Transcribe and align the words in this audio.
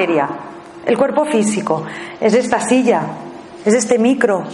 materia, 0.00 0.28
el 0.86 0.96
cuerpo 0.96 1.26
físico, 1.26 1.84
es 2.22 2.32
esta 2.32 2.58
silla, 2.58 3.02
es 3.66 3.74
este 3.74 3.98
micro, 3.98 4.44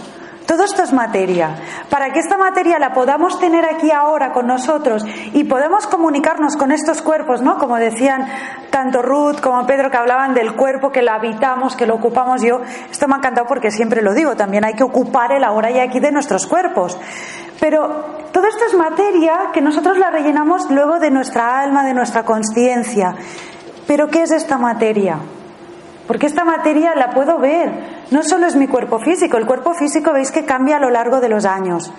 todo 0.45 0.65
esto 0.65 0.83
es 0.83 0.91
materia. 0.91 1.55
Para 1.89 2.11
que 2.11 2.19
esta 2.19 2.37
materia 2.37 2.77
la 2.79 2.91
podamos 2.91 3.39
tener 3.39 3.63
aquí 3.63 3.91
ahora 3.91 4.33
con 4.33 4.45
nosotros 4.45 5.05
y 5.33 5.45
podamos 5.45 5.87
comunicarnos 5.87 6.57
con 6.57 6.73
estos 6.73 7.01
cuerpos, 7.01 7.41
¿no? 7.41 7.57
Como 7.57 7.77
decían 7.77 8.27
tanto 8.69 9.01
Ruth 9.01 9.39
como 9.41 9.65
Pedro 9.65 9.89
que 9.89 9.95
hablaban 9.95 10.33
del 10.33 10.53
cuerpo, 10.53 10.91
que 10.91 11.01
lo 11.01 11.11
habitamos, 11.11 11.77
que 11.77 11.85
lo 11.85 11.95
ocupamos 11.95 12.41
yo. 12.41 12.59
Esto 12.91 13.07
me 13.07 13.15
ha 13.15 13.17
encantado 13.19 13.47
porque 13.47 13.71
siempre 13.71 14.01
lo 14.01 14.13
digo, 14.13 14.35
también 14.35 14.65
hay 14.65 14.73
que 14.73 14.83
ocupar 14.83 15.31
el 15.31 15.45
ahora 15.45 15.71
y 15.71 15.79
aquí 15.79 16.01
de 16.01 16.11
nuestros 16.11 16.45
cuerpos. 16.45 16.99
Pero 17.61 18.27
todo 18.33 18.47
esto 18.47 18.65
es 18.67 18.73
materia 18.73 19.51
que 19.53 19.61
nosotros 19.61 19.97
la 19.97 20.11
rellenamos 20.11 20.69
luego 20.69 20.99
de 20.99 21.09
nuestra 21.09 21.61
alma, 21.61 21.85
de 21.85 21.93
nuestra 21.93 22.23
conciencia. 22.23 23.15
Pero 23.87 24.09
¿qué 24.09 24.23
es 24.23 24.31
esta 24.31 24.57
materia? 24.57 25.19
Porque 26.07 26.25
esta 26.25 26.45
materia 26.45 26.95
la 26.95 27.11
puedo 27.11 27.37
ver. 27.37 27.69
No 28.11 28.23
solo 28.23 28.47
es 28.47 28.55
mi 28.55 28.67
cuerpo 28.67 28.99
físico, 28.99 29.37
el 29.37 29.45
cuerpo 29.45 29.73
físico 29.73 30.13
veis 30.13 30.31
que 30.31 30.45
cambia 30.45 30.77
a 30.77 30.79
lo 30.79 30.89
largo 30.89 31.19
de 31.19 31.29
los 31.29 31.45
años. 31.45 31.91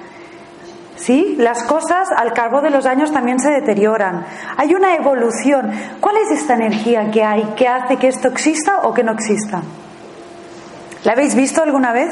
¿Sí? 0.97 1.37
Las 1.39 1.63
cosas 1.63 2.09
al 2.17 2.33
cabo 2.33 2.61
de 2.61 2.71
los 2.71 2.87
años 2.87 3.13
también 3.13 3.39
se 3.39 3.51
deterioran. 3.51 4.25
Hay 4.57 4.75
una 4.75 4.97
evolución. 4.97 5.71
¿Cuál 6.01 6.17
es 6.17 6.31
esta 6.33 6.55
energía 6.55 7.11
que 7.11 7.23
hay 7.23 7.45
que 7.57 7.69
hace 7.69 7.97
que 7.97 8.09
esto 8.09 8.29
exista 8.29 8.81
o 8.83 8.95
que 8.95 9.05
no 9.05 9.13
exista? 9.13 9.63
¿La 11.05 11.13
habéis 11.13 11.37
visto 11.37 11.63
alguna 11.63 11.93
vez? 11.93 12.11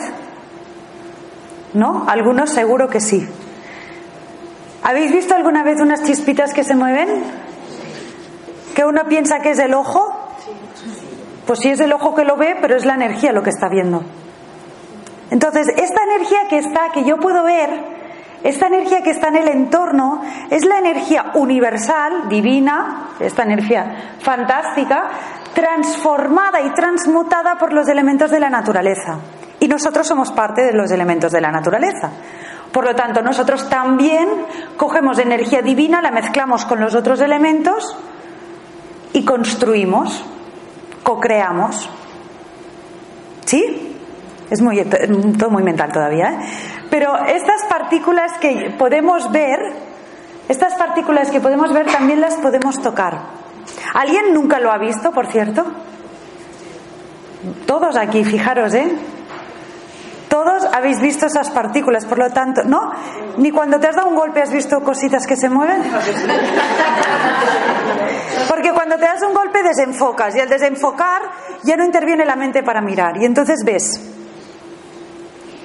¿No? 1.75 2.05
Algunos 2.07 2.51
seguro 2.51 2.89
que 2.89 3.01
sí. 3.01 3.27
¿Habéis 4.85 5.11
visto 5.11 5.35
alguna 5.35 5.65
vez 5.65 5.81
unas 5.81 6.05
chispitas 6.05 6.55
que 6.55 6.63
se 6.63 6.77
mueven? 6.77 7.09
¿Que 8.75 8.85
uno 8.85 9.03
piensa 9.09 9.41
que 9.41 9.51
es 9.51 9.59
el 9.59 9.75
ojo? 9.75 10.16
Pues 11.47 11.61
sí 11.61 11.71
es 11.71 11.81
el 11.81 11.93
ojo 11.93 12.15
que 12.15 12.25
lo 12.25 12.37
ve, 12.37 12.57
pero 12.61 12.77
es 12.77 12.85
la 12.85 12.95
energía 12.95 13.33
lo 13.33 13.43
que 13.43 13.51
está 13.51 13.69
viendo. 13.69 14.03
Entonces, 15.31 15.69
esta 15.69 16.03
energía 16.03 16.49
que 16.49 16.59
está, 16.59 16.91
que 16.93 17.05
yo 17.05 17.19
puedo 17.19 17.45
ver, 17.45 17.71
esta 18.43 18.67
energía 18.67 19.03
que 19.03 19.11
está 19.11 19.29
en 19.29 19.37
el 19.37 19.49
entorno, 19.49 20.23
es 20.51 20.65
la 20.65 20.79
energía 20.79 21.33
universal, 21.35 22.29
divina, 22.29 23.11
esta 23.21 23.43
energía 23.43 24.15
fantástica, 24.21 25.09
transformada 25.55 26.61
y 26.61 26.71
transmutada 26.75 27.57
por 27.57 27.73
los 27.73 27.89
elementos 27.89 28.31
de 28.31 28.41
la 28.41 28.51
naturaleza. 28.51 29.19
Y 29.59 29.69
nosotros 29.69 30.07
somos 30.07 30.33
parte 30.33 30.63
de 30.63 30.73
los 30.73 30.91
elementos 30.91 31.33
de 31.33 31.41
la 31.41 31.51
naturaleza. 31.51 32.11
Por 32.73 32.85
lo 32.85 32.95
tanto, 32.95 33.23
nosotros 33.23 33.69
también 33.69 34.29
cogemos 34.77 35.19
energía 35.19 35.63
divina, 35.63 36.03
la 36.03 36.11
mezclamos 36.11 36.67
con 36.67 36.81
los 36.81 36.95
otros 36.95 37.21
elementos 37.21 37.97
y 39.13 39.25
construimos 39.25 40.25
co-creamos. 41.07 41.89
¿Sí? 43.45 43.97
Es 44.51 44.61
muy, 44.61 44.83
todo 45.39 45.51
muy 45.51 45.63
mental 45.63 45.93
todavía. 45.93 46.33
¿eh? 46.33 46.39
Pero 46.91 47.17
estas 47.27 47.65
partículas 47.67 48.33
que 48.39 48.75
podemos 48.77 49.31
ver, 49.31 49.61
estas 50.49 50.75
partículas 50.75 51.31
que 51.31 51.41
podemos 51.41 51.73
ver 51.73 51.87
también 51.87 52.21
las 52.21 52.35
podemos 52.35 52.83
tocar. 52.83 53.21
¿Alguien 53.95 54.35
nunca 54.35 54.59
lo 54.59 54.73
ha 54.73 54.79
visto, 54.79 55.13
por 55.13 55.29
cierto? 55.29 55.65
Todos 57.67 57.97
aquí, 57.97 58.25
fijaros, 58.25 58.75
¿eh? 58.75 58.93
Habéis 60.77 61.01
visto 61.01 61.25
esas 61.25 61.49
partículas, 61.49 62.05
por 62.05 62.19
lo 62.19 62.29
tanto, 62.29 62.63
¿no? 62.63 62.93
Ni 63.39 63.51
cuando 63.51 63.81
te 63.81 63.87
has 63.87 63.97
dado 63.97 64.11
un 64.11 64.15
golpe 64.15 64.43
has 64.43 64.53
visto 64.53 64.79
cositas 64.83 65.27
que 65.27 65.35
se 65.35 65.49
mueven. 65.49 65.83
Porque 68.47 68.73
cuando 68.75 68.97
te 68.97 69.07
das 69.07 69.23
un 69.23 69.33
golpe 69.33 69.63
desenfocas 69.63 70.37
y 70.37 70.41
al 70.41 70.51
desenfocar 70.51 71.23
ya 71.63 71.79
no 71.79 71.85
interviene 71.85 72.27
la 72.27 72.37
mente 72.37 72.63
para 72.63 72.83
mirar 72.83 73.17
y 73.17 73.25
entonces 73.25 73.65
ves. 73.65 74.03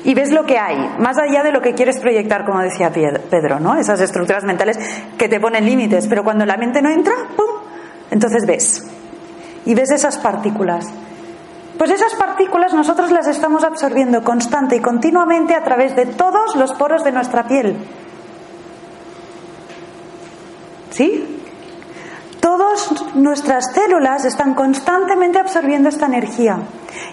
Y 0.05 0.13
ves 0.13 0.31
lo 0.31 0.45
que 0.45 0.57
hay, 0.57 0.77
más 0.97 1.17
allá 1.17 1.43
de 1.43 1.51
lo 1.51 1.61
que 1.61 1.73
quieres 1.73 1.99
proyectar, 1.99 2.45
como 2.45 2.61
decía 2.61 2.89
Pedro, 2.89 3.59
¿no? 3.59 3.75
Esas 3.75 3.99
estructuras 3.99 4.45
mentales 4.45 4.79
que 5.17 5.27
te 5.27 5.41
ponen 5.41 5.65
límites, 5.65 6.07
pero 6.07 6.23
cuando 6.23 6.45
la 6.45 6.55
mente 6.55 6.81
no 6.81 6.89
entra, 6.89 7.15
¡pum! 7.35 7.49
Entonces 8.11 8.45
ves. 8.47 8.81
Y 9.65 9.75
ves 9.75 9.91
esas 9.91 10.17
partículas. 10.19 10.87
Pues 11.81 11.89
esas 11.89 12.13
partículas 12.13 12.75
nosotros 12.75 13.09
las 13.09 13.25
estamos 13.25 13.63
absorbiendo 13.63 14.23
constante 14.23 14.75
y 14.75 14.81
continuamente 14.81 15.55
a 15.55 15.63
través 15.63 15.95
de 15.95 16.05
todos 16.05 16.55
los 16.55 16.73
poros 16.73 17.03
de 17.03 17.11
nuestra 17.11 17.47
piel. 17.47 17.75
¿Sí? 20.91 21.41
Todas 22.39 23.15
nuestras 23.15 23.73
células 23.73 24.25
están 24.25 24.53
constantemente 24.53 25.39
absorbiendo 25.39 25.89
esta 25.89 26.05
energía. 26.05 26.59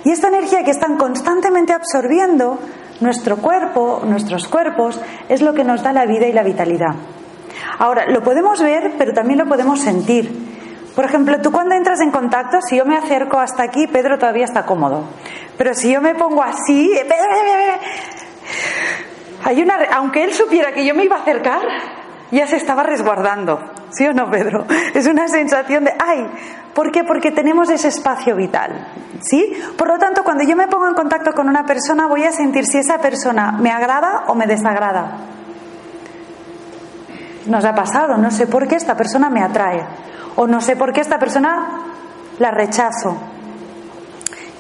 Y 0.05 0.11
esta 0.11 0.29
energía 0.29 0.65
que 0.65 0.73
están 0.73 0.99
constantemente 0.99 1.73
absorbiendo, 1.73 2.59
nuestro 3.01 3.39
cuerpo, 3.39 4.03
nuestros 4.05 4.49
cuerpos, 4.49 5.01
es 5.31 5.41
lo 5.41 5.55
que 5.55 5.65
nos 5.65 5.83
da 5.83 5.95
la 5.95 6.05
vida 6.05 6.27
y 6.27 6.35
la 6.35 6.43
vitalidad. 6.43 6.95
Ahora, 7.79 8.05
lo 8.11 8.23
podemos 8.23 8.61
ver, 8.63 8.97
pero 8.99 9.15
también 9.15 9.39
lo 9.39 9.47
podemos 9.47 9.81
sentir. 9.81 10.48
Por 10.99 11.05
ejemplo, 11.05 11.41
tú 11.41 11.53
cuando 11.53 11.77
entras 11.77 12.01
en 12.01 12.11
contacto, 12.11 12.61
si 12.61 12.77
yo 12.77 12.85
me 12.85 12.97
acerco 12.97 13.39
hasta 13.39 13.63
aquí, 13.63 13.87
Pedro 13.87 14.19
todavía 14.19 14.45
está 14.45 14.67
cómodo. 14.67 15.05
Pero 15.57 15.73
si 15.73 15.93
yo 15.93 16.01
me 16.01 16.17
pongo 16.17 16.43
así, 16.43 16.91
hay 19.45 19.63
una, 19.63 19.77
aunque 19.95 20.25
él 20.25 20.35
supiera 20.35 20.73
que 20.73 20.85
yo 20.85 20.97
me 20.97 21.05
iba 21.05 21.15
a 21.15 21.21
acercar, 21.21 21.61
ya 22.33 22.49
se 22.49 22.57
estaba 22.57 22.83
resguardando. 22.83 23.61
¿Sí 23.91 24.09
o 24.09 24.13
no, 24.13 24.29
Pedro? 24.29 24.67
Es 24.93 25.07
una 25.07 25.29
sensación 25.29 25.85
de, 25.85 25.93
ay, 26.05 26.27
¿por 26.75 26.91
qué? 26.91 27.05
Porque 27.05 27.31
tenemos 27.31 27.71
ese 27.71 27.87
espacio 27.87 28.35
vital. 28.35 28.89
¿Sí? 29.21 29.53
Por 29.77 29.87
lo 29.87 29.99
tanto, 29.99 30.25
cuando 30.25 30.43
yo 30.43 30.57
me 30.57 30.67
pongo 30.67 30.89
en 30.89 30.95
contacto 30.95 31.31
con 31.31 31.49
una 31.49 31.65
persona, 31.65 32.09
voy 32.09 32.25
a 32.25 32.33
sentir 32.33 32.67
si 32.67 32.79
esa 32.79 32.99
persona 32.99 33.53
me 33.53 33.71
agrada 33.71 34.25
o 34.27 34.35
me 34.35 34.49
desagrada. 34.49 35.13
Nos 37.47 37.65
ha 37.65 37.73
pasado, 37.77 38.17
no 38.17 38.33
sé 38.33 38.49
por 38.49 38.67
qué 38.67 38.75
esta 38.75 38.97
persona 38.97 39.31
me 39.31 39.45
atrae 39.45 40.09
o 40.41 40.47
no 40.47 40.61
sé 40.61 40.77
por 40.77 40.93
qué 40.93 41.01
esta 41.01 41.19
persona 41.19 41.81
la 42.39 42.53
rechazo. 42.53 43.17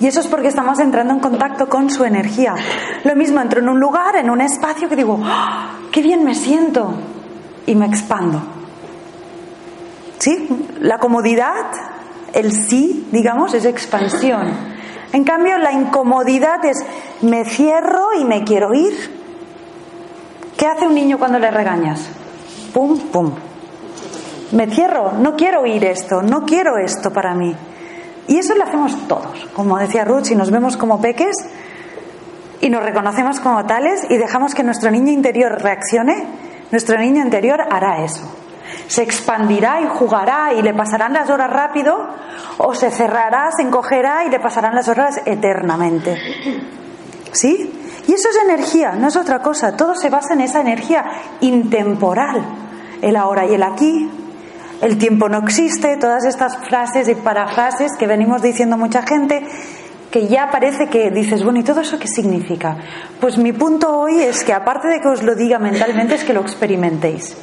Y 0.00 0.08
eso 0.08 0.18
es 0.18 0.26
porque 0.26 0.48
estamos 0.48 0.80
entrando 0.80 1.14
en 1.14 1.20
contacto 1.20 1.68
con 1.68 1.88
su 1.88 2.04
energía. 2.04 2.56
Lo 3.04 3.14
mismo, 3.14 3.40
entro 3.40 3.60
en 3.60 3.68
un 3.68 3.78
lugar, 3.78 4.16
en 4.16 4.28
un 4.28 4.40
espacio 4.40 4.88
que 4.88 4.96
digo, 4.96 5.20
¡Ah! 5.24 5.76
¡qué 5.92 6.02
bien 6.02 6.24
me 6.24 6.34
siento! 6.34 6.94
Y 7.64 7.76
me 7.76 7.86
expando. 7.86 8.42
¿Sí? 10.18 10.48
La 10.80 10.98
comodidad, 10.98 11.66
el 12.32 12.50
sí, 12.50 13.06
digamos, 13.12 13.54
es 13.54 13.64
expansión. 13.64 14.50
En 15.12 15.22
cambio, 15.22 15.58
la 15.58 15.70
incomodidad 15.70 16.64
es, 16.64 16.84
me 17.22 17.44
cierro 17.44 18.14
y 18.18 18.24
me 18.24 18.42
quiero 18.42 18.74
ir. 18.74 19.16
¿Qué 20.56 20.66
hace 20.66 20.88
un 20.88 20.94
niño 20.94 21.18
cuando 21.18 21.38
le 21.38 21.52
regañas? 21.52 22.08
Pum, 22.74 22.98
pum, 23.12 23.32
me 24.52 24.66
cierro, 24.66 25.12
no 25.12 25.36
quiero 25.36 25.62
oír 25.62 25.84
esto, 25.84 26.22
no 26.22 26.44
quiero 26.44 26.78
esto 26.78 27.12
para 27.12 27.34
mí. 27.34 27.54
Y 28.26 28.38
eso 28.38 28.54
lo 28.54 28.64
hacemos 28.64 29.08
todos. 29.08 29.46
Como 29.54 29.78
decía 29.78 30.04
Ruth, 30.04 30.24
si 30.24 30.36
nos 30.36 30.50
vemos 30.50 30.76
como 30.76 31.00
peques 31.00 31.34
y 32.60 32.68
nos 32.68 32.82
reconocemos 32.82 33.40
como 33.40 33.64
tales 33.66 34.06
y 34.10 34.16
dejamos 34.16 34.54
que 34.54 34.62
nuestro 34.62 34.90
niño 34.90 35.12
interior 35.12 35.60
reaccione, 35.62 36.26
nuestro 36.70 36.98
niño 36.98 37.22
interior 37.22 37.60
hará 37.70 38.04
eso. 38.04 38.22
Se 38.86 39.02
expandirá 39.02 39.80
y 39.80 39.86
jugará 39.86 40.52
y 40.52 40.62
le 40.62 40.74
pasarán 40.74 41.14
las 41.14 41.30
horas 41.30 41.50
rápido 41.50 42.08
o 42.58 42.74
se 42.74 42.90
cerrará, 42.90 43.50
se 43.56 43.62
encogerá 43.62 44.24
y 44.26 44.30
le 44.30 44.40
pasarán 44.40 44.74
las 44.74 44.88
horas 44.88 45.20
eternamente. 45.24 46.18
¿Sí? 47.32 47.72
Y 48.06 48.12
eso 48.12 48.28
es 48.30 48.36
energía, 48.44 48.92
no 48.92 49.08
es 49.08 49.16
otra 49.16 49.40
cosa. 49.40 49.76
Todo 49.76 49.94
se 49.94 50.10
basa 50.10 50.34
en 50.34 50.40
esa 50.40 50.60
energía 50.60 51.04
intemporal. 51.40 52.44
El 53.00 53.16
ahora 53.16 53.46
y 53.46 53.54
el 53.54 53.62
aquí, 53.62 54.10
el 54.80 54.98
tiempo 54.98 55.28
no 55.28 55.38
existe, 55.38 55.96
todas 55.96 56.24
estas 56.24 56.56
frases 56.68 57.08
y 57.08 57.14
parafrases 57.14 57.92
que 57.98 58.06
venimos 58.06 58.42
diciendo 58.42 58.76
mucha 58.76 59.02
gente, 59.02 59.44
que 60.10 60.26
ya 60.28 60.50
parece 60.50 60.88
que 60.88 61.10
dices, 61.10 61.42
bueno, 61.42 61.58
¿y 61.58 61.64
todo 61.64 61.80
eso 61.80 61.98
qué 61.98 62.08
significa? 62.08 62.76
Pues 63.20 63.36
mi 63.38 63.52
punto 63.52 63.98
hoy 63.98 64.20
es 64.20 64.42
que 64.44 64.52
aparte 64.52 64.88
de 64.88 65.00
que 65.00 65.08
os 65.08 65.22
lo 65.22 65.34
diga 65.34 65.58
mentalmente, 65.58 66.14
es 66.14 66.24
que 66.24 66.32
lo 66.32 66.40
experimentéis. 66.40 67.36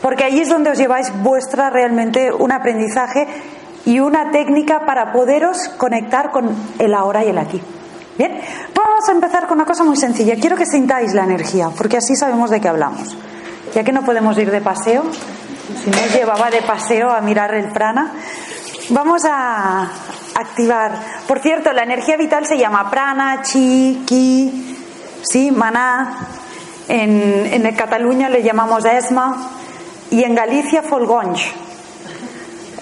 Porque 0.00 0.24
ahí 0.24 0.40
es 0.40 0.48
donde 0.48 0.70
os 0.70 0.78
lleváis 0.78 1.10
vuestra 1.22 1.70
realmente 1.70 2.30
un 2.30 2.52
aprendizaje 2.52 3.26
y 3.86 4.00
una 4.00 4.30
técnica 4.30 4.84
para 4.86 5.12
poderos 5.12 5.68
conectar 5.78 6.30
con 6.30 6.54
el 6.78 6.94
ahora 6.94 7.24
y 7.24 7.28
el 7.28 7.38
aquí. 7.38 7.60
Bien, 8.16 8.38
vamos 8.74 9.08
a 9.08 9.12
empezar 9.12 9.46
con 9.46 9.58
una 9.58 9.64
cosa 9.64 9.82
muy 9.82 9.96
sencilla. 9.96 10.36
Quiero 10.36 10.56
que 10.56 10.66
sintáis 10.66 11.14
la 11.14 11.24
energía, 11.24 11.70
porque 11.76 11.96
así 11.96 12.14
sabemos 12.14 12.50
de 12.50 12.60
qué 12.60 12.68
hablamos. 12.68 13.16
Ya 13.74 13.82
que 13.82 13.92
no 13.92 14.04
podemos 14.04 14.38
ir 14.38 14.50
de 14.52 14.60
paseo, 14.60 15.02
si 15.82 15.90
nos 15.90 16.14
llevaba 16.14 16.50
de 16.50 16.62
paseo 16.62 17.10
a 17.10 17.20
mirar 17.20 17.54
el 17.54 17.70
prana. 17.72 18.12
Vamos 18.90 19.24
a 19.24 19.88
activar. 20.34 20.92
Por 21.26 21.40
cierto, 21.40 21.72
la 21.72 21.84
energía 21.84 22.16
vital 22.16 22.46
se 22.46 22.58
llama 22.58 22.90
prana, 22.90 23.42
chi, 23.42 24.02
ki, 24.06 24.76
sí, 25.22 25.50
maná. 25.50 26.28
En, 26.86 27.48
en 27.50 27.74
Cataluña 27.74 28.28
le 28.28 28.42
llamamos 28.42 28.84
esma 28.84 29.50
y 30.10 30.22
en 30.22 30.34
Galicia 30.34 30.82
folgonch. 30.82 31.54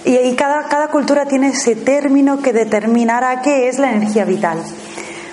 Y 0.05 0.17
ahí 0.17 0.35
cada, 0.35 0.63
cada 0.67 0.89
cultura 0.89 1.25
tiene 1.25 1.49
ese 1.49 1.75
término 1.75 2.41
que 2.41 2.51
determinará 2.51 3.41
qué 3.41 3.69
es 3.69 3.79
la 3.79 3.91
energía 3.91 4.25
vital. 4.25 4.61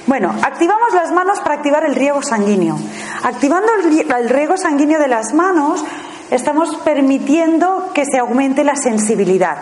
Bueno, 0.06 0.32
activamos 0.42 0.94
las 0.94 1.10
manos 1.10 1.40
para 1.40 1.56
activar 1.56 1.84
el 1.84 1.96
riego 1.96 2.22
sanguíneo. 2.22 2.78
Activando 3.24 3.68
el 3.74 4.28
riego 4.28 4.56
sanguíneo 4.56 5.00
de 5.00 5.08
las 5.08 5.34
manos, 5.34 5.84
estamos 6.30 6.76
permitiendo 6.84 7.90
que 7.94 8.04
se 8.04 8.18
aumente 8.18 8.64
la 8.64 8.76
sensibilidad. 8.76 9.58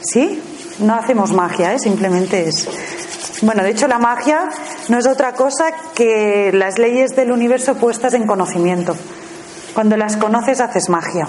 ¿Sí? 0.00 0.42
No 0.80 0.94
hacemos 0.94 1.32
magia, 1.32 1.72
¿eh? 1.74 1.78
simplemente 1.78 2.48
es. 2.48 2.68
Bueno, 3.42 3.62
de 3.62 3.70
hecho 3.70 3.88
la 3.88 3.98
magia 3.98 4.50
no 4.88 4.98
es 4.98 5.06
otra 5.06 5.32
cosa 5.34 5.66
que 5.94 6.50
las 6.52 6.78
leyes 6.78 7.14
del 7.16 7.32
universo 7.32 7.76
puestas 7.76 8.14
en 8.14 8.26
conocimiento. 8.26 8.96
Cuando 9.72 9.96
las 9.96 10.16
conoces 10.16 10.60
haces 10.60 10.88
magia. 10.88 11.28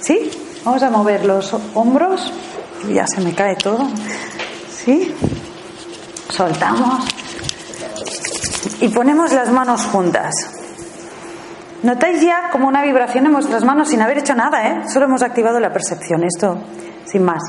¿Sí? 0.00 0.30
Vamos 0.64 0.82
a 0.82 0.90
mover 0.90 1.24
los 1.24 1.54
hombros. 1.74 2.32
Ya 2.88 3.06
se 3.06 3.20
me 3.20 3.34
cae 3.34 3.56
todo. 3.56 3.88
¿Sí? 4.84 5.14
Soltamos. 6.28 7.04
Y 8.80 8.88
ponemos 8.88 9.32
las 9.32 9.50
manos 9.50 9.84
juntas. 9.86 10.59
Notáis 11.82 12.20
ya 12.20 12.50
como 12.50 12.68
una 12.68 12.82
vibración 12.82 13.26
en 13.26 13.32
vuestras 13.32 13.64
manos 13.64 13.88
sin 13.88 14.02
haber 14.02 14.18
hecho 14.18 14.34
nada, 14.34 14.68
¿eh? 14.68 14.88
Solo 14.88 15.06
hemos 15.06 15.22
activado 15.22 15.58
la 15.60 15.72
percepción, 15.72 16.24
esto 16.24 16.58
sin 17.06 17.22
más. 17.22 17.42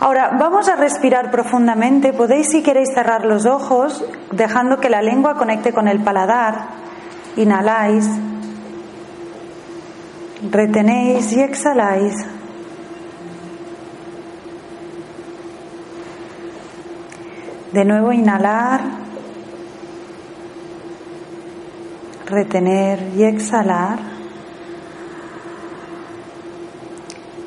Ahora, 0.00 0.30
vamos 0.38 0.66
a 0.70 0.76
respirar 0.76 1.30
profundamente. 1.30 2.14
Podéis, 2.14 2.50
si 2.50 2.62
queréis, 2.62 2.88
cerrar 2.94 3.26
los 3.26 3.44
ojos, 3.44 4.02
dejando 4.32 4.80
que 4.80 4.88
la 4.88 5.02
lengua 5.02 5.34
conecte 5.34 5.74
con 5.74 5.88
el 5.88 6.00
paladar. 6.02 6.68
Inhaláis, 7.36 8.08
retenéis 10.50 11.30
y 11.32 11.42
exhaláis. 11.42 12.14
De 17.72 17.84
nuevo 17.84 18.10
inhalar, 18.12 18.80
retener 22.30 23.12
y 23.16 23.24
exhalar. 23.24 23.98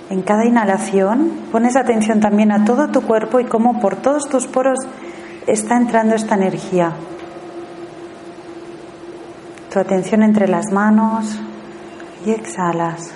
En 0.09 0.21
cada 0.21 0.45
inhalación 0.45 1.31
pones 1.51 1.75
atención 1.75 2.19
también 2.19 2.51
a 2.51 2.65
todo 2.65 2.89
tu 2.89 3.01
cuerpo 3.01 3.39
y 3.39 3.45
cómo 3.45 3.79
por 3.79 3.95
todos 3.95 4.29
tus 4.29 4.45
poros 4.45 4.77
está 5.47 5.77
entrando 5.77 6.15
esta 6.15 6.35
energía. 6.35 6.91
Tu 9.71 9.79
atención 9.79 10.21
entre 10.21 10.47
las 10.47 10.71
manos 10.71 11.39
y 12.25 12.31
exhalas. 12.31 13.11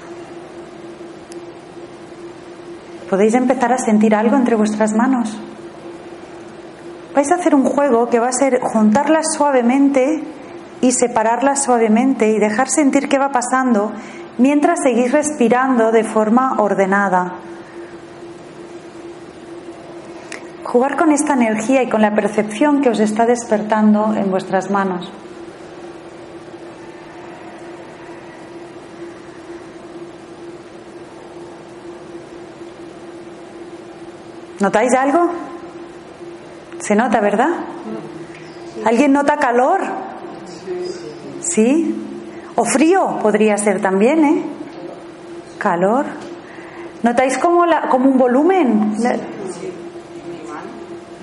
Podéis 3.10 3.36
empezar 3.36 3.72
a 3.72 3.78
sentir 3.78 4.16
algo 4.16 4.36
entre 4.36 4.56
vuestras 4.56 4.94
manos. 4.94 5.38
Vais 7.14 7.32
a 7.32 7.36
hacer 7.36 7.56
un 7.56 7.64
juego 7.64 8.10
que 8.10 8.20
va 8.20 8.30
a 8.30 8.34
ser 8.34 8.60
juntarlas 8.60 9.34
suavemente 9.36 10.24
y 10.82 10.92
separarlas 10.92 11.64
suavemente 11.64 12.30
y 12.30 12.40
dejar 12.40 12.70
sentir 12.70 13.10
qué 13.10 13.18
va 13.18 13.32
pasando 13.32 13.92
mientras 14.38 14.82
seguís 14.84 15.12
respirando 15.12 15.92
de 15.92 16.04
forma 16.04 16.56
ordenada. 16.60 17.34
Jugar 20.64 20.98
con 20.98 21.12
esta 21.12 21.34
energía 21.34 21.82
y 21.82 21.90
con 21.90 22.02
la 22.02 22.14
percepción 22.14 22.82
que 22.82 22.90
os 22.90 23.00
está 23.00 23.26
despertando 23.26 24.14
en 24.14 24.30
vuestras 24.30 24.70
manos. 24.70 25.12
¿Notáis 34.60 34.94
algo? 34.96 35.30
Se 36.80 36.96
nota, 36.96 37.22
¿verdad? 37.22 37.50
¿Alguien 38.86 39.14
nota 39.14 39.38
calor? 39.38 39.82
¿Sí? 41.42 41.96
O 42.56 42.66
frío 42.66 43.20
podría 43.22 43.58
ser 43.58 43.82
también, 43.82 44.26
¿eh? 44.26 44.44
Calor. 45.58 46.06
¿Notáis 47.04 47.38
como, 47.38 47.66
la, 47.66 47.90
como 47.90 48.10
un 48.10 48.18
volumen? 48.18 48.96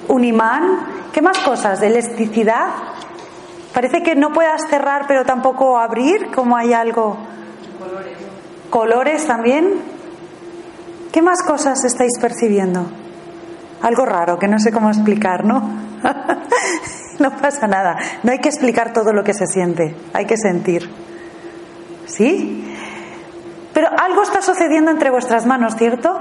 Un 0.08 0.24
imán. 0.24 0.78
¿Qué 1.12 1.20
más 1.20 1.38
cosas? 1.38 1.82
Elasticidad. 1.82 2.66
Parece 3.72 4.02
que 4.02 4.14
no 4.14 4.32
puedas 4.32 4.68
cerrar 4.68 5.06
pero 5.08 5.24
tampoco 5.24 5.78
abrir, 5.78 6.30
como 6.32 6.56
hay 6.56 6.72
algo. 6.72 7.16
Colores. 7.78 8.18
Colores 8.70 9.26
también. 9.26 9.74
¿Qué 11.12 11.22
más 11.22 11.42
cosas 11.42 11.84
estáis 11.84 12.12
percibiendo? 12.20 12.86
Algo 13.82 14.04
raro 14.04 14.38
que 14.38 14.48
no 14.48 14.58
sé 14.58 14.72
cómo 14.72 14.88
explicar, 14.90 15.44
¿no? 15.44 15.68
no 17.18 17.30
pasa 17.36 17.66
nada. 17.66 17.96
No 18.22 18.32
hay 18.32 18.38
que 18.38 18.48
explicar 18.48 18.92
todo 18.92 19.12
lo 19.12 19.24
que 19.24 19.34
se 19.34 19.46
siente, 19.46 19.94
hay 20.12 20.26
que 20.26 20.36
sentir. 20.36 20.88
¿Sí? 22.06 22.64
Pero 23.72 23.88
algo 23.88 24.22
está 24.22 24.40
sucediendo 24.40 24.90
entre 24.90 25.10
vuestras 25.10 25.46
manos, 25.46 25.74
¿cierto? 25.76 26.16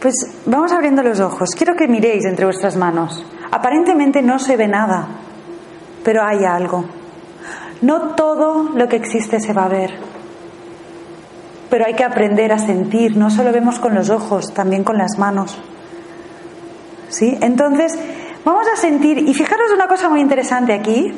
Pues 0.00 0.14
vamos 0.44 0.72
abriendo 0.72 1.02
los 1.02 1.20
ojos. 1.20 1.50
Quiero 1.56 1.76
que 1.76 1.88
miréis 1.88 2.24
entre 2.24 2.44
vuestras 2.44 2.76
manos. 2.76 3.24
Aparentemente 3.50 4.20
no 4.22 4.38
se 4.38 4.56
ve 4.56 4.66
nada, 4.66 5.06
pero 6.02 6.22
hay 6.24 6.44
algo. 6.44 6.84
No 7.80 8.14
todo 8.14 8.70
lo 8.74 8.88
que 8.88 8.96
existe 8.96 9.40
se 9.40 9.52
va 9.52 9.66
a 9.66 9.68
ver, 9.68 9.90
pero 11.70 11.86
hay 11.86 11.94
que 11.94 12.04
aprender 12.04 12.52
a 12.52 12.58
sentir. 12.58 13.16
No 13.16 13.30
solo 13.30 13.52
vemos 13.52 13.78
con 13.78 13.94
los 13.94 14.10
ojos, 14.10 14.52
también 14.52 14.84
con 14.84 14.98
las 14.98 15.18
manos. 15.18 15.58
¿Sí? 17.08 17.38
Entonces, 17.40 17.96
vamos 18.44 18.66
a 18.72 18.76
sentir, 18.76 19.18
y 19.18 19.34
fijaros 19.34 19.70
una 19.72 19.86
cosa 19.88 20.08
muy 20.08 20.20
interesante 20.20 20.72
aquí, 20.72 21.12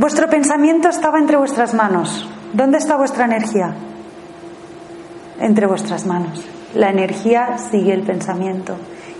Vuestro 0.00 0.30
pensamiento 0.30 0.88
estaba 0.88 1.18
entre 1.18 1.36
vuestras 1.36 1.74
manos. 1.74 2.26
¿Dónde 2.54 2.78
está 2.78 2.96
vuestra 2.96 3.26
energía? 3.26 3.74
Entre 5.38 5.66
vuestras 5.66 6.06
manos. 6.06 6.42
La 6.74 6.88
energía 6.88 7.58
sigue 7.70 7.92
el 7.92 8.04
pensamiento. 8.04 8.76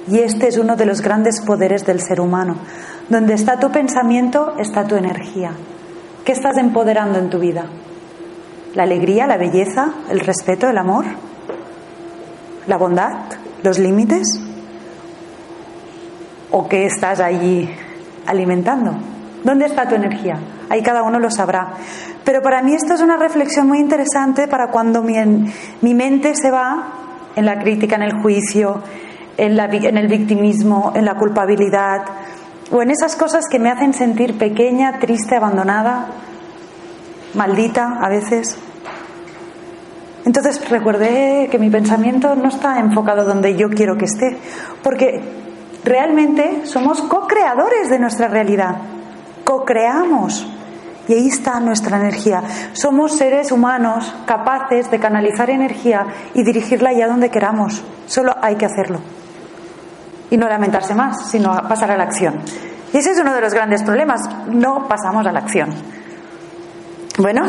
Y 0.08 0.20
este 0.20 0.48
es 0.48 0.56
uno 0.56 0.76
de 0.76 0.86
los 0.86 1.02
grandes 1.02 1.42
poderes 1.42 1.84
del 1.84 2.00
ser 2.00 2.18
humano. 2.18 2.56
Donde 3.10 3.34
está 3.34 3.60
tu 3.60 3.70
pensamiento, 3.70 4.54
está 4.58 4.86
tu 4.86 4.96
energía. 4.96 5.52
¿Qué 6.24 6.32
estás 6.32 6.56
empoderando 6.56 7.18
en 7.18 7.28
tu 7.28 7.38
vida? 7.38 7.66
¿La 8.74 8.84
alegría, 8.84 9.26
la 9.26 9.36
belleza, 9.36 9.92
el 10.08 10.20
respeto, 10.20 10.66
el 10.66 10.78
amor? 10.78 11.04
¿La 12.66 12.78
bondad? 12.78 13.18
¿Los 13.62 13.78
límites? 13.78 14.49
¿O 16.50 16.68
qué 16.68 16.86
estás 16.86 17.20
allí 17.20 17.68
alimentando? 18.26 18.92
¿Dónde 19.44 19.66
está 19.66 19.88
tu 19.88 19.94
energía? 19.94 20.38
Ahí 20.68 20.82
cada 20.82 21.02
uno 21.02 21.18
lo 21.18 21.30
sabrá. 21.30 21.74
Pero 22.24 22.42
para 22.42 22.62
mí 22.62 22.74
esto 22.74 22.94
es 22.94 23.00
una 23.00 23.16
reflexión 23.16 23.66
muy 23.66 23.78
interesante 23.78 24.48
para 24.48 24.68
cuando 24.68 25.02
mi, 25.02 25.14
mi 25.80 25.94
mente 25.94 26.34
se 26.34 26.50
va 26.50 26.92
en 27.36 27.46
la 27.46 27.58
crítica, 27.58 27.96
en 27.96 28.02
el 28.02 28.20
juicio, 28.20 28.82
en, 29.36 29.58
en 29.58 29.96
el 29.96 30.08
victimismo, 30.08 30.92
en 30.94 31.04
la 31.04 31.14
culpabilidad 31.14 32.02
o 32.70 32.82
en 32.82 32.90
esas 32.90 33.16
cosas 33.16 33.46
que 33.50 33.58
me 33.58 33.70
hacen 33.70 33.94
sentir 33.94 34.38
pequeña, 34.38 34.98
triste, 34.98 35.36
abandonada, 35.36 36.06
maldita 37.34 37.98
a 38.00 38.08
veces. 38.08 38.58
Entonces 40.24 40.68
recuerde 40.68 41.48
que 41.50 41.58
mi 41.58 41.70
pensamiento 41.70 42.34
no 42.34 42.48
está 42.48 42.78
enfocado 42.78 43.24
donde 43.24 43.56
yo 43.56 43.70
quiero 43.70 43.96
que 43.96 44.04
esté, 44.04 44.36
porque 44.82 45.20
realmente 45.84 46.66
somos 46.66 47.02
co-creadores 47.02 47.90
de 47.90 47.98
nuestra 47.98 48.28
realidad 48.28 48.76
co-creamos. 49.50 50.46
Y 51.08 51.14
ahí 51.14 51.26
está 51.26 51.58
nuestra 51.58 51.96
energía. 51.96 52.40
Somos 52.72 53.16
seres 53.16 53.50
humanos 53.50 54.14
capaces 54.26 54.88
de 54.92 55.00
canalizar 55.00 55.50
energía 55.50 56.06
y 56.34 56.44
dirigirla 56.44 56.90
allá 56.90 57.08
donde 57.08 57.30
queramos. 57.30 57.82
Solo 58.06 58.32
hay 58.40 58.54
que 58.54 58.66
hacerlo. 58.66 59.00
Y 60.30 60.36
no 60.36 60.48
lamentarse 60.48 60.94
más, 60.94 61.28
sino 61.28 61.56
pasar 61.68 61.90
a 61.90 61.96
la 61.96 62.04
acción. 62.04 62.40
Y 62.92 62.98
ese 62.98 63.10
es 63.10 63.18
uno 63.18 63.34
de 63.34 63.40
los 63.40 63.52
grandes 63.52 63.82
problemas. 63.82 64.20
No 64.46 64.86
pasamos 64.86 65.26
a 65.26 65.32
la 65.32 65.40
acción. 65.40 65.74
Bueno, 67.18 67.44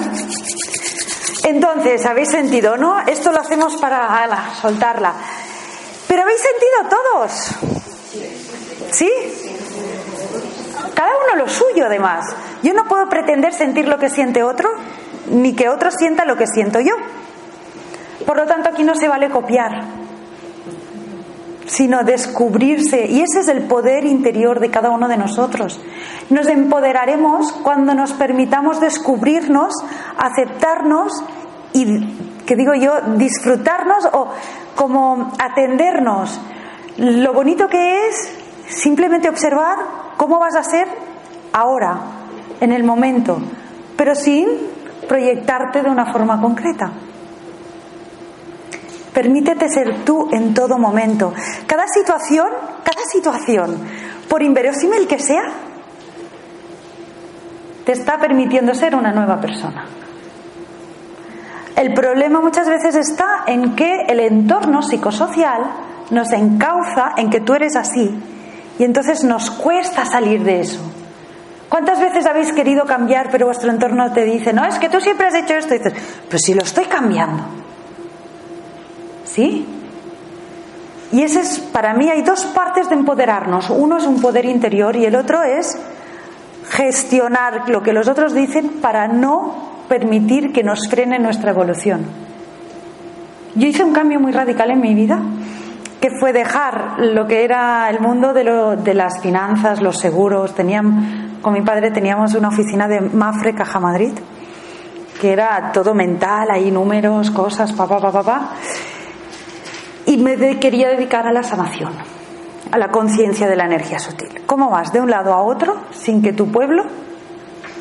entonces, 1.43 2.03
¿habéis 2.07 2.29
sentido, 2.29 2.77
no? 2.77 2.99
Esto 3.01 3.31
lo 3.31 3.41
hacemos 3.41 3.77
para 3.77 4.27
soltarla. 4.59 5.13
Pero 6.07 6.23
¿habéis 6.23 6.41
sentido 6.41 6.99
todos? 6.99 7.55
¿Sí? 8.91 9.11
Cada 10.95 11.11
Yo 12.63 12.73
no 12.73 12.85
puedo 12.85 13.09
pretender 13.09 13.53
sentir 13.53 13.87
lo 13.87 13.97
que 13.97 14.09
siente 14.09 14.43
otro, 14.43 14.69
ni 15.29 15.53
que 15.53 15.69
otro 15.69 15.91
sienta 15.91 16.25
lo 16.25 16.37
que 16.37 16.47
siento 16.47 16.79
yo. 16.79 16.93
Por 18.25 18.37
lo 18.37 18.45
tanto, 18.45 18.69
aquí 18.69 18.83
no 18.83 18.95
se 18.95 19.07
vale 19.07 19.29
copiar, 19.29 19.83
sino 21.65 22.03
descubrirse. 22.03 23.07
Y 23.07 23.21
ese 23.21 23.39
es 23.39 23.47
el 23.47 23.63
poder 23.63 24.05
interior 24.05 24.59
de 24.59 24.69
cada 24.69 24.89
uno 24.91 25.07
de 25.07 25.17
nosotros. 25.17 25.79
Nos 26.29 26.47
empoderaremos 26.47 27.51
cuando 27.63 27.93
nos 27.93 28.13
permitamos 28.13 28.79
descubrirnos, 28.79 29.73
aceptarnos 30.17 31.23
y 31.73 32.05
que 32.45 32.55
digo 32.55 32.73
yo, 32.73 33.01
disfrutarnos 33.15 34.05
o 34.11 34.29
como 34.75 35.31
atendernos. 35.39 36.39
Lo 36.97 37.33
bonito 37.33 37.67
que 37.67 38.07
es 38.07 38.33
simplemente 38.67 39.29
observar 39.29 39.77
cómo 40.17 40.39
vas 40.39 40.55
a 40.55 40.63
ser 40.63 40.87
ahora, 41.53 41.99
en 42.59 42.71
el 42.71 42.83
momento, 42.83 43.39
pero 43.97 44.15
sin 44.15 44.47
proyectarte 45.07 45.81
de 45.81 45.89
una 45.89 46.11
forma 46.11 46.39
concreta. 46.39 46.91
Permítete 49.13 49.67
ser 49.67 50.05
tú 50.05 50.29
en 50.31 50.53
todo 50.53 50.77
momento. 50.77 51.33
Cada 51.67 51.85
situación, 51.87 52.47
cada 52.83 53.03
situación, 53.11 53.77
por 54.29 54.41
inverosímil 54.41 55.07
que 55.07 55.19
sea, 55.19 55.43
te 57.85 57.91
está 57.91 58.17
permitiendo 58.19 58.73
ser 58.73 58.95
una 58.95 59.11
nueva 59.11 59.41
persona. 59.41 59.85
El 61.75 61.93
problema 61.93 62.39
muchas 62.39 62.67
veces 62.67 62.95
está 62.95 63.43
en 63.47 63.75
que 63.75 64.03
el 64.07 64.19
entorno 64.19 64.81
psicosocial 64.81 65.63
nos 66.11 66.31
encauza 66.31 67.13
en 67.17 67.29
que 67.29 67.41
tú 67.41 67.53
eres 67.53 67.75
así 67.75 68.11
y 68.77 68.83
entonces 68.83 69.23
nos 69.23 69.49
cuesta 69.49 70.05
salir 70.05 70.43
de 70.43 70.61
eso. 70.61 70.79
¿Cuántas 71.71 72.01
veces 72.01 72.25
habéis 72.25 72.51
querido 72.51 72.83
cambiar 72.83 73.29
pero 73.31 73.45
vuestro 73.45 73.71
entorno 73.71 74.11
te 74.11 74.25
dice, 74.25 74.51
no, 74.51 74.65
es 74.65 74.77
que 74.77 74.89
tú 74.89 74.99
siempre 74.99 75.27
has 75.27 75.35
hecho 75.35 75.53
esto? 75.53 75.73
Y 75.73 75.77
dices, 75.77 75.93
pero 76.27 76.37
si 76.37 76.53
lo 76.53 76.63
estoy 76.63 76.83
cambiando. 76.83 77.43
¿Sí? 79.23 79.65
Y 81.13 81.21
ese 81.21 81.39
es, 81.39 81.59
para 81.59 81.93
mí 81.93 82.09
hay 82.09 82.23
dos 82.23 82.43
partes 82.47 82.89
de 82.89 82.95
empoderarnos. 82.95 83.69
Uno 83.69 83.99
es 83.99 84.03
un 84.03 84.19
poder 84.19 84.43
interior 84.43 84.97
y 84.97 85.05
el 85.05 85.15
otro 85.15 85.43
es 85.43 85.81
gestionar 86.71 87.69
lo 87.69 87.81
que 87.81 87.93
los 87.93 88.09
otros 88.09 88.33
dicen 88.33 88.81
para 88.81 89.07
no 89.07 89.85
permitir 89.87 90.51
que 90.51 90.63
nos 90.63 90.89
frene 90.89 91.19
nuestra 91.19 91.51
evolución. 91.51 92.03
Yo 93.55 93.65
hice 93.65 93.85
un 93.85 93.93
cambio 93.93 94.19
muy 94.19 94.33
radical 94.33 94.71
en 94.71 94.81
mi 94.81 94.93
vida, 94.93 95.21
que 96.01 96.09
fue 96.19 96.33
dejar 96.33 96.95
lo 96.99 97.27
que 97.27 97.45
era 97.45 97.89
el 97.89 98.01
mundo 98.01 98.33
de, 98.33 98.43
lo, 98.43 98.75
de 98.75 98.93
las 98.93 99.21
finanzas, 99.21 99.81
los 99.81 99.99
seguros. 99.99 100.53
Teníamos, 100.53 101.30
con 101.41 101.53
mi 101.53 101.61
padre 101.61 101.91
teníamos 101.91 102.33
una 102.35 102.49
oficina 102.49 102.87
de 102.87 103.01
Mafre 103.01 103.53
Caja 103.53 103.79
Madrid, 103.79 104.13
que 105.19 105.31
era 105.31 105.71
todo 105.71 105.93
mental, 105.93 106.49
ahí 106.51 106.71
números, 106.71 107.31
cosas, 107.31 107.73
papá, 107.73 107.99
papá, 107.99 108.23
papá. 108.23 108.49
Y 110.05 110.17
me 110.17 110.59
quería 110.59 110.89
dedicar 110.89 111.27
a 111.27 111.31
la 111.31 111.43
sanación 111.43 111.93
a 112.71 112.77
la 112.77 112.89
conciencia 112.89 113.47
de 113.47 113.55
la 113.55 113.65
energía 113.65 113.99
sutil. 113.99 114.41
¿Cómo 114.45 114.69
vas 114.69 114.93
de 114.93 115.01
un 115.01 115.09
lado 115.09 115.33
a 115.33 115.43
otro 115.43 115.81
sin 115.91 116.21
que 116.21 116.33
tu 116.33 116.51
pueblo 116.51 116.83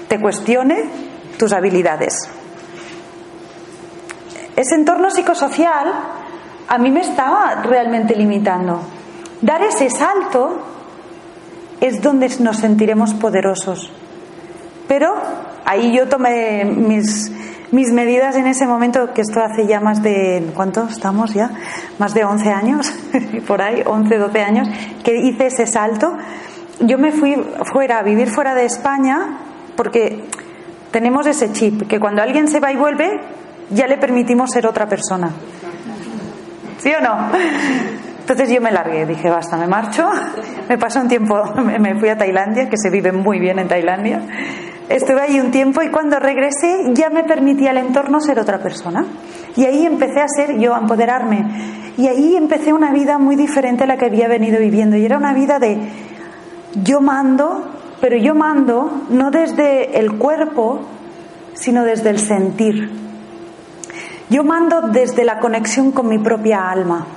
te 0.09 0.21
cuestione 0.21 0.90
tus 1.38 1.52
habilidades? 1.52 2.29
Ese 4.57 4.75
entorno 4.75 5.11
psicosocial 5.11 5.93
a 6.69 6.79
mí 6.79 6.90
me 6.90 7.00
estaba 7.00 7.62
realmente 7.62 8.17
limitando. 8.17 8.81
Dar 9.40 9.62
ese 9.62 9.88
salto 9.90 10.59
es 11.81 12.03
donde 12.03 12.29
nos 12.41 12.59
sentiremos 12.59 13.15
poderosos. 13.15 13.91
Pero 14.89 15.15
ahí 15.65 15.97
yo 15.97 16.09
tomé 16.09 16.65
mis 16.65 17.31
mis 17.73 17.93
medidas 17.93 18.35
en 18.37 18.47
ese 18.47 18.67
momento, 18.67 19.13
que 19.13 19.21
esto 19.21 19.41
hace 19.41 19.67
ya 19.67 19.81
más 19.81 20.03
de, 20.03 20.51
¿cuánto 20.55 20.89
estamos 20.89 21.33
ya? 21.33 21.51
Más 21.99 22.15
de 22.15 22.25
11 22.25 22.51
años, 22.51 22.93
por 23.47 23.63
ahí, 23.63 23.83
11, 23.85 24.19
12 24.19 24.41
años, 24.41 24.69
que 25.05 25.17
hice 25.17 25.47
ese 25.47 25.67
salto. 25.67 26.17
Yo 26.81 26.99
me 26.99 27.13
fui 27.13 27.37
fuera, 27.73 27.99
a 27.99 28.03
vivir 28.03 28.29
fuera 28.29 28.55
de 28.55 28.65
España, 28.65 29.39
porque 29.77 30.25
tenemos 30.91 31.27
ese 31.27 31.53
chip, 31.53 31.87
que 31.87 32.01
cuando 32.01 32.23
alguien 32.23 32.49
se 32.49 32.59
va 32.59 32.73
y 32.73 32.77
vuelve, 32.77 33.21
ya 33.71 33.87
le 33.87 33.99
permitimos 33.99 34.51
ser 34.51 34.67
otra 34.67 34.89
persona. 34.89 35.31
¿Sí 36.79 36.91
o 36.93 37.01
no? 37.01 37.31
Entonces 38.31 38.55
yo 38.55 38.61
me 38.61 38.71
largué, 38.71 39.07
dije, 39.07 39.29
basta, 39.29 39.57
me 39.57 39.67
marcho. 39.67 40.09
Me 40.69 40.79
pasó 40.79 41.01
un 41.01 41.09
tiempo, 41.09 41.35
me 41.57 41.99
fui 41.99 42.11
a 42.11 42.17
Tailandia, 42.17 42.69
que 42.71 42.77
se 42.77 42.91
vive 42.91 43.11
muy 43.11 43.41
bien 43.41 43.59
en 43.59 43.67
Tailandia. 43.67 44.23
Estuve 44.89 45.21
ahí 45.21 45.41
un 45.41 45.51
tiempo 45.51 45.83
y 45.83 45.91
cuando 45.91 46.21
regresé 46.21 46.93
ya 46.93 47.11
me 47.11 47.25
permitía 47.25 47.73
el 47.73 47.79
entorno 47.79 48.21
ser 48.21 48.39
otra 48.39 48.59
persona. 48.59 49.05
Y 49.57 49.65
ahí 49.65 49.85
empecé 49.85 50.21
a 50.21 50.29
ser 50.29 50.61
yo, 50.61 50.77
a 50.77 50.79
empoderarme. 50.79 51.45
Y 51.97 52.07
ahí 52.07 52.37
empecé 52.37 52.73
una 52.73 52.93
vida 52.93 53.19
muy 53.19 53.35
diferente 53.35 53.83
a 53.83 53.89
la 53.89 53.97
que 53.97 54.07
había 54.07 54.29
venido 54.29 54.61
viviendo. 54.61 54.97
Y 54.97 55.05
era 55.05 55.17
una 55.17 55.35
vida 55.35 55.59
de 55.59 55.81
yo 56.85 57.01
mando, 57.01 57.69
pero 58.01 58.17
yo 58.17 58.37
mando 58.37 59.07
no 59.11 59.33
desde 59.33 59.99
el 59.99 60.19
cuerpo, 60.19 60.83
sino 61.55 61.83
desde 61.83 62.11
el 62.11 62.21
sentir. 62.21 62.93
Yo 64.29 64.45
mando 64.45 64.83
desde 64.83 65.25
la 65.25 65.41
conexión 65.41 65.91
con 65.91 66.09
mi 66.09 66.21
propia 66.21 66.71
alma. 66.71 67.09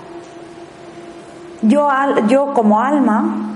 Yo, 1.64 1.88
yo 2.28 2.54
como 2.54 2.82
alma 2.82 3.54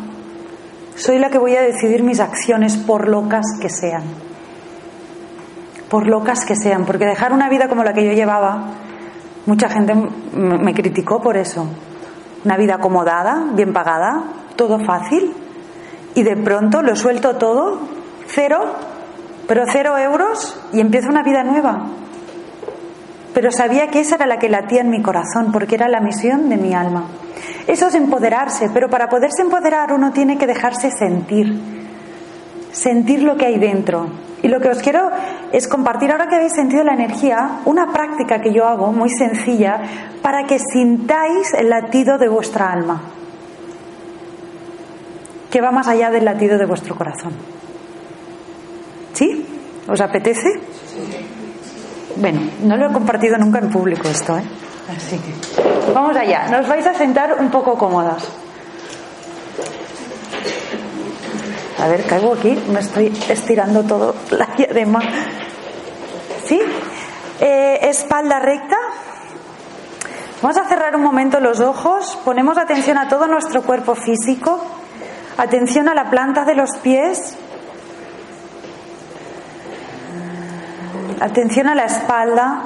soy 0.95 1.19
la 1.19 1.29
que 1.29 1.37
voy 1.37 1.55
a 1.55 1.61
decidir 1.61 2.03
mis 2.03 2.19
acciones 2.19 2.77
por 2.77 3.07
locas 3.07 3.45
que 3.61 3.69
sean. 3.69 4.03
Por 5.89 6.07
locas 6.07 6.45
que 6.45 6.55
sean, 6.55 6.85
porque 6.85 7.05
dejar 7.05 7.33
una 7.33 7.49
vida 7.49 7.67
como 7.67 7.83
la 7.83 7.93
que 7.93 8.05
yo 8.05 8.13
llevaba, 8.13 8.71
mucha 9.45 9.69
gente 9.69 9.93
me 10.33 10.73
criticó 10.73 11.21
por 11.21 11.37
eso. 11.37 11.67
Una 12.45 12.57
vida 12.57 12.75
acomodada, 12.75 13.45
bien 13.53 13.73
pagada, 13.73 14.23
todo 14.55 14.79
fácil, 14.79 15.33
y 16.15 16.23
de 16.23 16.35
pronto 16.35 16.81
lo 16.81 16.95
suelto 16.95 17.35
todo, 17.35 17.79
cero, 18.27 18.73
pero 19.47 19.65
cero 19.71 19.97
euros, 19.97 20.59
y 20.73 20.79
empiezo 20.79 21.09
una 21.09 21.23
vida 21.23 21.43
nueva. 21.43 21.81
Pero 23.37 23.51
sabía 23.51 23.89
que 23.89 23.99
esa 23.99 24.15
era 24.15 24.25
la 24.25 24.39
que 24.39 24.49
latía 24.49 24.81
en 24.81 24.89
mi 24.89 24.99
corazón, 25.03 25.51
porque 25.51 25.75
era 25.75 25.87
la 25.87 25.99
misión 25.99 26.49
de 26.49 26.57
mi 26.57 26.73
alma. 26.73 27.05
Eso 27.67 27.85
es 27.85 27.93
empoderarse, 27.93 28.71
pero 28.73 28.89
para 28.89 29.09
poderse 29.09 29.43
empoderar 29.43 29.93
uno 29.93 30.11
tiene 30.11 30.39
que 30.39 30.47
dejarse 30.47 30.89
sentir, 30.89 31.55
sentir 32.71 33.21
lo 33.21 33.37
que 33.37 33.45
hay 33.45 33.59
dentro. 33.59 34.07
Y 34.41 34.47
lo 34.47 34.59
que 34.59 34.69
os 34.69 34.79
quiero 34.79 35.11
es 35.51 35.67
compartir, 35.67 36.11
ahora 36.11 36.25
que 36.25 36.35
habéis 36.35 36.53
sentido 36.53 36.83
la 36.83 36.95
energía, 36.95 37.59
una 37.65 37.93
práctica 37.93 38.41
que 38.41 38.51
yo 38.51 38.65
hago 38.65 38.91
muy 38.91 39.11
sencilla 39.11 39.81
para 40.23 40.47
que 40.47 40.57
sintáis 40.57 41.53
el 41.53 41.69
latido 41.69 42.17
de 42.17 42.29
vuestra 42.29 42.73
alma, 42.73 43.03
que 45.51 45.61
va 45.61 45.69
más 45.69 45.87
allá 45.87 46.09
del 46.09 46.25
latido 46.25 46.57
de 46.57 46.65
vuestro 46.65 46.95
corazón. 46.95 47.33
¿Sí? 49.13 49.45
¿Os 49.87 50.01
apetece? 50.01 50.49
Bueno, 52.19 52.41
no 52.63 52.77
lo 52.77 52.89
he 52.89 52.93
compartido 52.93 53.37
nunca 53.37 53.59
en 53.59 53.69
público 53.69 54.07
esto, 54.07 54.37
¿eh? 54.37 54.43
Así 54.95 55.17
que 55.19 55.33
vamos 55.93 56.15
allá. 56.15 56.47
Nos 56.49 56.67
vais 56.67 56.85
a 56.87 56.93
sentar 56.93 57.37
un 57.39 57.51
poco 57.51 57.77
cómodas. 57.77 58.27
A 61.79 61.87
ver, 61.87 62.05
caigo 62.05 62.33
aquí, 62.33 62.57
me 62.71 62.79
estoy 62.79 63.13
estirando 63.29 63.83
todo 63.83 64.15
la 64.31 64.47
diadema. 64.57 64.99
¿Sí? 66.45 66.59
Eh, 67.39 67.79
espalda 67.83 68.39
recta. 68.39 68.77
Vamos 70.41 70.57
a 70.57 70.65
cerrar 70.65 70.95
un 70.95 71.03
momento 71.03 71.39
los 71.39 71.59
ojos. 71.59 72.17
Ponemos 72.25 72.57
atención 72.57 72.97
a 72.97 73.07
todo 73.07 73.27
nuestro 73.27 73.61
cuerpo 73.61 73.93
físico. 73.93 74.65
Atención 75.37 75.87
a 75.87 75.93
la 75.93 76.09
planta 76.09 76.45
de 76.45 76.55
los 76.55 76.77
pies. 76.77 77.37
Atención 81.19 81.67
a 81.67 81.75
la 81.75 81.85
espalda 81.85 82.61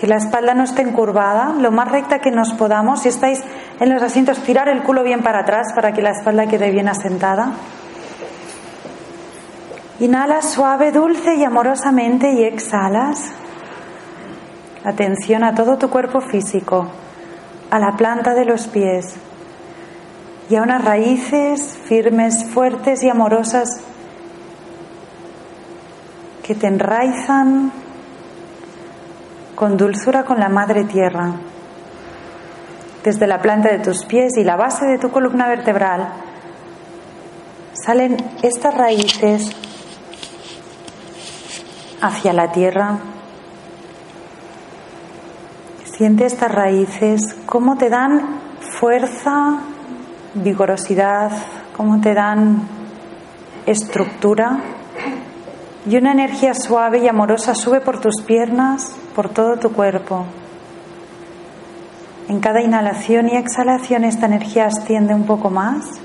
que 0.00 0.06
la 0.06 0.16
espalda 0.16 0.54
no 0.54 0.64
esté 0.64 0.80
encurvada, 0.80 1.52
lo 1.58 1.70
más 1.72 1.90
recta 1.90 2.20
que 2.20 2.30
nos 2.30 2.54
podamos. 2.54 3.02
Si 3.02 3.10
estáis 3.10 3.42
en 3.80 3.92
los 3.92 4.02
asientos, 4.02 4.38
tirar 4.38 4.70
el 4.70 4.82
culo 4.82 5.02
bien 5.02 5.22
para 5.22 5.40
atrás 5.40 5.74
para 5.74 5.92
que 5.92 6.00
la 6.00 6.12
espalda 6.12 6.46
quede 6.46 6.70
bien 6.70 6.88
asentada. 6.88 7.52
Inhala 9.98 10.40
suave, 10.40 10.90
dulce 10.90 11.34
y 11.34 11.44
amorosamente 11.44 12.32
y 12.32 12.44
exhalas. 12.44 13.30
Atención 14.84 15.44
a 15.44 15.54
todo 15.54 15.76
tu 15.76 15.90
cuerpo 15.90 16.22
físico, 16.22 16.86
a 17.70 17.78
la 17.78 17.92
planta 17.96 18.32
de 18.32 18.46
los 18.46 18.68
pies 18.68 19.16
y 20.48 20.56
a 20.56 20.62
unas 20.62 20.82
raíces 20.82 21.78
firmes, 21.84 22.46
fuertes 22.46 23.02
y 23.02 23.10
amorosas 23.10 23.82
que 26.42 26.54
te 26.54 26.66
enraizan 26.66 27.72
con 29.54 29.76
dulzura 29.76 30.24
con 30.24 30.40
la 30.40 30.48
madre 30.48 30.84
tierra. 30.84 31.32
Desde 33.04 33.26
la 33.26 33.40
planta 33.40 33.70
de 33.70 33.78
tus 33.78 34.04
pies 34.04 34.36
y 34.36 34.44
la 34.44 34.56
base 34.56 34.86
de 34.86 34.98
tu 34.98 35.10
columna 35.10 35.48
vertebral 35.48 36.08
salen 37.72 38.16
estas 38.42 38.74
raíces 38.74 39.50
hacia 42.00 42.32
la 42.32 42.52
tierra. 42.52 42.98
Siente 45.84 46.26
estas 46.26 46.52
raíces, 46.52 47.36
cómo 47.46 47.76
te 47.76 47.90
dan 47.90 48.40
fuerza, 48.60 49.60
vigorosidad, 50.34 51.30
cómo 51.76 52.00
te 52.00 52.14
dan 52.14 52.66
estructura. 53.66 54.58
Y 55.86 55.96
una 55.96 56.12
energía 56.12 56.52
suave 56.54 56.98
y 56.98 57.08
amorosa 57.08 57.54
sube 57.54 57.80
por 57.80 58.00
tus 58.00 58.22
piernas, 58.22 58.96
por 59.14 59.30
todo 59.30 59.56
tu 59.56 59.72
cuerpo. 59.72 60.26
En 62.28 62.40
cada 62.40 62.60
inhalación 62.60 63.28
y 63.28 63.36
exhalación 63.36 64.04
esta 64.04 64.26
energía 64.26 64.66
asciende 64.66 65.14
un 65.14 65.24
poco 65.24 65.50
más 65.50 66.00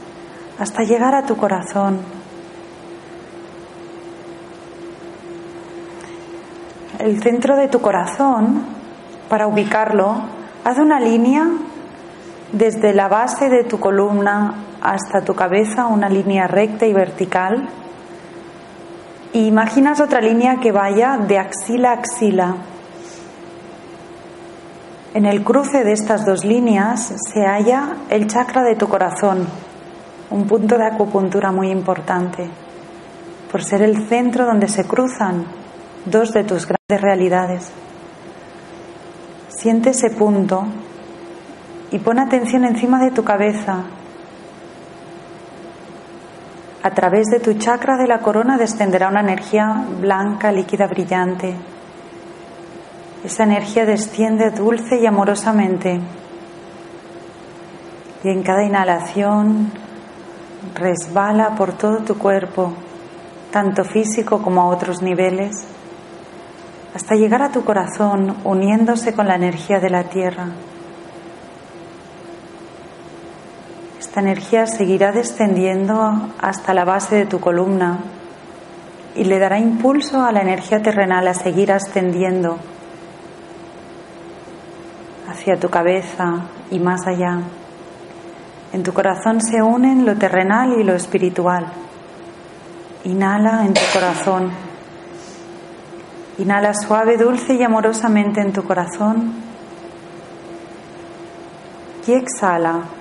hasta 0.57 0.83
llegar 0.83 1.13
a 1.13 1.25
tu 1.25 1.35
corazón. 1.35 1.99
El 6.99 7.21
centro 7.21 7.57
de 7.57 7.67
tu 7.67 7.81
corazón, 7.81 8.63
para 9.29 9.47
ubicarlo, 9.47 10.15
haz 10.63 10.79
una 10.79 10.99
línea 10.99 11.47
desde 12.51 12.93
la 12.93 13.07
base 13.07 13.49
de 13.49 13.63
tu 13.65 13.79
columna 13.79 14.55
hasta 14.81 15.21
tu 15.21 15.35
cabeza, 15.35 15.87
una 15.87 16.09
línea 16.09 16.47
recta 16.47 16.85
y 16.85 16.93
vertical. 16.93 17.67
Imaginas 19.35 19.99
otra 19.99 20.21
línea 20.21 20.61
que 20.61 20.71
vaya 20.71 21.17
de 21.17 21.37
axila 21.37 21.89
a 21.89 21.93
axila. 21.95 22.55
En 25.13 25.25
el 25.25 25.43
cruce 25.43 25.83
de 25.83 25.91
estas 25.91 26.25
dos 26.25 26.45
líneas 26.45 27.13
se 27.17 27.41
halla 27.45 27.97
el 28.09 28.27
chakra 28.27 28.63
de 28.63 28.77
tu 28.77 28.87
corazón, 28.87 29.45
un 30.29 30.47
punto 30.47 30.77
de 30.77 30.85
acupuntura 30.85 31.51
muy 31.51 31.69
importante, 31.69 32.49
por 33.51 33.61
ser 33.61 33.81
el 33.81 34.07
centro 34.07 34.45
donde 34.45 34.69
se 34.69 34.85
cruzan 34.85 35.43
dos 36.05 36.31
de 36.31 36.45
tus 36.45 36.65
grandes 36.65 37.01
realidades. 37.01 37.73
Siente 39.49 39.89
ese 39.89 40.11
punto 40.11 40.63
y 41.91 41.99
pon 41.99 42.19
atención 42.19 42.63
encima 42.63 43.03
de 43.03 43.11
tu 43.11 43.25
cabeza. 43.25 43.83
A 46.85 46.91
través 46.91 47.25
de 47.31 47.39
tu 47.39 47.55
chakra 47.55 47.97
de 47.97 48.05
la 48.05 48.19
corona 48.19 48.59
descenderá 48.59 49.07
una 49.07 49.21
energía 49.21 49.87
blanca, 49.99 50.51
líquida, 50.51 50.85
brillante. 50.85 51.55
Esa 53.23 53.43
energía 53.43 53.87
desciende 53.87 54.51
dulce 54.51 54.99
y 55.01 55.07
amorosamente. 55.07 55.99
Y 58.23 58.29
en 58.29 58.43
cada 58.43 58.63
inhalación 58.63 59.71
resbala 60.75 61.55
por 61.55 61.73
todo 61.73 62.03
tu 62.03 62.19
cuerpo, 62.19 62.73
tanto 63.49 63.83
físico 63.83 64.43
como 64.43 64.61
a 64.61 64.67
otros 64.67 65.01
niveles, 65.01 65.65
hasta 66.93 67.15
llegar 67.15 67.41
a 67.41 67.49
tu 67.49 67.65
corazón 67.65 68.35
uniéndose 68.43 69.15
con 69.15 69.27
la 69.27 69.37
energía 69.37 69.79
de 69.79 69.89
la 69.89 70.03
tierra. 70.03 70.49
Esta 74.15 74.29
energía 74.29 74.65
seguirá 74.65 75.11
descendiendo 75.11 76.29
hasta 76.39 76.73
la 76.73 76.85
base 76.85 77.17
de 77.17 77.25
tu 77.25 77.41
columna 77.41 77.99
y 79.13 79.25
le 79.25 79.39
dará 79.39 79.59
impulso 79.59 80.23
a 80.23 80.31
la 80.31 80.41
energía 80.41 80.81
terrenal 80.81 81.27
a 81.27 81.33
seguir 81.33 81.73
ascendiendo 81.73 82.57
hacia 85.29 85.59
tu 85.59 85.67
cabeza 85.69 86.45
y 86.71 86.79
más 86.79 87.05
allá. 87.05 87.41
En 88.71 88.83
tu 88.83 88.93
corazón 88.93 89.41
se 89.41 89.61
unen 89.61 90.05
lo 90.05 90.15
terrenal 90.15 90.79
y 90.79 90.85
lo 90.85 90.93
espiritual. 90.93 91.65
Inhala 93.03 93.65
en 93.65 93.73
tu 93.73 93.81
corazón. 93.91 94.49
Inhala 96.37 96.73
suave, 96.73 97.17
dulce 97.17 97.55
y 97.55 97.63
amorosamente 97.63 98.39
en 98.39 98.53
tu 98.53 98.63
corazón. 98.63 99.33
Y 102.07 102.13
exhala 102.13 102.94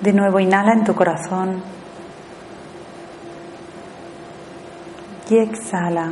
De 0.00 0.12
nuevo 0.14 0.40
inhala 0.40 0.72
en 0.72 0.84
tu 0.84 0.94
corazón 0.94 1.62
y 5.28 5.38
exhala. 5.38 6.10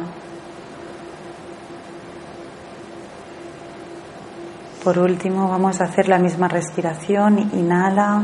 Por 4.84 4.98
último 4.98 5.48
vamos 5.48 5.80
a 5.80 5.84
hacer 5.84 6.08
la 6.08 6.18
misma 6.18 6.48
respiración. 6.48 7.50
Inhala 7.52 8.22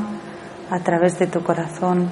a 0.71 0.79
través 0.81 1.19
de 1.19 1.27
tu 1.27 1.43
corazón 1.43 2.09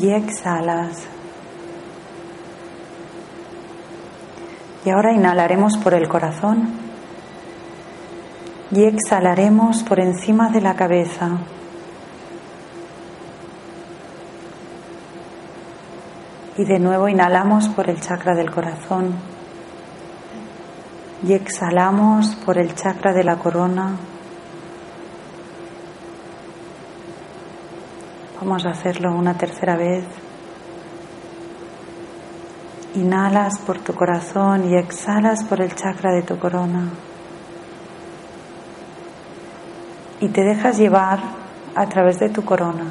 y 0.00 0.10
exhalas. 0.10 1.06
Y 4.84 4.90
ahora 4.90 5.12
inhalaremos 5.12 5.76
por 5.78 5.94
el 5.94 6.08
corazón 6.08 6.81
y 8.72 8.84
exhalaremos 8.84 9.82
por 9.82 10.00
encima 10.00 10.48
de 10.48 10.62
la 10.62 10.74
cabeza. 10.74 11.38
Y 16.56 16.64
de 16.64 16.78
nuevo 16.78 17.08
inhalamos 17.08 17.68
por 17.68 17.90
el 17.90 18.00
chakra 18.00 18.34
del 18.34 18.50
corazón 18.50 19.14
y 21.22 21.34
exhalamos 21.34 22.34
por 22.46 22.58
el 22.58 22.74
chakra 22.74 23.12
de 23.12 23.24
la 23.24 23.36
corona. 23.36 23.96
Vamos 28.40 28.64
a 28.64 28.70
hacerlo 28.70 29.12
una 29.14 29.34
tercera 29.34 29.76
vez. 29.76 30.04
Inhalas 32.94 33.58
por 33.60 33.78
tu 33.78 33.94
corazón 33.94 34.70
y 34.70 34.76
exhalas 34.76 35.44
por 35.44 35.60
el 35.60 35.74
chakra 35.74 36.12
de 36.12 36.22
tu 36.22 36.38
corona. 36.38 36.90
Y 40.22 40.28
te 40.28 40.42
dejas 40.44 40.78
llevar 40.78 41.18
a 41.74 41.86
través 41.86 42.20
de 42.20 42.28
tu 42.28 42.44
corona. 42.44 42.84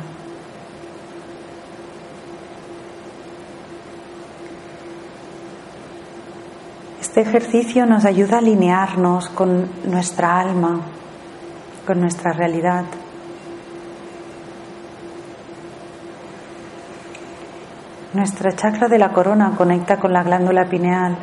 Este 6.99 7.21
ejercicio 7.21 7.85
nos 7.85 8.03
ayuda 8.03 8.35
a 8.35 8.39
alinearnos 8.39 9.29
con 9.29 9.69
nuestra 9.85 10.41
alma, 10.41 10.81
con 11.87 12.01
nuestra 12.01 12.33
realidad. 12.33 12.83
Nuestra 18.13 18.51
chakra 18.57 18.89
de 18.89 18.99
la 18.99 19.13
corona 19.13 19.53
conecta 19.57 19.97
con 19.97 20.11
la 20.11 20.23
glándula 20.23 20.65
pineal 20.65 21.15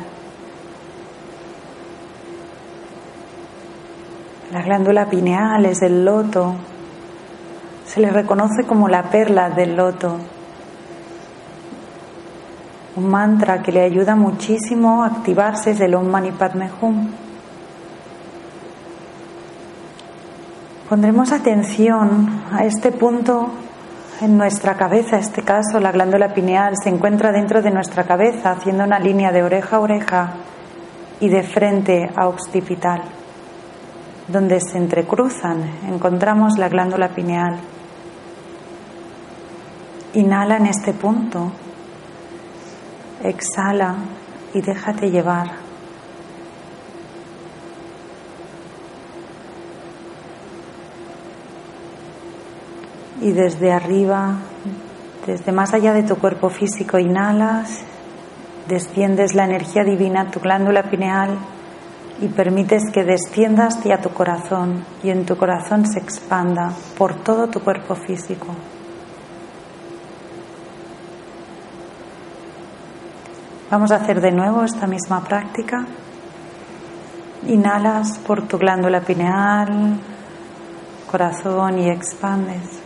glándula 4.69 5.09
pineal 5.09 5.65
es 5.65 5.81
el 5.81 6.05
loto. 6.05 6.53
Se 7.87 7.99
le 7.99 8.11
reconoce 8.11 8.67
como 8.67 8.87
la 8.87 9.01
perla 9.09 9.49
del 9.49 9.75
loto. 9.75 10.17
Un 12.95 13.09
mantra 13.09 13.63
que 13.63 13.71
le 13.71 13.81
ayuda 13.81 14.15
muchísimo 14.15 15.03
a 15.03 15.07
activarse 15.07 15.71
es 15.71 15.81
el 15.81 15.95
Om 15.95 16.05
Mani 16.05 16.31
Padme 16.33 16.69
Hum. 16.81 17.09
Pondremos 20.87 21.31
atención 21.31 22.43
a 22.51 22.63
este 22.63 22.91
punto 22.91 23.49
en 24.21 24.37
nuestra 24.37 24.75
cabeza, 24.75 25.15
en 25.15 25.23
este 25.23 25.41
caso 25.41 25.79
la 25.79 25.91
glándula 25.91 26.31
pineal 26.35 26.75
se 26.77 26.89
encuentra 26.89 27.31
dentro 27.31 27.63
de 27.63 27.71
nuestra 27.71 28.03
cabeza 28.03 28.51
haciendo 28.51 28.83
una 28.83 28.99
línea 28.99 29.31
de 29.31 29.41
oreja 29.41 29.77
a 29.77 29.79
oreja 29.79 30.33
y 31.19 31.29
de 31.29 31.41
frente 31.41 32.11
a 32.15 32.27
occipital 32.27 33.01
donde 34.31 34.59
se 34.61 34.77
entrecruzan, 34.77 35.63
encontramos 35.87 36.57
la 36.57 36.69
glándula 36.69 37.09
pineal. 37.09 37.59
Inhala 40.13 40.57
en 40.57 40.67
este 40.67 40.93
punto, 40.93 41.51
exhala 43.23 43.95
y 44.53 44.61
déjate 44.61 45.09
llevar. 45.09 45.47
Y 53.21 53.31
desde 53.31 53.71
arriba, 53.71 54.37
desde 55.25 55.51
más 55.51 55.73
allá 55.73 55.93
de 55.93 56.03
tu 56.03 56.15
cuerpo 56.15 56.49
físico, 56.49 56.99
inhalas, 56.99 57.81
desciendes 58.67 59.33
la 59.33 59.45
energía 59.45 59.83
divina 59.83 60.31
tu 60.31 60.39
glándula 60.39 60.83
pineal 60.83 61.37
y 62.21 62.27
permites 62.27 62.83
que 62.91 63.03
descienda 63.03 63.67
hacia 63.67 64.01
tu 64.01 64.09
corazón 64.09 64.83
y 65.03 65.09
en 65.09 65.25
tu 65.25 65.37
corazón 65.37 65.85
se 65.85 65.99
expanda 65.99 66.71
por 66.97 67.15
todo 67.15 67.47
tu 67.47 67.61
cuerpo 67.61 67.95
físico. 67.95 68.47
Vamos 73.71 73.91
a 73.91 73.97
hacer 73.97 74.19
de 74.19 74.31
nuevo 74.31 74.63
esta 74.63 74.87
misma 74.87 75.23
práctica. 75.23 75.85
Inhalas 77.47 78.17
por 78.17 78.47
tu 78.47 78.57
glándula 78.57 79.01
pineal, 79.01 79.99
corazón 81.09 81.79
y 81.79 81.89
expandes. 81.89 82.79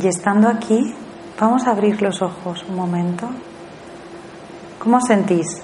Y 0.00 0.06
estando 0.06 0.48
aquí, 0.48 0.94
Vamos 1.42 1.66
a 1.66 1.72
abrir 1.72 2.00
los 2.00 2.22
ojos 2.22 2.64
un 2.68 2.76
momento. 2.76 3.28
¿Cómo 4.78 5.00
sentís? 5.00 5.60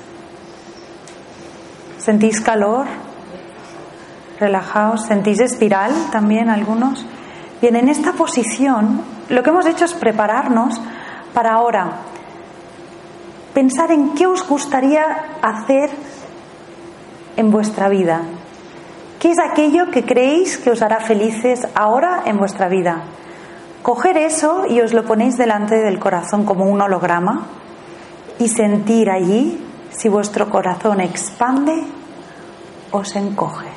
¿Sentís 1.99 2.41
calor? 2.41 2.87
relajaos, 4.41 5.05
sentís 5.07 5.39
espiral 5.39 5.93
también 6.11 6.51
algunos. 6.51 7.07
Bien, 7.63 7.77
en 7.77 7.89
esta 7.89 8.15
posición 8.15 9.03
lo 9.29 9.45
que 9.45 9.51
hemos 9.51 9.67
hecho 9.67 9.85
es 9.85 9.95
prepararnos 9.95 10.81
para 11.33 11.53
ahora 11.53 11.93
pensar 13.55 13.93
en 13.93 14.15
qué 14.17 14.27
os 14.27 14.45
gustaría 14.49 15.05
hacer 15.43 15.91
en 17.37 17.53
vuestra 17.53 17.89
vida. 17.89 18.23
¿Qué 19.21 19.31
es 19.31 19.39
aquello 19.39 19.93
que 19.93 20.05
creéis 20.05 20.59
que 20.59 20.73
os 20.73 20.83
hará 20.83 20.99
felices 20.99 21.69
ahora 21.77 22.23
en 22.25 22.37
vuestra 22.37 22.67
vida? 22.67 23.05
Coger 23.83 24.19
eso 24.19 24.67
y 24.69 24.81
os 24.81 24.93
lo 24.93 25.05
ponéis 25.05 25.37
delante 25.37 25.77
del 25.77 25.99
corazón 25.99 26.45
como 26.45 26.67
un 26.67 26.81
holograma 26.81 27.47
y 28.39 28.49
sentir 28.49 29.11
allí 29.11 29.65
si 29.91 30.09
vuestro 30.09 30.51
corazón 30.51 31.01
expande 31.01 31.85
o 32.91 33.05
se 33.05 33.19
encoge. 33.19 33.69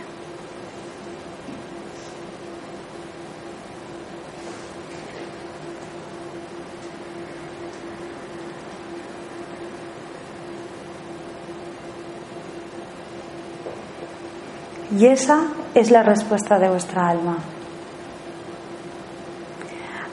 Y 14.98 15.06
esa 15.06 15.44
es 15.74 15.90
la 15.90 16.04
respuesta 16.04 16.60
de 16.60 16.70
vuestra 16.70 17.08
alma. 17.08 17.38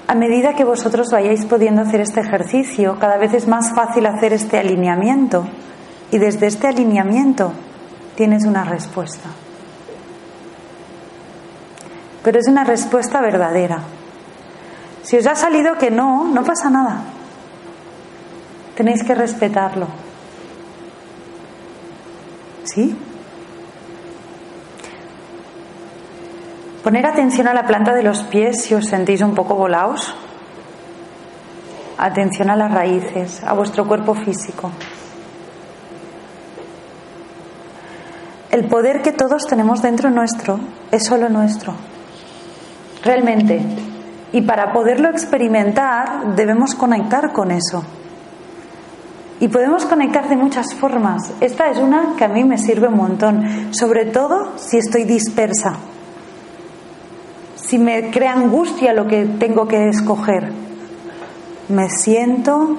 A 0.09 0.15
medida 0.15 0.55
que 0.55 0.65
vosotros 0.65 1.11
vayáis 1.13 1.45
pudiendo 1.45 1.83
hacer 1.83 2.01
este 2.01 2.21
ejercicio, 2.21 2.99
cada 2.99 3.19
vez 3.19 3.35
es 3.35 3.47
más 3.47 3.75
fácil 3.75 4.07
hacer 4.07 4.33
este 4.33 4.59
alineamiento. 4.59 5.47
Y 6.11 6.17
desde 6.17 6.47
este 6.47 6.67
alineamiento 6.67 7.53
tienes 8.17 8.47
una 8.47 8.65
respuesta. 8.65 9.29
Pero 12.25 12.39
es 12.39 12.49
una 12.49 12.65
respuesta 12.65 13.21
verdadera. 13.21 13.83
Si 15.03 15.19
os 15.19 15.27
ha 15.27 15.35
salido 15.35 15.77
que 15.77 15.91
no, 15.91 16.25
no 16.25 16.43
pasa 16.43 16.71
nada. 16.71 17.03
Tenéis 18.75 19.05
que 19.05 19.15
respetarlo. 19.15 19.89
¿Sí? 22.65 22.97
Poner 26.89 27.05
atención 27.05 27.47
a 27.49 27.53
la 27.53 27.67
planta 27.67 27.93
de 27.93 28.03
los 28.03 28.23
pies 28.23 28.63
si 28.63 28.73
os 28.73 28.87
sentís 28.87 29.21
un 29.21 29.35
poco 29.35 29.55
volados. 29.55 30.15
Atención 31.99 32.49
a 32.49 32.57
las 32.57 32.73
raíces, 32.73 33.45
a 33.45 33.53
vuestro 33.53 33.87
cuerpo 33.87 34.15
físico. 34.15 34.71
El 38.51 38.69
poder 38.69 39.03
que 39.03 39.13
todos 39.13 39.47
tenemos 39.47 39.83
dentro 39.83 40.09
nuestro 40.09 40.61
es 40.91 41.05
solo 41.05 41.29
nuestro. 41.29 41.75
Realmente. 43.05 43.61
Y 44.33 44.41
para 44.41 44.73
poderlo 44.73 45.11
experimentar 45.11 46.35
debemos 46.37 46.75
conectar 46.75 47.35
con 47.35 47.51
eso. 47.51 47.85
Y 49.41 49.49
podemos 49.49 49.85
conectar 49.85 50.27
de 50.27 50.37
muchas 50.37 50.73
formas. 50.73 51.35
Esta 51.43 51.69
es 51.69 51.77
una 51.77 52.15
que 52.17 52.25
a 52.25 52.29
mí 52.29 52.45
me 52.45 52.57
sirve 52.57 52.89
un 52.89 52.97
montón, 52.97 53.75
sobre 53.75 54.07
todo 54.07 54.55
si 54.57 54.79
estoy 54.79 55.05
dispersa 55.05 55.77
si 57.69 57.79
me 57.79 58.11
crea 58.11 58.33
angustia 58.33 58.95
lo 58.95 59.07
que 59.07 59.27
tengo 59.27 59.69
que 59.69 59.91
escoger. 59.91 60.51
Me 61.69 61.91
siento, 61.91 62.79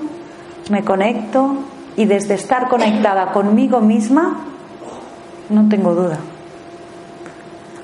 me 0.72 0.84
conecto 0.84 1.58
y 1.96 2.06
desde 2.06 2.34
estar 2.34 2.68
conectada 2.70 3.32
conmigo 3.32 3.82
misma, 3.82 4.46
no 5.50 5.70
tengo 5.70 5.94
duda. 5.94 6.18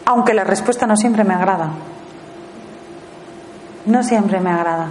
Aunque 0.05 0.33
la 0.33 0.43
respuesta 0.45 0.87
no 0.87 0.97
siempre 0.97 1.23
me 1.23 1.35
agrada. 1.35 1.73
No 3.85 4.01
siempre 4.01 4.39
me 4.39 4.49
agrada. 4.49 4.87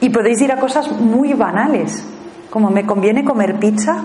Y 0.00 0.10
podéis 0.10 0.40
ir 0.40 0.52
a 0.52 0.60
cosas 0.60 0.88
muy 0.92 1.32
banales, 1.32 2.06
como 2.48 2.70
me 2.70 2.86
conviene 2.86 3.24
comer 3.24 3.58
pizza 3.58 4.04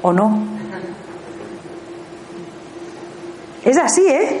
o 0.00 0.12
no. 0.12 0.51
Es 3.64 3.78
así, 3.78 4.06
¿eh? 4.06 4.40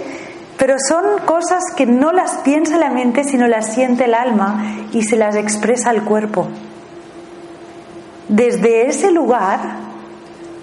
Pero 0.58 0.76
son 0.78 1.24
cosas 1.24 1.62
que 1.76 1.86
no 1.86 2.12
las 2.12 2.38
piensa 2.38 2.76
la 2.76 2.90
mente, 2.90 3.24
sino 3.24 3.46
las 3.46 3.72
siente 3.74 4.04
el 4.04 4.14
alma 4.14 4.86
y 4.92 5.02
se 5.02 5.16
las 5.16 5.36
expresa 5.36 5.90
el 5.90 6.02
cuerpo. 6.02 6.48
Desde 8.28 8.86
ese 8.86 9.10
lugar, 9.10 9.58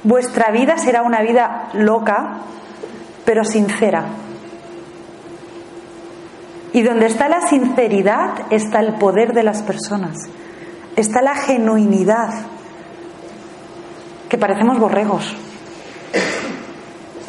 vuestra 0.04 0.52
vida 0.52 0.78
será 0.78 1.04
una 1.04 1.22
vida 1.22 1.70
loca, 1.74 2.38
pero 3.26 3.44
sincera. 3.44 4.06
Y 6.72 6.82
donde 6.84 7.08
está 7.08 7.28
la 7.28 7.48
sinceridad 7.48 8.46
está 8.52 8.80
el 8.80 8.94
poder 8.96 9.34
de 9.34 9.44
las 9.44 9.64
personas, 9.64 10.30
está 10.96 11.22
la 11.22 11.36
genuinidad, 11.36 12.30
que 14.30 14.38
parecemos 14.38 14.78
borregos. 14.80 15.36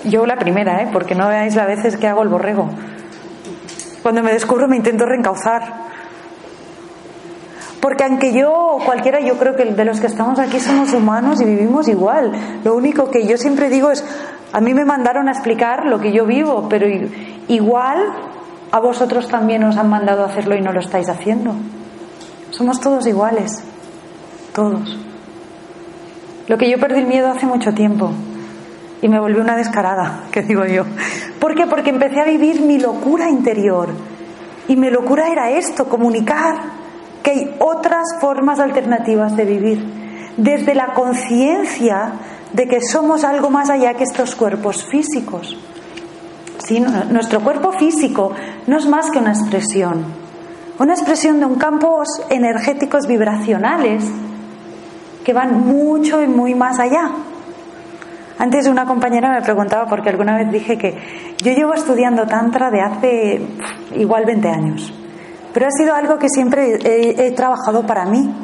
Yo 0.05 0.25
la 0.25 0.37
primera, 0.37 0.83
¿eh? 0.83 0.89
porque 0.93 1.15
no 1.15 1.29
veáis 1.29 1.55
las 1.55 1.67
veces 1.67 1.97
que 1.97 2.09
hago 2.09 2.23
el 2.23 2.29
borrego. 2.29 2.71
Cuando 4.03 4.23
me 4.23 4.33
descubro 4.33 4.67
me 4.67 4.77
intento 4.77 5.05
reencauzar. 5.05 5.91
Porque 7.81 8.05
aunque 8.05 8.33
yo, 8.33 8.79
cualquiera, 8.85 9.21
yo 9.21 9.39
creo 9.39 9.57
que 9.57 9.65
de 9.65 9.85
los 9.85 10.01
que 10.01 10.07
estamos 10.07 10.39
aquí 10.39 10.61
somos 10.61 10.93
humanos 10.93 11.41
y 11.41 11.45
vivimos 11.45 11.89
igual. 11.89 12.33
Lo 12.65 12.75
único 12.75 13.11
que 13.11 13.27
yo 13.27 13.37
siempre 13.37 13.69
digo 13.69 13.91
es, 13.91 14.05
a 14.53 14.61
mí 14.61 14.75
me 14.75 14.85
mandaron 14.85 15.29
a 15.29 15.33
explicar 15.33 15.87
lo 15.87 15.99
que 15.99 16.13
yo 16.13 16.27
vivo, 16.27 16.67
pero 16.69 16.87
igual 17.49 17.99
a 18.71 18.81
vosotros 18.81 19.29
también 19.29 19.65
os 19.65 19.77
han 19.77 19.89
mandado 19.89 20.23
a 20.23 20.27
hacerlo 20.27 20.57
y 20.57 20.63
no 20.63 20.73
lo 20.73 20.81
estáis 20.81 21.09
haciendo. 21.09 21.55
Somos 22.51 22.81
todos 22.81 23.07
iguales, 23.07 23.63
todos. 24.55 24.99
Lo 26.49 26.59
que 26.59 26.71
yo 26.71 26.79
perdí 26.79 27.01
el 27.01 27.07
miedo 27.07 27.31
hace 27.31 27.47
mucho 27.47 27.73
tiempo 27.73 28.13
y 29.03 29.09
me 29.09 29.19
volví 29.19 29.41
una 29.41 29.57
descarada, 29.57 30.25
que 30.31 30.43
digo 30.43 30.65
yo. 30.67 30.85
¿Por 31.39 31.55
qué? 31.55 31.67
Porque 31.67 31.91
empecé 31.91 32.21
a 32.21 32.25
vivir 32.25 32.61
mi 32.61 32.79
locura 32.79 33.29
interior. 33.31 33.89
Y 34.69 34.77
mi 34.77 34.91
locura 34.91 35.29
era 35.29 35.51
esto, 35.51 35.89
comunicar 35.89 36.57
que 37.23 37.31
hay 37.31 37.57
otras 37.59 38.05
formas 38.21 38.61
alternativas 38.61 39.37
de 39.37 39.45
vivir. 39.45 39.85
Desde 40.37 40.75
la 40.75 40.95
conciencia 40.95 42.13
de 42.53 42.67
que 42.67 42.81
somos 42.81 43.25
algo 43.25 43.51
más 43.51 43.71
allá 43.71 43.95
que 43.95 44.05
estos 44.05 44.35
cuerpos 44.35 44.87
físicos. 44.87 45.57
¿Sí? 46.59 46.81
Nuestro 47.11 47.41
cuerpo 47.41 47.73
físico 47.73 48.33
no 48.67 48.79
es 48.79 48.87
más 48.87 49.11
que 49.11 49.19
una 49.19 49.33
expresión. 49.33 50.05
Una 50.79 50.93
expresión 50.95 51.41
de 51.41 51.47
un 51.47 51.57
campos 51.57 52.09
energéticos 52.29 53.07
vibracionales 53.07 54.05
que 55.25 55.33
van 55.33 55.67
mucho 55.67 56.23
y 56.23 56.27
muy 56.27 56.55
más 56.55 56.79
allá. 56.79 57.11
Antes 58.41 58.67
una 58.69 58.87
compañera 58.87 59.31
me 59.31 59.43
preguntaba, 59.43 59.85
porque 59.85 60.09
alguna 60.09 60.35
vez 60.35 60.51
dije 60.51 60.79
que 60.79 60.97
yo 61.45 61.53
llevo 61.53 61.75
estudiando 61.75 62.27
Tantra 62.27 62.71
de 62.71 62.81
hace 62.81 63.39
igual 63.97 64.25
20 64.25 64.49
años, 64.49 64.95
pero 65.53 65.67
ha 65.67 65.71
sido 65.71 65.95
algo 65.95 66.17
que 66.17 66.31
siempre 66.31 66.79
he, 66.83 67.33
trabajado 67.33 67.87
para 67.87 68.07
mí. 68.07 68.35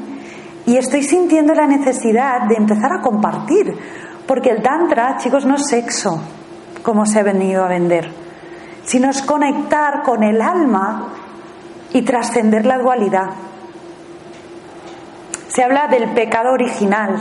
Y 0.67 0.77
estoy 0.77 1.03
sintiendo 1.03 1.55
la 1.55 1.67
necesidad 1.67 2.43
de 2.47 2.57
empezar 2.57 2.93
a 2.93 3.01
compartir, 3.01 3.75
porque 4.27 4.51
el 4.51 4.63
Tantra, 4.63 5.17
chicos, 5.17 5.47
no 5.47 5.55
es 5.55 5.67
sexo, 5.67 6.21
como 6.83 7.07
se 7.07 7.21
ha 7.21 7.23
venido 7.23 7.65
a 7.65 7.69
vender, 7.69 8.11
sino 8.85 9.09
es 9.09 9.23
conectar 9.23 10.03
con 10.03 10.23
el 10.23 10.43
alma 10.43 11.09
y 11.95 12.03
trascender 12.03 12.67
la 12.67 12.77
dualidad. 12.77 13.31
Se 15.49 15.63
habla 15.63 15.89
del 15.89 16.11
pecado 16.11 16.53
original, 16.53 17.17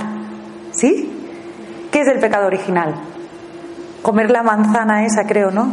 ¿sí? 0.71 1.14
¿Qué 1.95 2.01
es 2.01 2.09
el 2.09 2.19
pecado 2.19 2.47
original? 2.47 2.93
Comer 4.01 4.29
la 4.29 4.43
manzana 4.43 5.05
esa, 5.05 5.25
creo, 5.25 5.49
¿no? 5.49 5.71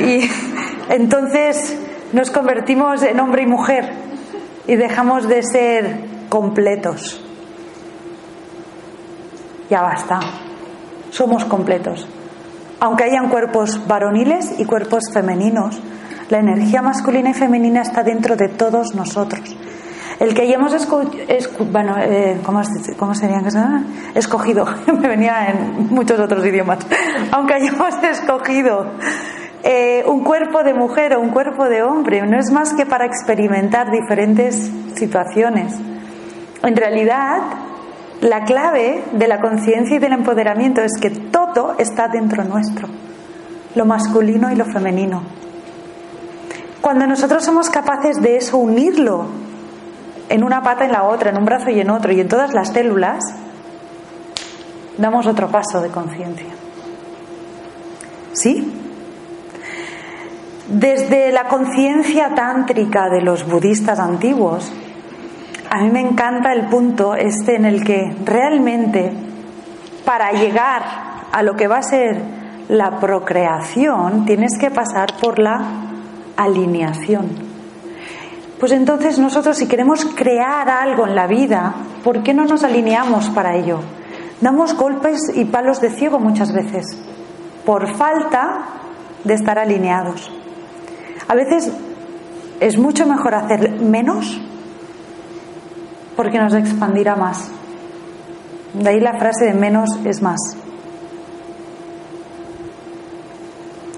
Y 0.00 0.26
entonces 0.88 1.78
nos 2.14 2.30
convertimos 2.30 3.02
en 3.02 3.20
hombre 3.20 3.42
y 3.42 3.46
mujer 3.46 3.92
y 4.66 4.76
dejamos 4.76 5.28
de 5.28 5.42
ser 5.42 6.00
completos. 6.30 7.22
Ya 9.68 9.82
basta. 9.82 10.18
Somos 11.10 11.44
completos. 11.44 12.08
Aunque 12.80 13.04
hayan 13.04 13.28
cuerpos 13.28 13.86
varoniles 13.86 14.58
y 14.58 14.64
cuerpos 14.64 15.12
femeninos, 15.12 15.78
la 16.30 16.38
energía 16.38 16.80
masculina 16.80 17.28
y 17.28 17.34
femenina 17.34 17.82
está 17.82 18.02
dentro 18.02 18.34
de 18.34 18.48
todos 18.48 18.94
nosotros. 18.94 19.57
El 20.18 20.34
que 20.34 20.42
bueno, 21.70 21.94
eh, 21.96 22.40
¿cómo, 22.44 22.60
¿cómo 22.96 23.14
serían 23.14 23.44
escogido? 24.16 24.66
Me 25.00 25.08
venía 25.08 25.46
en 25.48 25.94
muchos 25.94 26.18
otros 26.18 26.44
idiomas. 26.44 26.80
Aunque 27.30 27.54
hayamos 27.54 27.94
escogido 28.02 28.86
eh, 29.62 30.02
un 30.06 30.24
cuerpo 30.24 30.64
de 30.64 30.74
mujer 30.74 31.14
o 31.14 31.20
un 31.20 31.30
cuerpo 31.30 31.68
de 31.68 31.82
hombre, 31.82 32.22
no 32.26 32.36
es 32.36 32.50
más 32.50 32.74
que 32.74 32.84
para 32.84 33.06
experimentar 33.06 33.92
diferentes 33.92 34.72
situaciones. 34.96 35.74
En 36.64 36.74
realidad, 36.74 37.38
la 38.20 38.42
clave 38.44 39.04
de 39.12 39.28
la 39.28 39.40
conciencia 39.40 39.96
y 39.96 40.00
del 40.00 40.14
empoderamiento 40.14 40.82
es 40.82 40.98
que 41.00 41.10
todo 41.10 41.76
está 41.78 42.08
dentro 42.08 42.42
nuestro, 42.42 42.88
lo 43.76 43.84
masculino 43.84 44.50
y 44.50 44.56
lo 44.56 44.64
femenino. 44.64 45.22
Cuando 46.80 47.06
nosotros 47.06 47.44
somos 47.44 47.70
capaces 47.70 48.20
de 48.20 48.36
eso, 48.38 48.58
unirlo 48.58 49.47
en 50.28 50.44
una 50.44 50.62
pata 50.62 50.84
en 50.84 50.92
la 50.92 51.04
otra, 51.04 51.30
en 51.30 51.38
un 51.38 51.44
brazo 51.44 51.70
y 51.70 51.80
en 51.80 51.90
otro, 51.90 52.12
y 52.12 52.20
en 52.20 52.28
todas 52.28 52.52
las 52.52 52.68
células, 52.72 53.24
damos 54.98 55.26
otro 55.26 55.48
paso 55.48 55.80
de 55.80 55.88
conciencia. 55.88 56.48
¿Sí? 58.32 58.72
Desde 60.68 61.32
la 61.32 61.44
conciencia 61.48 62.34
tántrica 62.34 63.08
de 63.08 63.22
los 63.22 63.48
budistas 63.48 63.98
antiguos, 63.98 64.70
a 65.70 65.82
mí 65.82 65.90
me 65.90 66.00
encanta 66.00 66.52
el 66.52 66.66
punto 66.66 67.14
este 67.14 67.56
en 67.56 67.64
el 67.64 67.84
que 67.84 68.14
realmente 68.24 69.12
para 70.04 70.32
llegar 70.32 70.82
a 71.32 71.42
lo 71.42 71.56
que 71.56 71.68
va 71.68 71.78
a 71.78 71.82
ser 71.82 72.20
la 72.68 72.98
procreación 73.00 74.24
tienes 74.26 74.58
que 74.58 74.70
pasar 74.70 75.08
por 75.20 75.38
la 75.38 75.60
alineación. 76.36 77.47
Pues 78.58 78.72
entonces 78.72 79.18
nosotros 79.18 79.56
si 79.56 79.68
queremos 79.68 80.04
crear 80.04 80.68
algo 80.68 81.06
en 81.06 81.14
la 81.14 81.26
vida, 81.26 81.74
¿por 82.02 82.22
qué 82.22 82.34
no 82.34 82.44
nos 82.44 82.64
alineamos 82.64 83.30
para 83.30 83.54
ello? 83.54 83.80
Damos 84.40 84.74
golpes 84.74 85.20
y 85.34 85.44
palos 85.44 85.80
de 85.80 85.90
ciego 85.90 86.18
muchas 86.18 86.52
veces 86.52 86.86
por 87.64 87.96
falta 87.96 88.60
de 89.24 89.34
estar 89.34 89.58
alineados. 89.58 90.30
A 91.28 91.34
veces 91.34 91.70
es 92.60 92.78
mucho 92.78 93.06
mejor 93.06 93.34
hacer 93.34 93.80
menos 93.80 94.40
porque 96.16 96.38
nos 96.38 96.54
expandirá 96.54 97.14
más. 97.14 97.50
De 98.74 98.88
ahí 98.88 99.00
la 99.00 99.18
frase 99.18 99.44
de 99.44 99.54
menos 99.54 99.88
es 100.04 100.22
más. 100.22 100.40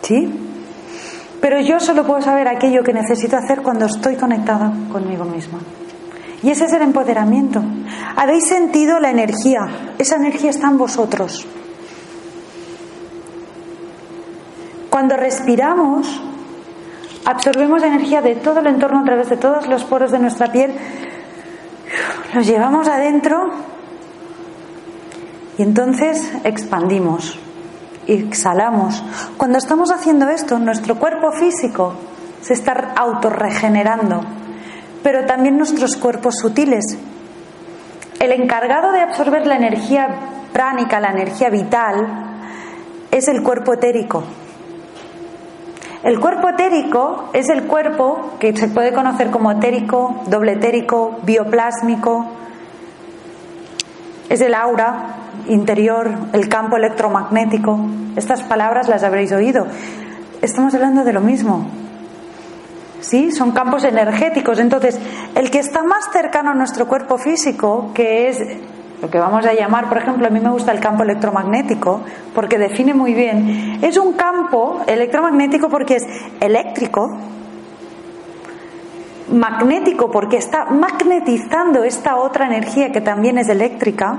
¿Sí? 0.02 0.49
Pero 1.40 1.61
yo 1.61 1.81
solo 1.81 2.07
puedo 2.07 2.20
saber 2.20 2.48
aquello 2.48 2.83
que 2.83 2.92
necesito 2.92 3.37
hacer 3.37 3.62
cuando 3.62 3.87
estoy 3.87 4.16
conectada 4.16 4.72
conmigo 4.92 5.24
misma. 5.24 5.59
Y 6.42 6.50
ese 6.50 6.66
es 6.66 6.72
el 6.72 6.83
empoderamiento. 6.83 7.62
Habéis 8.16 8.46
sentido 8.46 8.98
la 8.98 9.11
energía. 9.11 9.94
Esa 9.98 10.16
energía 10.16 10.50
está 10.50 10.68
en 10.68 10.79
vosotros. 10.79 11.46
Cuando 14.90 15.16
respiramos, 15.16 16.20
absorbemos 17.24 17.83
energía 17.83 18.22
de 18.22 18.37
todo 18.37 18.61
el 18.61 18.66
entorno 18.66 19.00
a 19.00 19.05
través 19.05 19.29
de 19.29 19.37
todos 19.37 19.66
los 19.68 19.85
poros 19.85 20.11
de 20.11 20.18
nuestra 20.18 20.50
piel 20.50 20.72
los 22.35 22.46
llevamos 22.46 22.88
adentro 22.88 23.50
y 25.59 25.62
entonces 25.62 26.33
expandimos, 26.44 27.38
exhalamos. 28.14 29.02
Cuando 29.36 29.58
estamos 29.58 29.90
haciendo 29.90 30.28
esto, 30.28 30.58
nuestro 30.58 30.96
cuerpo 30.96 31.32
físico 31.32 31.94
se 32.40 32.54
está 32.54 32.92
autorregenerando, 32.96 34.22
pero 35.02 35.26
también 35.26 35.56
nuestros 35.56 35.96
cuerpos 35.96 36.36
sutiles. 36.40 36.98
El 38.18 38.32
encargado 38.32 38.92
de 38.92 39.00
absorber 39.00 39.46
la 39.46 39.56
energía 39.56 40.08
pránica, 40.52 41.00
la 41.00 41.10
energía 41.10 41.50
vital, 41.50 42.30
es 43.10 43.28
el 43.28 43.42
cuerpo 43.42 43.74
etérico. 43.74 44.24
El 46.02 46.18
cuerpo 46.18 46.48
etérico 46.48 47.28
es 47.34 47.48
el 47.50 47.64
cuerpo 47.64 48.36
que 48.38 48.56
se 48.56 48.68
puede 48.68 48.92
conocer 48.92 49.30
como 49.30 49.50
etérico, 49.50 50.22
doble 50.26 50.52
etérico, 50.52 51.18
bioplásmico. 51.24 52.26
Es 54.30 54.40
el 54.40 54.54
aura 54.54 55.16
interior, 55.48 56.11
el 56.33 56.48
campo 56.48 56.76
electromagnético. 56.76 57.79
Estas 58.16 58.42
palabras 58.42 58.88
las 58.88 59.03
habréis 59.03 59.33
oído. 59.33 59.66
Estamos 60.42 60.74
hablando 60.74 61.05
de 61.05 61.12
lo 61.12 61.20
mismo. 61.20 61.66
¿Sí? 63.00 63.33
Son 63.33 63.53
campos 63.53 63.85
energéticos. 63.85 64.59
Entonces, 64.59 64.98
el 65.35 65.50
que 65.50 65.59
está 65.59 65.83
más 65.83 66.11
cercano 66.12 66.50
a 66.50 66.55
nuestro 66.55 66.87
cuerpo 66.87 67.18
físico, 67.18 67.90
que 67.94 68.29
es 68.29 68.38
lo 69.00 69.09
que 69.09 69.18
vamos 69.18 69.46
a 69.46 69.55
llamar, 69.55 69.88
por 69.88 69.98
ejemplo, 69.98 70.26
a 70.26 70.31
mí 70.31 70.40
me 70.40 70.50
gusta 70.50 70.72
el 70.72 70.81
campo 70.81 71.03
electromagnético 71.03 72.03
porque 72.35 72.59
define 72.59 72.92
muy 72.92 73.14
bien, 73.14 73.79
es 73.83 73.96
un 73.96 74.12
campo 74.12 74.83
electromagnético 74.87 75.70
porque 75.70 75.96
es 75.96 76.07
eléctrico, 76.40 77.16
magnético 79.33 80.11
porque 80.11 80.37
está 80.37 80.66
magnetizando 80.66 81.85
esta 81.85 82.16
otra 82.16 82.46
energía 82.46 82.92
que 82.92 83.00
también 83.00 83.38
es 83.38 83.48
eléctrica, 83.48 84.18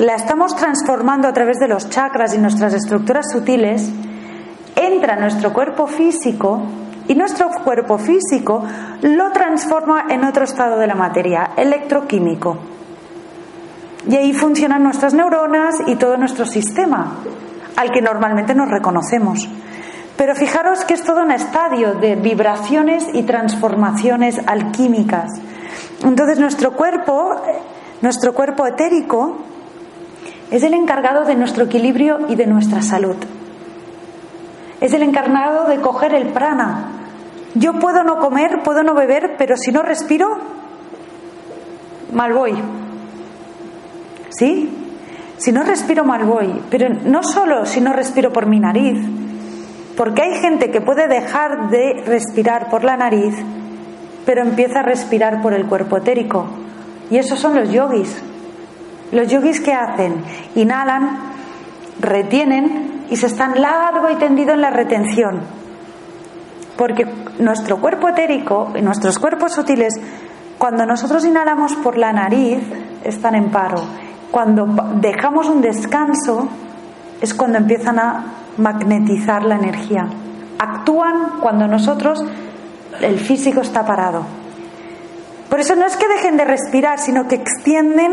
la 0.00 0.14
estamos 0.14 0.56
transformando 0.56 1.28
a 1.28 1.32
través 1.34 1.58
de 1.58 1.68
los 1.68 1.90
chakras 1.90 2.34
y 2.34 2.38
nuestras 2.38 2.72
estructuras 2.72 3.26
sutiles, 3.30 3.90
entra 4.74 5.12
en 5.12 5.20
nuestro 5.20 5.52
cuerpo 5.52 5.86
físico 5.86 6.62
y 7.06 7.14
nuestro 7.14 7.50
cuerpo 7.62 7.98
físico 7.98 8.64
lo 9.02 9.30
transforma 9.30 10.06
en 10.08 10.24
otro 10.24 10.44
estado 10.44 10.78
de 10.78 10.86
la 10.86 10.94
materia, 10.94 11.50
electroquímico. 11.54 12.56
Y 14.08 14.16
ahí 14.16 14.32
funcionan 14.32 14.82
nuestras 14.82 15.12
neuronas 15.12 15.74
y 15.86 15.96
todo 15.96 16.16
nuestro 16.16 16.46
sistema, 16.46 17.18
al 17.76 17.90
que 17.90 18.00
normalmente 18.00 18.54
nos 18.54 18.70
reconocemos. 18.70 19.50
Pero 20.16 20.34
fijaros 20.34 20.86
que 20.86 20.94
es 20.94 21.04
todo 21.04 21.20
un 21.20 21.30
estadio 21.30 21.92
de 21.92 22.16
vibraciones 22.16 23.06
y 23.12 23.24
transformaciones 23.24 24.40
alquímicas. 24.46 25.30
Entonces 26.02 26.38
nuestro 26.38 26.72
cuerpo, 26.72 27.36
nuestro 28.00 28.32
cuerpo 28.32 28.66
etérico, 28.66 29.49
es 30.50 30.62
el 30.62 30.74
encargado 30.74 31.24
de 31.24 31.36
nuestro 31.36 31.64
equilibrio 31.64 32.20
y 32.28 32.34
de 32.34 32.46
nuestra 32.46 32.82
salud. 32.82 33.16
Es 34.80 34.92
el 34.92 35.02
encargado 35.02 35.68
de 35.68 35.80
coger 35.80 36.14
el 36.14 36.28
prana. 36.28 36.88
Yo 37.54 37.74
puedo 37.74 38.02
no 38.02 38.18
comer, 38.18 38.62
puedo 38.62 38.82
no 38.82 38.94
beber, 38.94 39.34
pero 39.36 39.56
si 39.56 39.70
no 39.70 39.82
respiro, 39.82 40.38
mal 42.12 42.32
voy. 42.32 42.54
¿Sí? 44.30 44.70
Si 45.36 45.52
no 45.52 45.62
respiro 45.62 46.04
mal 46.04 46.24
voy, 46.24 46.60
pero 46.70 46.88
no 46.88 47.22
solo 47.22 47.64
si 47.64 47.80
no 47.80 47.92
respiro 47.92 48.32
por 48.32 48.46
mi 48.46 48.60
nariz, 48.60 48.98
porque 49.96 50.22
hay 50.22 50.40
gente 50.40 50.70
que 50.70 50.80
puede 50.80 51.08
dejar 51.08 51.70
de 51.70 52.02
respirar 52.06 52.70
por 52.70 52.84
la 52.84 52.96
nariz, 52.96 53.34
pero 54.26 54.42
empieza 54.42 54.80
a 54.80 54.82
respirar 54.82 55.42
por 55.42 55.54
el 55.54 55.66
cuerpo 55.66 55.96
etérico. 55.96 56.46
Y 57.10 57.18
esos 57.18 57.38
son 57.38 57.54
los 57.54 57.70
yogis. 57.70 58.22
Los 59.12 59.28
yogis 59.28 59.60
que 59.60 59.72
hacen, 59.72 60.22
inhalan, 60.54 61.18
retienen 62.00 63.06
y 63.10 63.16
se 63.16 63.26
están 63.26 63.60
largo 63.60 64.10
y 64.10 64.16
tendido 64.16 64.54
en 64.54 64.60
la 64.60 64.70
retención. 64.70 65.40
Porque 66.76 67.06
nuestro 67.38 67.78
cuerpo 67.78 68.08
etérico 68.08 68.72
y 68.74 68.82
nuestros 68.82 69.18
cuerpos 69.18 69.52
sutiles, 69.52 69.94
cuando 70.58 70.86
nosotros 70.86 71.24
inhalamos 71.24 71.74
por 71.76 71.98
la 71.98 72.12
nariz, 72.12 72.60
están 73.04 73.34
en 73.34 73.50
paro 73.50 73.82
cuando 74.30 74.66
dejamos 75.00 75.48
un 75.48 75.60
descanso 75.60 76.48
es 77.20 77.34
cuando 77.34 77.58
empiezan 77.58 77.98
a 77.98 78.24
magnetizar 78.56 79.44
la 79.44 79.56
energía. 79.56 80.06
Actúan 80.58 81.40
cuando 81.40 81.66
nosotros, 81.66 82.24
el 83.00 83.18
físico 83.18 83.60
está 83.60 83.84
parado. 83.84 84.24
Por 85.48 85.60
eso 85.60 85.74
no 85.74 85.84
es 85.86 85.96
que 85.96 86.08
dejen 86.08 86.36
de 86.36 86.44
respirar, 86.44 86.98
sino 86.98 87.26
que 87.26 87.34
extienden 87.36 88.12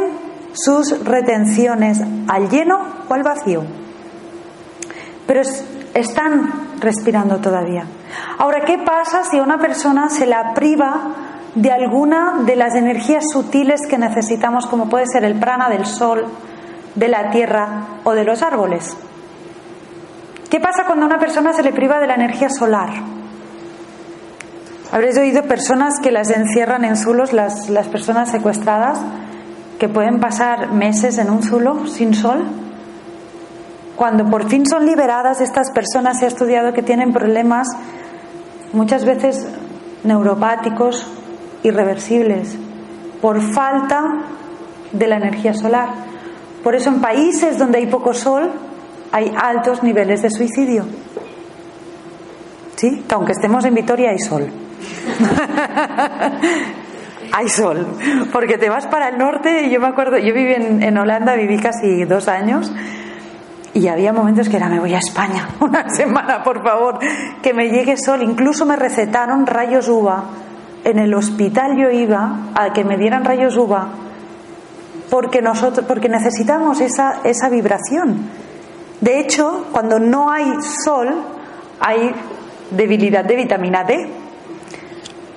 sus 0.58 1.04
retenciones 1.04 2.02
al 2.28 2.50
lleno 2.50 2.80
o 3.08 3.13
al 3.13 3.24
vacío. 3.24 3.63
Pero 5.26 5.41
están 5.93 6.80
respirando 6.80 7.38
todavía. 7.38 7.86
Ahora, 8.38 8.62
¿qué 8.65 8.78
pasa 8.78 9.24
si 9.24 9.38
a 9.38 9.43
una 9.43 9.60
persona 9.60 10.10
se 10.10 10.26
la 10.26 10.54
priva 10.54 11.13
de 11.56 11.72
alguna 11.72 12.43
de 12.46 12.56
las 12.56 12.76
energías 12.76 13.26
sutiles 13.32 13.82
que 13.89 13.98
necesitamos, 13.98 14.67
como 14.67 14.89
puede 14.89 15.06
ser 15.08 15.24
el 15.24 15.39
prana 15.39 15.70
del 15.70 15.86
sol, 15.86 16.26
de 16.98 17.08
la 17.08 17.32
tierra 17.32 17.86
o 18.04 18.13
de 18.13 18.24
los 18.24 18.41
árboles. 18.41 18.98
¿Qué 20.50 20.60
pasa 20.60 20.86
cuando 20.86 21.06
a 21.06 21.08
una 21.08 21.20
persona 21.20 21.54
se 21.54 21.63
le 21.63 21.72
priva 21.72 22.00
de 22.00 22.08
la 22.08 22.15
energía 22.15 22.50
solar? 22.50 22.89
Habréis 24.91 25.17
oído 25.17 25.43
personas 25.43 26.00
que 26.02 26.12
las 26.12 26.30
encierran 26.30 26.86
en 26.86 26.96
zulos, 26.96 27.34
las, 27.34 27.70
las 27.70 27.88
personas 27.88 28.32
secuestradas, 28.32 29.00
que 29.80 29.90
pueden 29.90 30.20
pasar 30.20 30.72
meses 30.72 31.18
en 31.18 31.30
un 31.30 31.44
zulo 31.44 31.88
sin 31.88 32.13
sol. 32.13 32.46
Cuando 33.96 34.30
por 34.30 34.50
fin 34.50 34.66
son 34.66 34.86
liberadas, 34.86 35.42
estas 35.42 35.72
personas 35.72 36.20
se 36.20 36.26
ha 36.26 36.28
estudiado 36.28 36.74
que 36.74 36.84
tienen 36.84 37.13
problemas 37.13 37.68
muchas 38.74 39.06
veces 39.06 39.48
neuropáticos 40.04 41.08
irreversibles 41.63 42.58
por 43.22 43.42
falta 43.42 44.04
de 44.92 45.08
la 45.08 45.18
energía 45.18 45.54
solar. 45.54 45.90
Por 46.63 46.76
eso 46.76 46.90
en 46.90 47.02
países 47.02 47.58
donde 47.58 47.80
hay 47.80 47.88
poco 47.88 48.13
sol 48.13 48.52
hay 49.12 49.34
altos 49.36 49.84
niveles 49.84 50.22
de 50.22 50.30
suicidio. 50.30 50.86
¿Sí? 52.76 53.04
Que 53.08 53.16
aunque 53.16 53.32
estemos 53.32 53.66
en 53.66 53.74
Vitoria 53.74 54.12
hay 54.12 54.20
sol. 54.20 54.48
hay 57.32 57.50
sol. 57.50 57.86
Porque 58.32 58.58
te 58.58 58.70
vas 58.70 58.88
para 58.88 59.10
el 59.10 59.18
norte, 59.18 59.70
yo 59.70 59.80
me 59.80 59.88
acuerdo, 59.88 60.18
yo 60.18 60.34
viví 60.34 60.54
en, 60.54 60.84
en 60.84 60.98
Holanda, 60.98 61.36
viví 61.36 61.58
casi 61.58 62.06
dos 62.06 62.28
años, 62.28 62.72
Y 63.74 63.88
había 63.90 64.12
momentos 64.12 64.50
que 64.50 64.58
era, 64.58 64.70
me 64.70 64.80
voy 64.80 64.94
a 64.96 64.98
España 65.00 65.50
una 65.60 65.90
semana, 65.90 66.44
por 66.44 66.63
favor, 66.63 67.00
que 67.44 67.54
me 67.54 67.70
llegue 67.70 67.96
sol. 67.98 68.24
Incluso 68.24 68.66
me 68.66 68.76
recetaron 68.76 69.46
rayos 69.46 69.88
uva. 69.88 70.24
En 70.84 71.00
el 71.00 71.13
hospital 71.13 71.78
yo 71.78 71.90
iba 71.92 72.52
a 72.56 72.72
que 72.74 72.84
me 72.84 72.98
dieran 72.98 73.26
rayos 73.26 73.58
uva 73.58 73.90
porque 75.10 75.42
nosotros 75.42 75.86
porque 75.88 76.10
necesitamos 76.10 76.82
esa, 76.82 77.22
esa 77.24 77.50
vibración. 77.50 78.30
De 79.02 79.20
hecho, 79.20 79.68
cuando 79.72 80.00
no 80.00 80.32
hay 80.32 80.46
sol, 80.62 81.24
hay 81.80 82.13
debilidad 82.72 83.24
de 83.24 83.36
vitamina 83.36 83.84
D. 83.84 84.10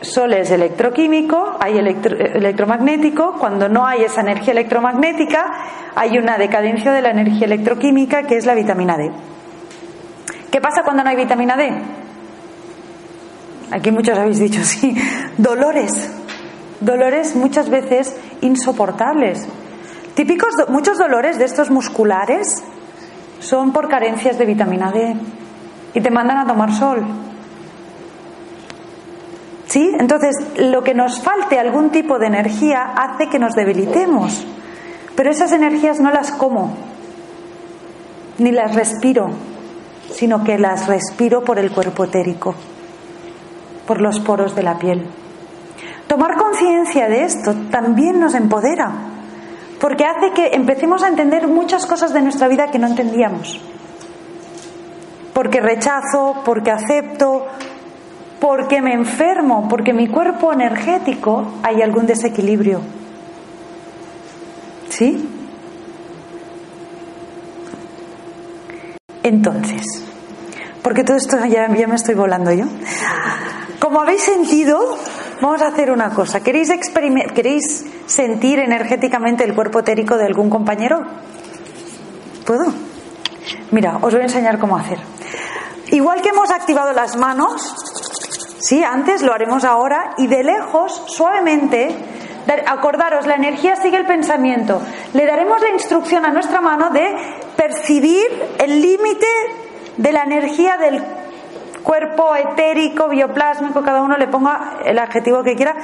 Sol 0.02 0.32
es 0.32 0.50
electroquímico, 0.50 1.56
hay 1.60 1.76
electromagnético. 1.78 3.34
Cuando 3.38 3.68
no 3.68 3.86
hay 3.86 4.02
esa 4.02 4.22
energía 4.22 4.52
electromagnética, 4.52 5.44
hay 5.94 6.16
una 6.16 6.38
decadencia 6.38 6.90
de 6.90 7.02
la 7.02 7.10
energía 7.10 7.46
electroquímica 7.46 8.22
que 8.22 8.36
es 8.36 8.46
la 8.46 8.54
vitamina 8.54 8.96
D. 8.96 9.10
¿Qué 10.50 10.60
pasa 10.60 10.82
cuando 10.82 11.04
no 11.04 11.10
hay 11.10 11.16
vitamina 11.16 11.56
D? 11.56 11.70
Aquí 13.70 13.90
muchos 13.90 14.18
habéis 14.18 14.38
dicho 14.38 14.60
sí. 14.64 14.96
Dolores. 15.36 16.10
Dolores 16.80 17.36
muchas 17.36 17.68
veces 17.68 18.16
insoportables. 18.40 19.46
Típicos, 20.14 20.54
muchos 20.68 20.96
dolores 20.98 21.38
de 21.38 21.44
estos 21.44 21.70
musculares 21.70 22.64
son 23.38 23.72
por 23.72 23.88
carencias 23.88 24.38
de 24.38 24.46
vitamina 24.46 24.90
D 24.90 25.14
y 25.94 26.00
te 26.00 26.10
mandan 26.10 26.38
a 26.38 26.46
tomar 26.46 26.72
sol. 26.72 27.04
¿Sí? 29.70 29.88
Entonces, 30.00 30.35
lo 30.59 30.83
que 30.83 30.94
nos 30.94 31.22
falte 31.22 31.61
algún 31.61 31.90
tipo 31.90 32.18
de 32.18 32.26
energía 32.26 32.83
hace 32.83 33.28
que 33.28 33.38
nos 33.38 33.54
debilitemos. 33.54 34.44
Pero 35.14 35.30
esas 35.30 35.52
energías 35.52 36.00
no 36.00 36.11
las 36.11 36.33
como, 36.33 36.74
ni 38.38 38.50
las 38.50 38.74
respiro, 38.74 39.30
sino 40.12 40.42
que 40.42 40.59
las 40.59 40.88
respiro 40.88 41.44
por 41.44 41.61
el 41.61 41.70
cuerpo 41.70 42.02
etérico, 42.02 42.56
por 43.87 44.00
los 44.00 44.18
poros 44.18 44.56
de 44.56 44.64
la 44.64 44.76
piel. 44.76 45.06
Tomar 46.09 46.37
conciencia 46.37 47.06
de 47.09 47.22
esto 47.22 47.54
también 47.70 48.18
nos 48.18 48.35
empodera, 48.35 48.90
porque 49.78 50.04
hace 50.04 50.33
que 50.33 50.48
empecemos 50.48 51.04
a 51.04 51.09
entender 51.09 51.46
muchas 51.46 51.87
cosas 51.87 52.12
de 52.12 52.22
nuestra 52.22 52.48
vida 52.48 52.72
que 52.72 52.80
no 52.80 52.88
entendíamos. 52.88 53.61
Porque 55.33 55.61
rechazo, 55.61 56.42
porque 56.44 56.72
acepto, 56.72 57.46
porque 58.40 58.81
me 58.81 58.94
enfermo, 58.94 59.68
porque 59.68 59.92
mi 59.92 60.09
cuerpo 60.09 60.53
energético 60.53 61.46
hay 61.62 61.83
algún 61.83 62.07
desequilibrio. 62.07 62.81
¿Sí? 64.88 65.29
Entonces, 69.22 69.83
porque 70.83 71.05
todo 71.05 71.18
esto 71.18 71.37
ya, 71.44 71.68
me 71.68 71.94
estoy 71.94 72.14
volando 72.14 72.53
yo. 72.53 72.64
Como 73.79 74.00
habéis 74.00 74.22
sentido, 74.22 74.96
vamos 75.40 75.61
a 75.62 75.68
hacer 75.68 75.90
una 75.90 76.11
cosa. 76.11 76.40
¿Queréis, 76.40 76.70
¿Queréis 77.35 77.85
sentir 78.07 78.59
energéticamente 78.59 79.44
el 79.44 79.55
cuerpo 79.55 79.81
etérico 79.81 80.16
de 80.16 80.24
algún 80.24 80.48
compañero? 80.48 81.05
¿Puedo? 82.46 82.72
Mira, 83.70 83.98
os 84.00 84.12
voy 84.12 84.22
a 84.22 84.24
enseñar 84.24 84.59
cómo 84.59 84.76
hacer. 84.76 84.98
Igual 85.90 86.22
que 86.22 86.31
hemos 86.31 86.50
activado 86.50 86.92
las 86.92 87.16
manos, 87.16 87.74
sí, 88.60 88.84
antes 88.84 89.22
lo 89.22 89.32
haremos 89.32 89.64
ahora, 89.64 90.14
y 90.16 90.26
de 90.26 90.44
lejos, 90.44 91.02
suavemente, 91.06 91.94
acordaros, 92.66 93.26
la 93.26 93.34
energía 93.34 93.76
sigue 93.76 93.96
el 93.96 94.06
pensamiento. 94.06 94.80
Le 95.12 95.26
daremos 95.26 95.60
la 95.60 95.70
instrucción 95.70 96.24
a 96.24 96.30
nuestra 96.30 96.60
mano 96.60 96.90
de 96.90 97.16
percibir 97.56 98.26
el 98.58 98.80
límite 98.80 99.26
de 99.96 100.12
la 100.12 100.22
energía 100.22 100.76
del 100.76 101.02
cuerpo 101.82 102.34
etérico, 102.36 103.08
bioplásmico, 103.08 103.82
cada 103.82 104.02
uno 104.02 104.16
le 104.16 104.28
ponga 104.28 104.78
el 104.84 104.98
adjetivo 104.98 105.42
que 105.42 105.56
quiera, 105.56 105.74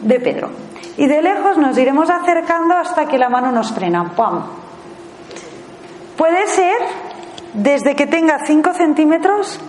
de 0.00 0.20
Pedro. 0.20 0.50
Y 0.96 1.06
de 1.06 1.22
lejos 1.22 1.56
nos 1.56 1.76
iremos 1.78 2.10
acercando 2.10 2.74
hasta 2.74 3.06
que 3.06 3.18
la 3.18 3.28
mano 3.28 3.50
nos 3.50 3.72
frena. 3.72 4.12
¡Pam! 4.14 4.44
Puede 6.16 6.46
ser 6.48 6.76
desde 7.54 7.94
que 7.94 8.06
tenga 8.06 8.44
5 8.44 8.72
centímetros 8.74 9.60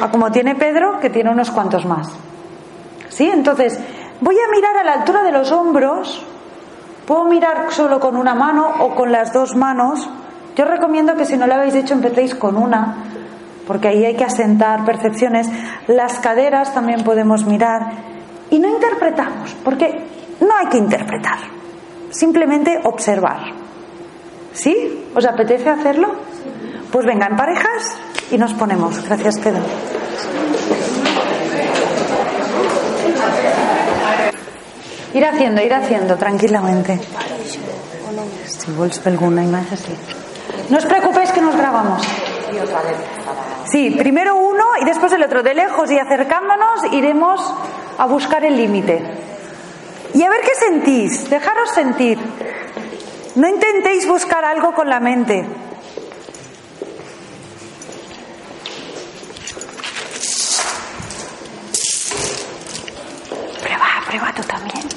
a 0.00 0.10
como 0.10 0.30
tiene 0.30 0.54
Pedro, 0.54 1.00
que 1.00 1.10
tiene 1.10 1.30
unos 1.30 1.50
cuantos 1.50 1.84
más. 1.86 2.08
¿Sí? 3.08 3.28
Entonces, 3.28 3.78
voy 4.20 4.36
a 4.36 4.50
mirar 4.50 4.76
a 4.76 4.84
la 4.84 4.92
altura 4.94 5.22
de 5.22 5.32
los 5.32 5.52
hombros. 5.52 6.24
Puedo 7.06 7.24
mirar 7.24 7.66
solo 7.70 8.00
con 8.00 8.16
una 8.16 8.34
mano 8.34 8.66
o 8.80 8.94
con 8.94 9.12
las 9.12 9.32
dos 9.32 9.54
manos. 9.54 10.08
Yo 10.56 10.64
recomiendo 10.64 11.14
que 11.14 11.24
si 11.24 11.36
no 11.36 11.46
lo 11.46 11.54
habéis 11.54 11.74
hecho 11.74 11.94
empecéis 11.94 12.34
con 12.34 12.56
una, 12.56 12.96
porque 13.66 13.88
ahí 13.88 14.04
hay 14.04 14.16
que 14.16 14.24
asentar 14.24 14.84
percepciones. 14.84 15.48
Las 15.86 16.18
caderas 16.20 16.72
también 16.72 17.04
podemos 17.04 17.44
mirar. 17.44 17.92
Y 18.50 18.58
no 18.58 18.68
interpretamos, 18.68 19.54
porque 19.64 20.06
no 20.40 20.54
hay 20.56 20.66
que 20.66 20.78
interpretar, 20.78 21.38
simplemente 22.10 22.80
observar. 22.84 23.40
¿Sí? 24.52 25.06
¿Os 25.14 25.26
apetece 25.26 25.68
hacerlo? 25.68 26.14
Pues 26.94 27.06
venga, 27.06 27.26
en 27.26 27.36
parejas 27.36 27.96
y 28.30 28.38
nos 28.38 28.54
ponemos. 28.54 29.04
Gracias, 29.04 29.40
Pedro. 29.40 29.64
Ir 35.12 35.24
haciendo, 35.24 35.60
ir 35.60 35.74
haciendo, 35.74 36.16
tranquilamente. 36.16 37.00
Si 38.46 38.70
vuelves 38.70 39.04
alguna 39.08 39.42
imagen 39.42 39.74
así. 39.74 39.92
No 40.70 40.78
os 40.78 40.86
preocupéis 40.86 41.32
que 41.32 41.40
nos 41.40 41.56
grabamos. 41.56 42.00
Sí, 43.64 43.90
primero 43.98 44.36
uno 44.36 44.64
y 44.80 44.84
después 44.84 45.12
el 45.14 45.24
otro. 45.24 45.42
De 45.42 45.52
lejos 45.52 45.90
y 45.90 45.98
acercándonos 45.98 46.92
iremos 46.92 47.40
a 47.98 48.06
buscar 48.06 48.44
el 48.44 48.56
límite. 48.56 49.02
Y 50.14 50.22
a 50.22 50.30
ver 50.30 50.42
qué 50.42 50.54
sentís. 50.54 51.28
Dejaros 51.28 51.70
sentir. 51.70 52.20
No 53.34 53.48
intentéis 53.48 54.06
buscar 54.06 54.44
algo 54.44 54.72
con 54.74 54.88
la 54.88 55.00
mente. 55.00 55.44
Prueba, 64.14 64.32
tú 64.32 64.42
también. 64.44 64.88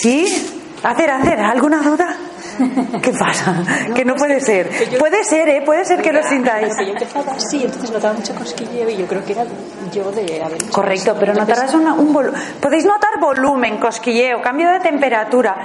¿Sí? 0.00 0.46
Hacer, 0.84 1.10
hacer, 1.10 1.40
¿alguna 1.40 1.82
duda? 1.82 2.29
¿Qué 3.02 3.12
pasa? 3.12 3.62
Que 3.94 4.04
no 4.04 4.14
puede 4.16 4.40
ser. 4.40 4.70
Puede 4.98 5.24
ser, 5.24 5.48
¿eh? 5.48 5.62
Puede 5.64 5.84
ser 5.84 6.02
que 6.02 6.12
lo 6.12 6.22
sintáis. 6.22 6.74
Yo 6.78 6.92
empezaba 6.92 7.32
así, 7.32 7.64
entonces 7.64 7.90
notaba 7.90 8.14
mucho 8.14 8.34
cosquilleo 8.34 8.88
y 8.88 8.96
yo 8.96 9.06
creo 9.06 9.24
que 9.24 9.32
era 9.32 9.44
yo 9.92 10.10
de 10.12 10.42
haber 10.42 10.70
Correcto, 10.70 11.16
pero 11.18 11.34
notarás 11.34 11.74
un 11.74 12.12
volumen. 12.12 12.40
Podéis 12.60 12.84
notar 12.84 13.18
volumen, 13.20 13.78
cosquilleo, 13.78 14.40
cambio 14.42 14.70
de 14.70 14.80
temperatura. 14.80 15.56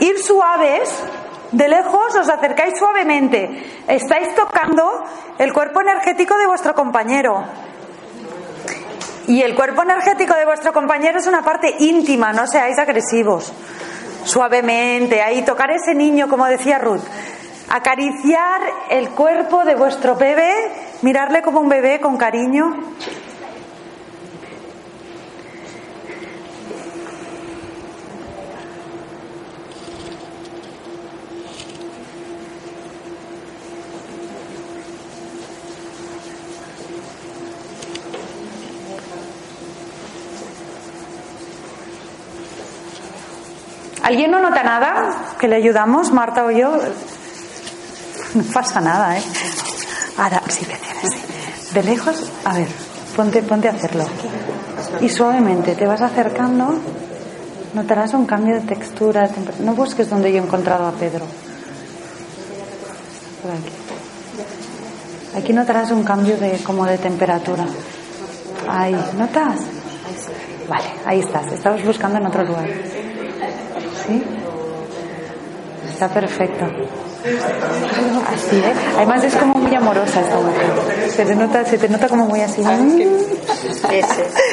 Ir 0.00 0.18
suaves, 0.22 0.90
de 1.52 1.68
lejos 1.68 2.14
os 2.14 2.28
acercáis 2.28 2.78
suavemente. 2.78 3.82
Estáis 3.88 4.34
tocando 4.34 5.04
el 5.38 5.52
cuerpo 5.52 5.80
energético 5.80 6.36
de 6.36 6.46
vuestro 6.46 6.74
compañero. 6.74 7.44
Y 9.28 9.42
el 9.42 9.54
cuerpo 9.54 9.82
energético 9.82 10.34
de 10.34 10.44
vuestro 10.44 10.72
compañero 10.72 11.18
es 11.18 11.26
una 11.26 11.42
parte 11.42 11.76
íntima, 11.78 12.32
no 12.32 12.46
seáis 12.46 12.78
agresivos. 12.78 13.52
Suavemente, 14.24 15.20
ahí 15.20 15.42
tocar 15.42 15.70
ese 15.70 15.94
niño, 15.94 16.28
como 16.28 16.46
decía 16.46 16.78
Ruth. 16.78 17.02
Acariciar 17.68 18.60
el 18.90 19.10
cuerpo 19.10 19.64
de 19.64 19.74
vuestro 19.74 20.16
bebé, 20.16 20.52
mirarle 21.02 21.42
como 21.42 21.60
un 21.60 21.68
bebé 21.68 22.00
con 22.00 22.16
cariño. 22.16 22.74
¿Alguien 44.02 44.30
no 44.30 44.40
nota 44.40 44.62
nada? 44.62 45.34
¿Que 45.38 45.48
le 45.48 45.56
ayudamos, 45.56 46.12
Marta 46.12 46.44
o 46.44 46.50
yo? 46.50 46.76
No 48.34 48.42
pasa 48.52 48.80
nada, 48.80 49.18
¿eh? 49.18 49.22
Ahora, 50.16 50.42
sí, 50.48 50.64
sí. 50.64 51.74
De 51.74 51.82
lejos, 51.82 52.30
a 52.44 52.54
ver, 52.54 52.68
ponte, 53.16 53.42
ponte 53.42 53.68
a 53.68 53.72
hacerlo. 53.72 54.04
Y 55.00 55.08
suavemente 55.08 55.74
te 55.74 55.86
vas 55.86 56.00
acercando, 56.00 56.74
notarás 57.74 58.14
un 58.14 58.26
cambio 58.26 58.54
de 58.54 58.62
textura. 58.62 59.28
No 59.60 59.74
busques 59.74 60.10
donde 60.10 60.32
yo 60.32 60.38
he 60.38 60.44
encontrado 60.44 60.86
a 60.86 60.92
Pedro. 60.92 61.24
Aquí. 65.36 65.52
Notarás 65.52 65.90
un 65.90 66.04
cambio 66.04 66.36
de 66.36 66.58
como 66.64 66.84
de 66.86 66.98
temperatura. 66.98 67.64
Ahí, 68.68 68.96
¿notas? 69.16 69.60
Vale, 70.68 70.92
ahí 71.04 71.20
estás. 71.20 71.52
Estamos 71.52 71.84
buscando 71.84 72.18
en 72.18 72.26
otro 72.26 72.44
lugar. 72.44 72.66
¿Sí? 74.06 74.22
Está 75.90 76.08
perfecto. 76.08 76.64
Así, 76.64 78.56
¿eh? 78.56 78.72
Además 78.96 79.22
es 79.24 79.36
como 79.36 79.54
muy 79.54 79.74
amorosa 79.74 80.20
esta 80.20 80.36
mujer. 80.36 81.10
Se 81.10 81.24
te 81.24 81.36
nota, 81.36 81.64
se 81.64 81.78
te 81.78 81.88
nota 81.88 82.08
como 82.08 82.26
muy 82.26 82.40
así. 82.40 82.62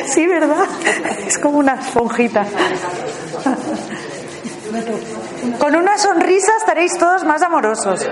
Sí, 0.05 0.27
¿verdad? 0.27 0.65
Es 1.25 1.39
como 1.39 1.57
una 1.57 1.75
esponjita. 1.75 2.45
Con 5.59 5.75
una 5.75 5.97
sonrisa 5.97 6.51
estaréis 6.59 6.97
todos 6.97 7.23
más 7.23 7.41
amorosos. 7.41 8.05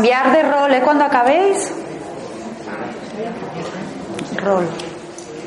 Cambiar 0.00 0.32
de 0.32 0.42
rol, 0.44 0.72
¿eh? 0.72 0.80
Cuando 0.82 1.04
acabéis. 1.04 1.70
Rol. 4.42 4.66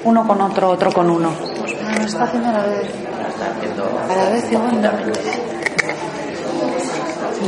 Uno 0.03 0.27
con 0.27 0.41
otro, 0.41 0.69
otro 0.69 0.91
con 0.91 1.09
uno. 1.09 1.31
Lo 1.97 2.05
está 2.05 2.25
haciendo 2.25 2.49
a 2.49 2.51
la 2.51 2.63
vez. 2.65 2.87
A 4.11 4.15
la 4.15 4.29
vez 4.29 4.51
igual. 4.51 4.91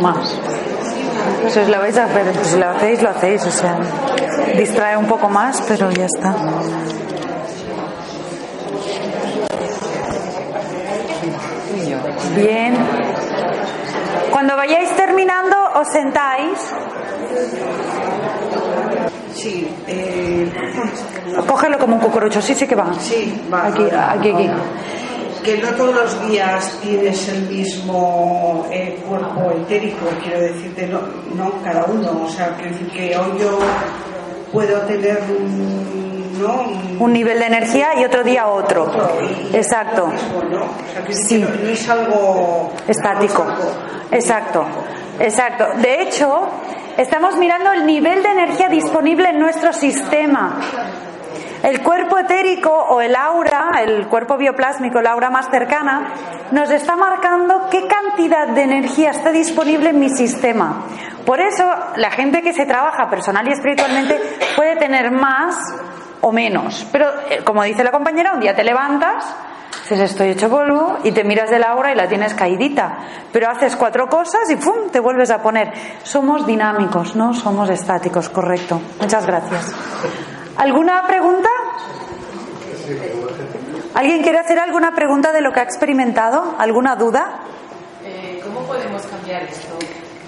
Más. 0.02 0.36
Si 1.50 1.60
os 1.60 1.70
lo 1.70 1.78
vais 1.78 1.96
a 1.96 2.06
hacer, 2.06 2.26
si 2.44 2.58
lo 2.58 2.70
hacéis, 2.72 3.04
lo 3.04 3.10
hacéis. 3.12 3.46
O 3.46 3.52
sea, 3.52 3.78
distrae 4.58 4.98
un 4.98 5.06
poco 5.06 5.30
más, 5.30 5.62
pero 5.68 5.92
ya 5.92 6.06
está. 6.06 6.36
Bien. 12.36 12.76
Cuando 14.32 14.58
vayáis 14.58 14.75
os 15.86 15.92
sentáis. 15.92 16.60
Sí, 19.34 19.68
eh, 19.88 20.50
Cógelo 21.48 21.78
como 21.78 21.96
un 21.96 22.02
cucurucho, 22.02 22.42
sí, 22.42 22.56
sí 22.56 22.66
que 22.68 22.76
va. 22.76 22.94
sí, 23.00 23.42
va. 23.54 23.68
Aquí, 23.68 23.84
aquí, 23.92 24.30
aquí. 24.32 24.50
Que 25.44 25.58
no 25.60 25.70
todos 25.76 25.94
los 25.94 26.28
días 26.28 26.80
tienes 26.82 27.28
el 27.30 27.44
mismo 27.44 28.66
eh, 28.72 29.04
cuerpo 29.08 29.52
etérico, 29.52 30.08
quiero 30.24 30.40
decirte, 30.40 30.88
no, 30.88 31.02
no 31.36 31.52
cada 31.64 31.84
uno. 31.86 32.24
O 32.26 32.30
sea, 32.30 32.50
decir 32.52 32.90
que 32.90 33.16
hoy 33.16 33.38
yo 33.40 33.60
puedo 34.52 34.80
tener 34.82 35.22
un, 35.38 36.42
¿no? 36.42 36.62
un, 36.64 36.98
Un 37.00 37.14
nivel 37.14 37.38
de 37.40 37.46
energía 37.46 37.90
y 38.00 38.06
otro 38.06 38.24
día 38.24 38.48
otro. 38.48 38.92
y- 39.52 39.56
Exacto. 39.56 40.08
¿no? 40.50 40.58
O 40.64 40.94
sea, 40.94 41.04
que 41.06 41.14
Sí. 41.14 41.38
no, 41.40 41.50
no 41.50 41.70
es 41.70 41.90
algo 41.90 42.72
Estático. 42.88 43.46
Exacto. 44.12 44.66
Exacto. 45.20 45.68
De 45.78 46.02
hecho, 46.02 46.50
estamos 46.98 47.38
mirando 47.38 47.72
el 47.72 47.86
nivel 47.86 48.22
de 48.24 48.30
energía 48.30 48.70
disponible 48.70 49.30
en 49.30 49.40
nuestro 49.40 49.74
sistema. 49.74 50.60
El 51.64 51.82
cuerpo 51.82 52.20
etérico 52.20 52.70
o 52.70 53.02
el 53.02 53.16
aura, 53.16 53.70
el 53.82 54.08
cuerpo 54.08 54.38
bioplásmico, 54.38 55.00
el 55.00 55.08
aura 55.08 55.30
más 55.30 55.50
cercana, 55.50 56.14
nos 56.52 56.70
está 56.70 56.96
marcando 56.96 57.70
qué 57.72 57.88
cantidad 57.88 58.50
de 58.50 58.62
energía 58.62 59.12
está 59.12 59.32
disponible 59.32 59.90
en 59.90 60.00
mi 60.00 60.10
sistema. 60.10 60.84
Por 61.26 61.40
eso, 61.40 61.68
la 61.96 62.12
gente 62.12 62.44
que 62.44 62.54
se 62.54 62.66
trabaja 62.66 63.10
personal 63.10 63.48
y 63.48 63.54
espiritualmente 63.54 64.20
puede 64.56 64.76
tener 64.76 65.10
más 65.10 65.58
o 66.22 66.32
menos. 66.32 66.86
Pero, 66.92 67.10
eh, 67.30 67.42
como 67.44 67.64
dice 67.64 67.84
la 67.84 67.92
compañera, 67.92 68.34
un 68.34 68.42
día 68.42 68.56
te 68.56 68.64
levantas, 68.64 69.36
dices 69.84 70.00
estoy 70.12 70.30
hecho 70.30 70.50
polvo 70.50 70.98
y 71.04 71.12
te 71.12 71.24
miras 71.24 71.50
de 71.50 71.60
la 71.60 71.68
aura 71.68 71.92
y 71.92 71.96
la 71.96 72.08
tienes 72.08 72.34
caidita. 72.34 72.98
Pero 73.32 73.50
haces 73.50 73.76
cuatro 73.76 74.08
cosas 74.08 74.50
y 74.50 74.56
¡pum! 74.56 74.90
te 74.92 75.00
vuelves 75.00 75.30
a 75.32 75.42
poner. 75.42 75.72
Somos 76.04 76.46
dinámicos, 76.46 77.16
no 77.16 77.34
somos 77.34 77.70
estáticos, 77.70 78.30
correcto. 78.30 78.82
Muchas 79.00 79.26
gracias. 79.26 79.74
¿Alguna 80.58 81.04
pregunta? 81.08 81.50
¿Alguien 83.94 84.22
quiere 84.24 84.40
hacer 84.40 84.60
alguna 84.60 84.94
pregunta 84.94 85.32
de 85.32 85.42
lo 85.42 85.52
que 85.52 85.60
ha 85.62 85.64
experimentado? 85.64 86.56
¿Alguna 86.58 86.96
duda? 86.96 87.40
Eh, 88.04 88.42
¿Cómo 88.44 88.62
podemos 88.68 89.02
cambiar 89.04 89.44
esto? 89.44 89.74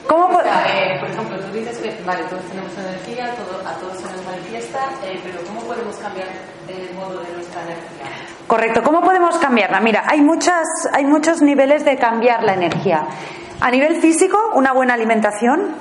¿Cómo 0.07 0.29
po- 0.29 0.37
O 0.39 0.41
sea, 0.43 0.65
eh, 0.73 0.99
por 1.01 1.09
ejemplo, 1.09 1.37
tú 1.39 1.51
dices 1.51 1.77
que, 1.79 2.01
vale, 2.05 2.23
todos 2.29 2.43
tenemos 2.43 2.71
energía, 2.77 3.35
todo, 3.35 3.59
a 3.67 3.73
todos 3.73 3.97
se 3.97 4.03
nos 4.09 4.25
manifiesta, 4.25 4.79
eh, 5.03 5.19
pero 5.23 5.39
¿cómo 5.47 5.59
podemos 5.61 5.95
cambiar 5.97 6.27
el 6.69 6.95
modo 6.95 7.19
de 7.21 7.33
nuestra 7.33 7.61
energía? 7.63 8.07
Correcto. 8.47 8.81
¿Cómo 8.81 9.01
podemos 9.01 9.37
cambiarla? 9.39 9.81
Mira, 9.81 10.03
hay, 10.07 10.21
muchas, 10.21 10.65
hay 10.93 11.05
muchos 11.05 11.41
niveles 11.41 11.83
de 11.83 11.97
cambiar 11.97 12.43
la 12.43 12.53
energía. 12.53 13.05
A 13.59 13.69
nivel 13.69 13.97
físico, 13.97 14.37
una 14.55 14.71
buena 14.71 14.93
alimentación, 14.93 15.75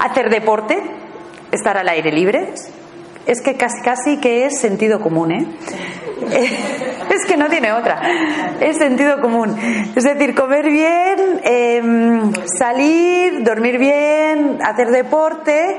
hacer 0.00 0.30
deporte, 0.30 0.82
estar 1.52 1.78
al 1.78 1.88
aire 1.88 2.10
libre. 2.10 2.52
Es 3.26 3.40
que 3.40 3.54
casi, 3.54 3.82
casi 3.84 4.16
que 4.18 4.46
es 4.46 4.58
sentido 4.58 5.00
común, 5.00 5.30
¿eh? 5.30 5.46
Es 7.08 7.24
que 7.24 7.36
no 7.36 7.48
tiene 7.48 7.72
otra. 7.72 8.00
Es 8.60 8.76
sentido 8.76 9.20
común. 9.20 9.56
Es 9.94 10.04
decir, 10.04 10.34
comer 10.34 10.68
bien, 10.68 11.40
em, 11.42 12.32
salir, 12.58 13.44
dormir 13.44 13.78
bien, 13.78 14.58
hacer 14.62 14.88
deporte 14.88 15.76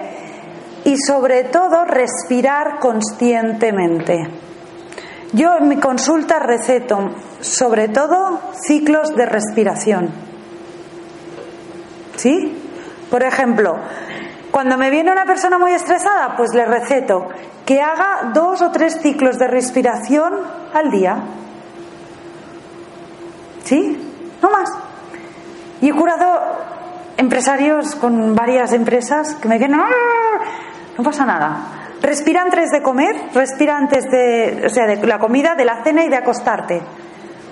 y 0.85 0.95
sobre 0.97 1.43
todo 1.45 1.85
respirar 1.85 2.79
conscientemente. 2.79 4.48
Yo 5.33 5.55
en 5.57 5.67
mi 5.67 5.77
consulta 5.77 6.39
receto 6.39 7.11
sobre 7.41 7.87
todo 7.87 8.39
ciclos 8.65 9.15
de 9.15 9.25
respiración. 9.25 10.09
¿Sí? 12.15 12.57
Por 13.11 13.23
ejemplo, 13.23 13.77
cuando 14.51 14.77
me 14.77 14.89
viene 14.89 15.11
una 15.11 15.25
persona 15.25 15.57
muy 15.57 15.71
estresada, 15.71 16.35
pues 16.35 16.53
le 16.53 16.65
receto 16.65 17.27
que 17.65 17.81
haga 17.81 18.31
dos 18.33 18.61
o 18.61 18.71
tres 18.71 18.99
ciclos 19.01 19.37
de 19.37 19.47
respiración 19.47 20.33
al 20.73 20.89
día. 20.89 21.17
¿Sí? 23.63 23.97
No 24.41 24.49
más. 24.49 24.69
Y 25.81 25.89
he 25.89 25.93
curado 25.93 26.39
empresarios 27.17 27.95
con 27.95 28.33
varias 28.35 28.73
empresas 28.73 29.35
que 29.35 29.47
me 29.47 29.59
dicen, 29.59 29.75
"Ah, 29.75 30.39
no 30.97 31.03
pasa 31.03 31.25
nada. 31.25 31.57
Respira 32.01 32.41
antes 32.41 32.69
de 32.71 32.81
comer, 32.81 33.15
respira 33.33 33.77
antes 33.77 34.05
de, 34.09 34.63
o 34.65 34.69
sea, 34.69 34.87
de 34.87 35.05
la 35.05 35.19
comida, 35.19 35.55
de 35.55 35.65
la 35.65 35.83
cena 35.83 36.03
y 36.03 36.09
de 36.09 36.15
acostarte. 36.15 36.81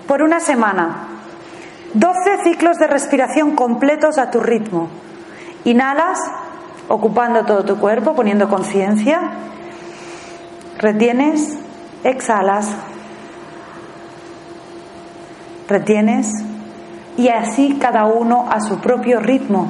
Por 0.08 0.22
una 0.22 0.40
semana. 0.40 1.08
12 1.94 2.44
ciclos 2.44 2.78
de 2.78 2.88
respiración 2.88 3.56
completos 3.56 4.18
a 4.18 4.30
tu 4.30 4.40
ritmo. 4.40 4.90
Inhalas, 5.66 6.20
ocupando 6.88 7.44
todo 7.46 7.66
tu 7.66 7.78
cuerpo, 7.78 8.14
poniendo 8.16 8.50
conciencia. 8.50 9.20
Retienes, 10.78 11.58
exhalas. 12.04 12.70
Retienes 15.68 16.32
y 17.18 17.30
así 17.30 17.78
cada 17.82 18.06
uno 18.06 18.48
a 18.50 18.62
su 18.62 18.80
propio 18.80 19.20
ritmo. 19.20 19.68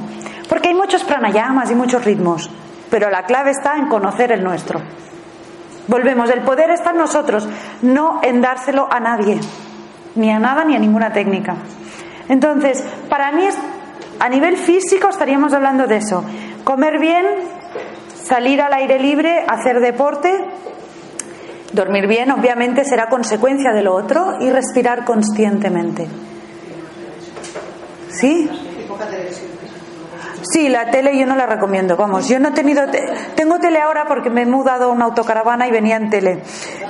Porque 0.48 0.70
hay 0.70 0.76
muchos 0.76 1.04
pranayamas 1.04 1.72
y 1.72 1.76
muchos 1.76 2.06
ritmos, 2.06 2.50
pero 2.90 3.10
la 3.10 3.24
clave 3.24 3.52
está 3.52 3.76
en 3.76 3.88
conocer 3.88 4.32
el 4.32 4.44
nuestro. 4.44 4.82
Volvemos, 5.88 6.30
el 6.30 6.42
poder 6.42 6.70
está 6.72 6.92
en 6.92 6.98
nosotros, 6.98 7.48
no 7.82 8.20
en 8.24 8.42
dárselo 8.42 8.88
a 8.92 9.00
nadie, 9.00 9.40
ni 10.16 10.32
a 10.32 10.40
nada 10.40 10.66
ni 10.66 10.76
a 10.76 10.80
ninguna 10.80 11.14
técnica. 11.14 11.56
Entonces, 12.28 12.84
para 13.10 13.32
mí 13.32 13.48
a 14.20 14.30
nivel 14.30 14.58
físico 14.58 15.10
estaríamos 15.10 15.54
hablando 15.54 15.88
de 15.88 15.98
eso. 15.98 16.24
Comer 16.64 17.00
bien, 17.00 17.26
salir 18.22 18.62
al 18.62 18.74
aire 18.74 19.00
libre, 19.00 19.46
hacer 19.48 19.80
deporte, 19.80 20.34
dormir 21.72 22.08
bien, 22.08 22.32
obviamente 22.32 22.84
será 22.84 23.08
consecuencia 23.08 23.72
de 23.72 23.84
lo 23.84 23.94
otro, 23.94 24.38
y 24.42 24.50
respirar 24.50 25.06
conscientemente. 25.06 26.08
¿Sí? 28.10 28.50
Sí, 30.44 30.70
la 30.70 30.92
tele 30.92 31.18
yo 31.18 31.26
no 31.26 31.36
la 31.36 31.46
recomiendo. 31.48 31.98
Vamos, 31.98 32.28
yo 32.30 32.40
no 32.40 32.50
he 32.50 32.52
tenido. 32.52 32.86
te- 32.90 33.06
Tengo 33.36 33.60
tele 33.60 33.80
ahora 33.82 34.06
porque 34.08 34.30
me 34.30 34.44
he 34.44 34.46
mudado 34.46 34.86
a 34.86 34.88
una 34.94 35.06
autocaravana 35.06 35.68
y 35.68 35.72
venía 35.72 35.96
en 35.98 36.10
tele. 36.10 36.44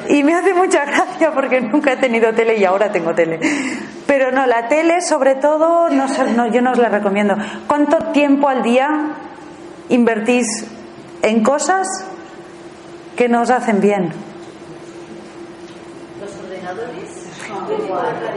Y 0.09 0.23
me 0.23 0.33
hace 0.35 0.53
mucha 0.53 0.85
gracia 0.85 1.31
porque 1.31 1.61
nunca 1.61 1.93
he 1.93 1.97
tenido 1.97 2.33
tele 2.33 2.57
y 2.57 2.65
ahora 2.65 2.91
tengo 2.91 3.13
tele. 3.15 3.39
Pero 4.05 4.31
no, 4.31 4.45
la 4.45 4.67
tele, 4.67 5.01
sobre 5.01 5.35
todo, 5.35 5.89
no, 5.89 6.07
no, 6.35 6.47
yo 6.47 6.61
no 6.61 6.71
os 6.71 6.77
la 6.77 6.89
recomiendo. 6.89 7.35
¿Cuánto 7.67 7.97
tiempo 8.11 8.49
al 8.49 8.63
día 8.63 8.89
invertís 9.89 10.45
en 11.21 11.43
cosas 11.43 11.87
que 13.15 13.29
nos 13.29 13.49
hacen 13.49 13.79
bien? 13.79 14.11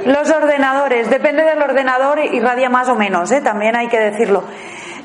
Los 0.07 0.31
ordenadores, 0.31 1.11
depende 1.11 1.43
del 1.43 1.61
ordenador, 1.63 2.19
irradia 2.21 2.69
más 2.71 2.89
o 2.89 2.95
menos, 2.95 3.31
¿eh? 3.33 3.41
también 3.41 3.77
hay 3.77 3.89
que 3.89 3.99
decirlo. 3.99 4.45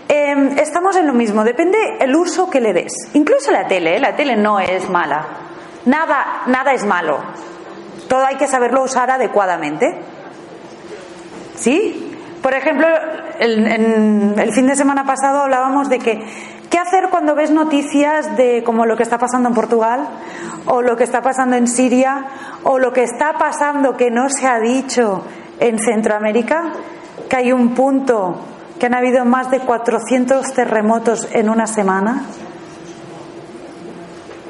Eh, 0.07 0.55
estamos 0.57 0.95
en 0.95 1.07
lo 1.07 1.13
mismo, 1.13 1.43
depende 1.43 1.77
el 1.99 2.15
uso 2.15 2.49
que 2.49 2.61
le 2.61 2.73
des. 2.73 2.93
Incluso 3.13 3.51
la 3.51 3.67
tele, 3.67 3.97
¿eh? 3.97 3.99
la 3.99 4.15
tele 4.15 4.35
no 4.35 4.59
es 4.59 4.89
mala. 4.89 5.25
Nada, 5.85 6.43
nada 6.47 6.73
es 6.73 6.85
malo. 6.85 7.19
Todo 8.07 8.25
hay 8.25 8.35
que 8.35 8.47
saberlo 8.47 8.83
usar 8.83 9.09
adecuadamente. 9.09 9.95
¿Sí? 11.55 12.15
Por 12.41 12.53
ejemplo, 12.53 12.87
el, 13.39 13.65
el 14.37 14.53
fin 14.53 14.67
de 14.67 14.75
semana 14.75 15.05
pasado 15.05 15.41
hablábamos 15.41 15.89
de 15.89 15.99
que 15.99 16.23
qué 16.69 16.77
hacer 16.77 17.09
cuando 17.09 17.33
ves 17.33 17.51
noticias 17.51 18.35
de 18.37 18.63
como 18.63 18.85
lo 18.85 18.97
que 18.97 19.03
está 19.03 19.17
pasando 19.17 19.49
en 19.49 19.55
Portugal 19.55 20.07
o 20.67 20.81
lo 20.81 20.95
que 20.95 21.03
está 21.03 21.21
pasando 21.21 21.55
en 21.55 21.67
Siria 21.67 22.25
o 22.63 22.77
lo 22.77 22.93
que 22.93 23.03
está 23.03 23.33
pasando 23.39 23.97
que 23.97 24.11
no 24.11 24.29
se 24.29 24.45
ha 24.45 24.59
dicho 24.59 25.23
en 25.59 25.79
Centroamérica, 25.79 26.73
que 27.29 27.35
hay 27.35 27.51
un 27.51 27.73
punto 27.73 28.39
que 28.85 28.93
han 28.93 28.99
habido 28.99 29.25
más 29.25 29.49
de 29.49 29.61
400 29.61 30.53
terremotos 30.53 31.27
en 31.31 31.49
una 31.49 31.65
semana 31.65 32.21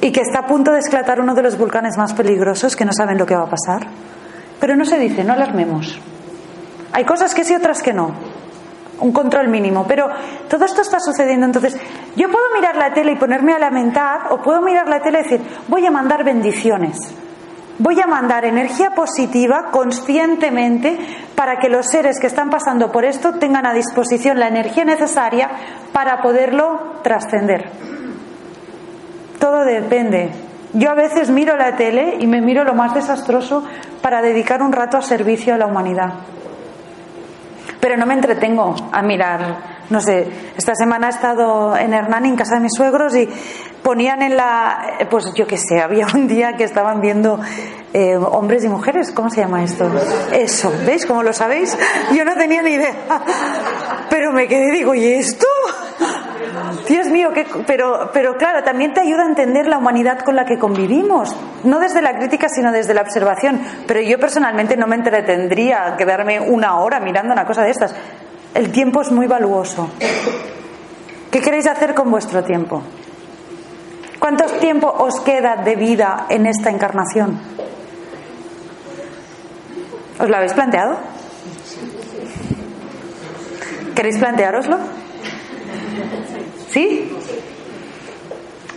y 0.02 0.12
que 0.12 0.20
está 0.20 0.40
a 0.40 0.46
punto 0.46 0.74
de 0.74 0.80
esclatar 0.80 1.22
uno 1.22 1.34
de 1.34 1.42
los 1.42 1.58
volcanes 1.58 1.98
más 1.98 2.12
peligrosos 2.12 2.76
que 2.76 2.84
no 2.84 2.92
saben 2.92 3.18
lo 3.18 3.26
que 3.26 3.34
va 3.34 3.44
a 3.44 3.50
pasar. 3.50 3.88
Pero 4.60 4.76
no 4.76 4.84
se 4.84 5.00
dice, 5.00 5.24
no 5.24 5.32
alarmemos. 5.32 5.98
Hay 6.92 7.06
cosas 7.06 7.34
que 7.34 7.46
sí, 7.46 7.56
otras 7.56 7.82
que 7.82 7.94
no. 7.94 8.14
Un 9.00 9.14
control 9.14 9.48
mínimo. 9.48 9.86
Pero 9.88 10.10
todo 10.50 10.66
esto 10.66 10.82
está 10.82 11.00
sucediendo. 11.00 11.46
Entonces, 11.46 11.78
yo 12.18 12.30
puedo 12.30 12.44
mirar 12.56 12.76
la 12.76 12.94
tele 12.94 13.14
y 13.14 13.16
ponerme 13.16 13.54
a 13.54 13.60
lamentar, 13.60 14.34
o 14.34 14.42
puedo 14.42 14.62
mirar 14.62 14.90
la 14.90 15.02
tele 15.02 15.22
y 15.22 15.24
decir, 15.24 15.42
voy 15.70 15.86
a 15.86 15.92
mandar 15.92 16.26
bendiciones. 16.26 16.98
Voy 17.78 18.00
a 18.00 18.08
mandar 18.08 18.46
energía 18.46 18.92
positiva 18.92 19.66
conscientemente 19.72 20.98
para 21.36 21.60
que 21.60 21.68
los 21.68 21.88
seres 21.88 22.20
que 22.20 22.28
están 22.28 22.50
pasando 22.50 22.90
por 22.90 23.04
esto 23.04 23.34
tengan 23.34 23.66
a 23.66 23.74
disposición 23.74 24.40
la 24.40 24.48
energía 24.48 24.86
necesaria 24.86 25.50
para 25.92 26.22
poderlo 26.22 27.02
trascender. 27.04 27.70
Todo 29.40 29.66
depende. 29.66 30.32
Yo 30.72 30.90
a 30.90 30.96
veces 30.96 31.30
miro 31.30 31.58
la 31.58 31.76
tele 31.76 32.16
y 32.20 32.28
me 32.28 32.42
miro 32.42 32.64
lo 32.64 32.76
más 32.76 32.94
desastroso 32.94 33.66
para 34.02 34.22
dedicar 34.22 34.62
un 34.62 34.72
rato 34.72 34.98
a 34.98 35.02
servicio 35.02 35.54
a 35.54 35.58
la 35.58 35.66
humanidad. 35.66 36.14
Pero 37.82 37.98
no 37.98 38.06
me 38.06 38.14
entretengo 38.14 38.74
a 38.92 39.02
mirar 39.02 39.75
no 39.90 40.02
sé, 40.02 40.28
esta 40.58 40.74
semana 40.76 41.08
he 41.08 41.10
estado 41.12 41.76
en 41.78 41.94
Hernán, 41.94 42.26
en 42.26 42.36
casa 42.36 42.56
de 42.56 42.62
mis 42.62 42.74
suegros, 42.74 43.16
y 43.16 43.30
ponían 43.84 44.22
en 44.24 44.36
la, 44.36 44.98
pues 45.10 45.32
yo 45.36 45.46
qué 45.46 45.58
sé, 45.58 45.80
había 45.80 46.08
un 46.14 46.28
día 46.28 46.54
que 46.54 46.64
estaban 46.64 47.02
viendo 47.02 47.40
eh, 47.94 48.18
hombres 48.18 48.64
y 48.64 48.68
mujeres, 48.68 49.12
¿cómo 49.12 49.30
se 49.30 49.42
llama 49.42 49.64
esto? 49.64 49.90
Eso, 50.32 50.74
¿veis 50.86 51.06
cómo 51.06 51.22
lo 51.24 51.34
sabéis? 51.34 51.78
Yo 52.14 52.26
no 52.26 52.36
tenía 52.36 52.62
ni 52.62 52.72
idea. 52.72 52.94
Pero 54.10 54.32
me 54.32 54.48
quedé, 54.48 54.72
digo, 54.72 54.96
¿y 54.96 55.06
esto? 55.06 55.46
Dios 56.88 57.08
mío, 57.08 57.30
¿qué? 57.34 57.46
Pero, 57.66 58.10
pero 58.14 58.38
claro, 58.38 58.64
también 58.64 58.94
te 58.94 59.02
ayuda 59.02 59.24
a 59.24 59.28
entender 59.28 59.68
la 59.68 59.78
humanidad 59.78 60.20
con 60.20 60.36
la 60.36 60.46
que 60.46 60.58
convivimos, 60.58 61.36
no 61.64 61.80
desde 61.80 62.02
la 62.02 62.18
crítica, 62.18 62.48
sino 62.50 62.72
desde 62.72 62.94
la 62.94 63.02
observación. 63.02 63.62
Pero 63.88 64.02
yo 64.02 64.20
personalmente 64.20 64.78
no 64.78 64.88
me 64.88 64.96
entretendría 64.96 65.96
quedarme 65.98 66.40
una 66.40 66.80
hora 66.80 67.00
mirando 67.00 67.34
una 67.34 67.46
cosa 67.46 67.64
de 67.64 67.72
estas. 67.72 67.96
El 68.56 68.72
tiempo 68.72 69.02
es 69.02 69.12
muy 69.12 69.28
valuoso. 69.28 69.90
¿Qué 71.30 71.42
queréis 71.42 71.68
hacer 71.68 71.94
con 71.94 72.10
vuestro 72.10 72.42
tiempo? 72.42 72.82
¿Cuánto 74.18 74.46
tiempo 74.46 74.88
os 74.88 75.20
queda 75.20 75.58
de 75.58 75.76
vida 75.76 76.26
en 76.30 76.46
esta 76.46 76.70
encarnación? 76.70 77.38
¿Os 80.18 80.30
lo 80.30 80.38
habéis 80.38 80.54
planteado? 80.54 80.96
¿Queréis 83.94 84.18
planteároslo? 84.20 84.78
¿Sí? 86.72 87.12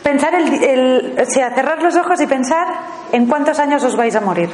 Pensar 0.03 0.35
el, 0.35 0.65
el, 0.65 1.27
cerrar 1.29 1.81
los 1.85 1.95
ojos 1.95 2.21
y 2.21 2.27
pensar 2.27 2.67
en 3.13 3.27
cuántos 3.27 3.61
años 3.61 3.85
os 3.85 3.95
vais 3.95 4.17
a 4.17 4.21
morir. 4.21 4.51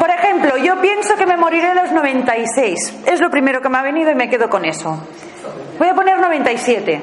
Por 0.00 0.08
ejemplo, 0.08 0.56
yo 0.56 0.80
pienso 0.80 1.14
que 1.14 1.26
me 1.26 1.36
moriré 1.36 1.66
a 1.68 1.74
los 1.74 1.92
96. 1.92 3.00
Es 3.04 3.20
lo 3.20 3.28
primero 3.28 3.60
que 3.60 3.68
me 3.68 3.76
ha 3.76 3.82
venido 3.82 4.10
y 4.10 4.14
me 4.14 4.30
quedo 4.30 4.48
con 4.48 4.64
eso. 4.64 4.98
Voy 5.78 5.88
a 5.88 5.94
poner 5.94 6.18
97, 6.18 7.02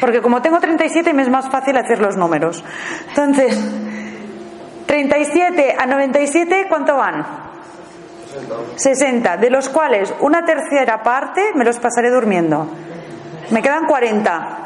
porque 0.00 0.22
como 0.22 0.40
tengo 0.40 0.58
37 0.58 1.12
me 1.12 1.20
es 1.20 1.28
más 1.28 1.50
fácil 1.50 1.76
hacer 1.76 2.00
los 2.00 2.16
números. 2.16 2.64
Entonces, 3.08 3.60
37 4.86 5.76
a 5.78 5.84
97, 5.84 6.64
¿cuánto 6.66 6.96
van? 6.96 7.26
60, 8.74 9.36
de 9.36 9.50
los 9.50 9.68
cuales 9.68 10.14
una 10.20 10.42
tercera 10.42 11.02
parte 11.02 11.52
me 11.54 11.66
los 11.66 11.78
pasaré 11.78 12.08
durmiendo. 12.08 12.66
Me 13.50 13.60
quedan 13.60 13.84
40. 13.84 14.58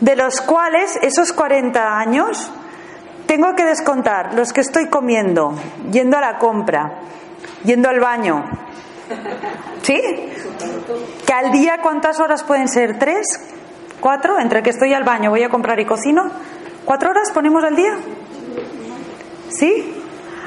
De 0.00 0.16
los 0.16 0.42
cuales 0.42 0.98
esos 1.00 1.32
40 1.32 1.98
años 1.98 2.52
tengo 3.26 3.54
que 3.54 3.64
descontar 3.64 4.34
los 4.34 4.52
que 4.52 4.60
estoy 4.60 4.88
comiendo, 4.88 5.54
yendo 5.90 6.18
a 6.18 6.20
la 6.20 6.38
compra, 6.38 6.92
yendo 7.64 7.88
al 7.88 8.00
baño. 8.00 8.44
¿Sí? 9.82 10.00
Que 11.26 11.32
al 11.32 11.52
día 11.52 11.78
cuántas 11.82 12.20
horas 12.20 12.42
pueden 12.42 12.68
ser? 12.68 12.98
¿Tres? 12.98 13.26
¿Cuatro? 14.00 14.38
Entre 14.38 14.62
que 14.62 14.70
estoy 14.70 14.92
al 14.94 15.04
baño, 15.04 15.30
voy 15.30 15.42
a 15.42 15.48
comprar 15.48 15.78
y 15.80 15.84
cocino. 15.84 16.30
¿Cuatro 16.84 17.10
horas 17.10 17.30
ponemos 17.32 17.64
al 17.64 17.76
día? 17.76 17.96
¿Sí? 19.48 19.94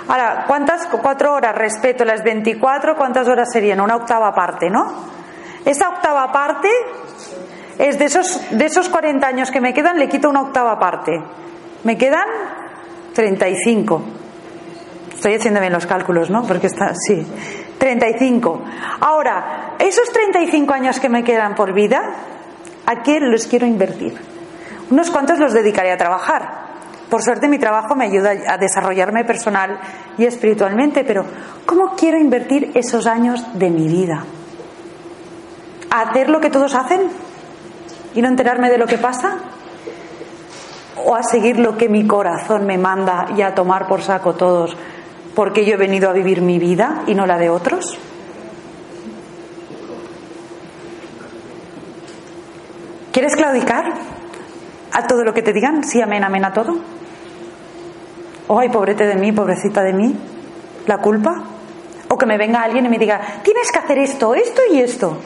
Ahora, 0.08 0.46
¿cuántas 0.48 0.88
cuatro 0.88 1.34
horas 1.34 1.56
respeto 1.56 2.06
las 2.06 2.24
24? 2.24 2.96
¿Cuántas 2.96 3.28
horas 3.28 3.52
serían? 3.52 3.82
Una 3.82 3.96
octava 3.96 4.34
parte, 4.34 4.70
¿no? 4.70 4.94
Esa 5.66 5.90
octava 5.90 6.32
parte 6.32 6.70
es 7.78 8.00
de 8.00 8.06
esos, 8.06 8.42
de 8.52 8.66
esos 8.66 8.88
40 8.90 9.28
años 9.28 9.52
que 9.52 9.60
me 9.60 9.74
quedan, 9.74 9.98
le 9.98 10.08
quito 10.08 10.30
una 10.30 10.42
octava 10.42 10.80
parte. 10.80 11.22
Me 11.84 11.98
quedan 11.98 12.26
35. 13.18 14.02
Estoy 15.16 15.34
haciendo 15.34 15.60
bien 15.60 15.74
los 15.74 15.88
cálculos, 15.88 16.30
¿no? 16.30 16.44
Porque 16.44 16.68
está, 16.68 16.94
sí. 16.94 17.26
35. 17.80 18.62
Ahora, 19.00 19.74
esos 19.80 20.12
35 20.12 20.72
años 20.72 21.00
que 21.00 21.10
me 21.10 21.24
quedan 21.24 21.56
por 21.56 21.74
vida, 21.74 22.00
¿a 22.86 23.02
qué 23.02 23.20
los 23.20 23.48
quiero 23.48 23.66
invertir? 23.66 24.16
Unos 24.92 25.10
cuantos 25.10 25.40
los 25.40 25.52
dedicaré 25.52 25.92
a 25.92 25.98
trabajar. 25.98 26.68
Por 27.10 27.24
suerte 27.24 27.48
mi 27.48 27.58
trabajo 27.58 27.96
me 27.96 28.06
ayuda 28.06 28.34
a 28.50 28.58
desarrollarme 28.60 29.26
personal 29.26 29.80
y 30.20 30.26
espiritualmente, 30.26 31.04
pero 31.04 31.26
¿cómo 31.66 31.96
quiero 31.96 32.20
invertir 32.20 32.70
esos 32.76 33.08
años 33.08 33.44
de 33.58 33.72
mi 33.72 33.88
vida? 33.88 34.26
¿A 35.90 36.02
hacer 36.02 36.30
lo 36.30 36.40
que 36.40 36.52
todos 36.52 36.76
hacen 36.76 37.02
y 38.14 38.22
no 38.22 38.28
enterarme 38.28 38.70
de 38.70 38.78
lo 38.78 38.86
que 38.86 39.00
pasa? 39.00 39.38
¿O 41.06 41.16
a 41.16 41.24
seguir 41.24 41.60
lo 41.60 41.78
que 41.78 41.90
mi 41.90 42.08
corazón 42.08 42.66
me 42.66 42.78
manda 42.78 43.28
y 43.36 43.42
a 43.42 43.54
tomar 43.54 43.88
por 43.88 44.02
saco 44.02 44.34
todos 44.34 44.76
porque 45.36 45.66
yo 45.66 45.76
he 45.76 45.78
venido 45.78 46.10
a 46.10 46.14
vivir 46.14 46.42
mi 46.42 46.58
vida 46.58 47.04
y 47.06 47.14
no 47.14 47.26
la 47.26 47.38
de 47.38 47.50
otros? 47.50 47.98
¿Quieres 53.12 53.36
claudicar 53.36 53.94
a 54.92 55.08
todo 55.08 55.24
lo 55.24 55.34
que 55.34 55.42
te 55.42 55.54
digan? 55.54 55.84
Sí, 55.84 56.02
amén, 56.02 56.24
amén 56.24 56.46
a 56.46 56.54
todo. 56.54 56.78
Oh, 58.48 58.60
ay, 58.60 58.70
pobrete 58.70 59.06
de 59.06 59.16
mí, 59.16 59.32
pobrecita 59.32 59.82
de 59.84 59.94
mí. 59.94 60.16
¿La 60.86 61.00
culpa? 61.00 61.44
O 62.10 62.18
que 62.18 62.26
me 62.26 62.38
venga 62.38 62.62
alguien 62.62 62.86
y 62.86 62.90
me 62.90 62.98
diga, 62.98 63.42
tienes 63.44 63.72
que 63.72 63.80
hacer 63.80 63.98
esto, 63.98 64.36
esto 64.36 64.62
y 64.72 64.80
esto. 64.80 65.18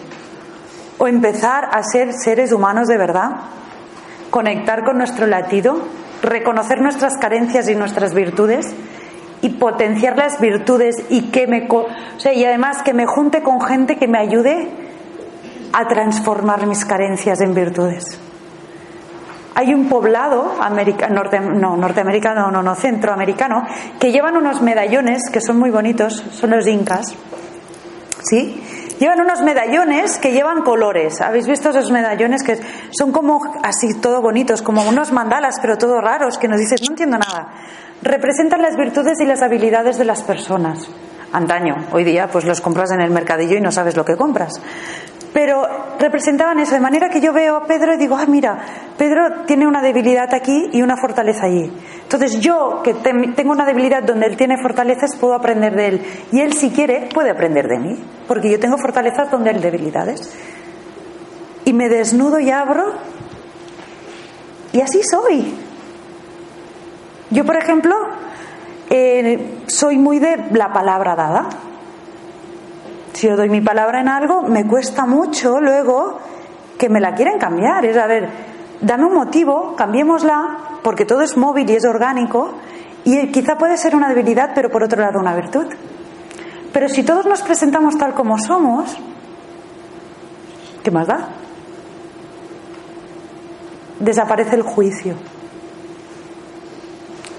O 0.97 1.07
empezar 1.07 1.69
a 1.71 1.83
ser 1.83 2.13
seres 2.13 2.51
humanos 2.51 2.87
de 2.87 2.97
verdad. 2.97 3.31
Conectar 4.31 4.83
con 4.83 4.97
nuestro 4.97 5.27
latido, 5.27 5.77
reconocer 6.23 6.81
nuestras 6.81 7.17
carencias 7.17 7.69
y 7.69 7.75
nuestras 7.75 8.15
virtudes 8.15 8.73
y 9.41 9.49
potenciar 9.49 10.17
las 10.17 10.39
virtudes 10.39 10.95
y 11.09 11.29
que 11.31 11.47
me 11.47 11.67
o 11.69 11.87
sea, 12.17 12.33
y 12.33 12.43
además 12.45 12.81
que 12.83 12.93
me 12.93 13.05
junte 13.05 13.43
con 13.43 13.61
gente 13.61 13.97
que 13.97 14.07
me 14.07 14.19
ayude 14.19 14.69
a 15.73 15.87
transformar 15.87 16.67
mis 16.67 16.85
carencias 16.85 17.41
en 17.41 17.53
virtudes. 17.53 18.19
Hay 19.53 19.73
un 19.73 19.89
poblado 19.89 20.53
norte, 21.09 21.39
no, 21.39 21.75
norteamericano, 21.75 22.51
no, 22.51 22.63
no, 22.63 22.75
centroamericano, 22.75 23.67
que 23.99 24.11
llevan 24.11 24.37
unos 24.37 24.61
medallones 24.61 25.29
que 25.31 25.41
son 25.41 25.59
muy 25.59 25.69
bonitos, 25.69 26.23
son 26.31 26.51
los 26.51 26.65
incas, 26.67 27.13
¿sí? 28.23 28.63
Llevan 29.01 29.19
unos 29.19 29.41
medallones 29.41 30.19
que 30.19 30.31
llevan 30.31 30.61
colores. 30.61 31.21
¿Habéis 31.21 31.47
visto 31.47 31.71
esos 31.71 31.89
medallones 31.89 32.43
que 32.43 32.59
son 32.91 33.11
como 33.11 33.41
así 33.63 33.99
todo 33.99 34.21
bonitos, 34.21 34.61
como 34.61 34.87
unos 34.87 35.11
mandalas, 35.11 35.57
pero 35.59 35.75
todo 35.75 35.99
raros, 35.99 36.37
que 36.37 36.47
nos 36.47 36.59
dices, 36.59 36.83
no 36.83 36.91
entiendo 36.91 37.17
nada? 37.17 37.51
Representan 38.03 38.61
las 38.61 38.77
virtudes 38.77 39.19
y 39.19 39.25
las 39.25 39.41
habilidades 39.41 39.97
de 39.97 40.05
las 40.05 40.21
personas. 40.21 40.87
Antaño, 41.33 41.87
hoy 41.91 42.03
día, 42.03 42.27
pues 42.31 42.45
los 42.45 42.61
compras 42.61 42.91
en 42.91 43.01
el 43.01 43.09
mercadillo 43.09 43.57
y 43.57 43.61
no 43.61 43.71
sabes 43.71 43.97
lo 43.97 44.05
que 44.05 44.15
compras. 44.15 44.61
Pero 45.33 45.65
representaban 45.97 46.59
eso, 46.59 46.73
de 46.73 46.81
manera 46.81 47.09
que 47.09 47.21
yo 47.21 47.31
veo 47.31 47.55
a 47.55 47.65
Pedro 47.65 47.93
y 47.93 47.97
digo, 47.97 48.17
ah, 48.17 48.25
mira, 48.27 48.57
Pedro 48.97 49.43
tiene 49.45 49.65
una 49.65 49.81
debilidad 49.81 50.33
aquí 50.33 50.69
y 50.73 50.81
una 50.81 50.97
fortaleza 50.97 51.45
allí. 51.45 51.71
Entonces 52.03 52.39
yo, 52.41 52.81
que 52.83 52.93
tengo 52.93 53.51
una 53.51 53.65
debilidad 53.65 54.03
donde 54.03 54.25
él 54.25 54.35
tiene 54.35 54.57
fortalezas, 54.61 55.15
puedo 55.15 55.33
aprender 55.33 55.73
de 55.73 55.87
él. 55.87 56.01
Y 56.33 56.41
él, 56.41 56.53
si 56.53 56.71
quiere, 56.71 57.07
puede 57.13 57.29
aprender 57.31 57.67
de 57.67 57.79
mí, 57.79 58.03
porque 58.27 58.51
yo 58.51 58.59
tengo 58.59 58.77
fortalezas 58.77 59.31
donde 59.31 59.51
él 59.51 59.61
debilidades. 59.61 60.35
Y 61.63 61.71
me 61.71 61.87
desnudo 61.87 62.39
y 62.39 62.51
abro, 62.51 62.93
y 64.73 64.81
así 64.81 65.01
soy. 65.03 65.53
Yo, 67.29 67.45
por 67.45 67.55
ejemplo, 67.55 67.95
eh, 68.89 69.59
soy 69.67 69.97
muy 69.97 70.19
de 70.19 70.35
la 70.51 70.73
palabra 70.73 71.15
dada. 71.15 71.49
Si 73.13 73.27
yo 73.27 73.35
doy 73.35 73.49
mi 73.49 73.61
palabra 73.61 74.01
en 74.01 74.07
algo, 74.07 74.43
me 74.43 74.65
cuesta 74.65 75.05
mucho 75.05 75.59
luego 75.59 76.19
que 76.77 76.89
me 76.89 76.99
la 76.99 77.13
quieren 77.13 77.37
cambiar. 77.37 77.85
Es 77.85 77.97
a 77.97 78.07
ver, 78.07 78.29
dame 78.81 79.05
un 79.05 79.13
motivo, 79.13 79.75
cambiémosla, 79.75 80.79
porque 80.81 81.05
todo 81.05 81.21
es 81.21 81.37
móvil 81.37 81.69
y 81.69 81.75
es 81.75 81.85
orgánico, 81.85 82.53
y 83.03 83.31
quizá 83.31 83.57
puede 83.57 83.77
ser 83.77 83.95
una 83.95 84.09
debilidad, 84.09 84.51
pero 84.55 84.69
por 84.69 84.83
otro 84.83 85.01
lado 85.01 85.19
una 85.19 85.35
virtud. 85.35 85.67
Pero 86.73 86.89
si 86.89 87.03
todos 87.03 87.25
nos 87.25 87.41
presentamos 87.41 87.97
tal 87.97 88.13
como 88.13 88.37
somos, 88.37 88.97
¿qué 90.83 90.91
más 90.91 91.07
da? 91.07 91.29
Desaparece 93.99 94.55
el 94.55 94.63
juicio. 94.63 95.15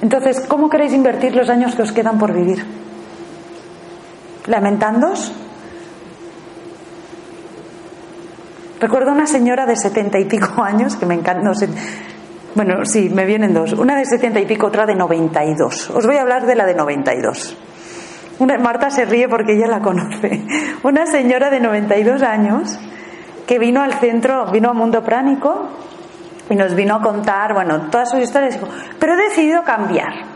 Entonces, 0.03 0.41
¿cómo 0.47 0.69
queréis 0.69 0.93
invertir 0.93 1.35
los 1.35 1.49
años 1.49 1.75
que 1.75 1.83
os 1.83 1.93
quedan 1.93 2.19
por 2.19 2.33
vivir? 2.33 2.65
¿Lamentándos? 4.47 5.33
Recuerdo 8.83 9.13
una 9.13 9.29
señora 9.29 9.65
de 9.65 9.77
setenta 9.77 10.19
y 10.19 10.25
pico 10.25 10.61
años 10.61 10.97
que 10.97 11.07
me 11.07 11.15
encanta. 11.15 11.53
Bueno, 12.57 12.85
sí, 12.85 13.09
me 13.11 13.25
vienen 13.25 13.55
dos. 13.55 13.75
Una 13.75 13.95
de 13.95 14.05
setenta 14.05 14.41
y 14.41 14.45
pico, 14.45 14.67
otra 14.67 14.87
de 14.87 14.97
noventa 14.97 15.45
y 15.45 15.55
dos. 15.55 15.89
Os 15.91 16.05
voy 16.05 16.17
a 16.17 16.23
hablar 16.23 16.47
de 16.47 16.57
la 16.57 16.67
de 16.67 16.75
noventa 16.75 17.15
y 17.15 17.21
dos. 17.21 17.57
Marta 18.41 18.91
se 18.91 19.05
ríe 19.05 19.29
porque 19.29 19.53
ella 19.53 19.69
la 19.69 19.79
conoce. 19.79 20.45
Una 20.83 21.07
señora 21.07 21.49
de 21.49 21.61
noventa 21.61 21.97
y 21.97 22.03
dos 22.03 22.23
años 22.23 22.77
que 23.47 23.61
vino 23.61 23.83
al 23.83 23.93
centro, 24.01 24.51
vino 24.51 24.71
a 24.71 24.73
Mundo 24.73 25.05
Pránico 25.05 25.69
y 26.51 26.57
nos 26.57 26.75
vino 26.75 26.97
a 26.97 27.03
contar, 27.03 27.55
bueno, 27.55 27.83
todas 27.89 28.11
sus 28.11 28.19
historias. 28.19 28.59
Pero 28.99 29.15
he 29.15 29.29
decidido 29.29 29.63
cambiar. 29.63 30.32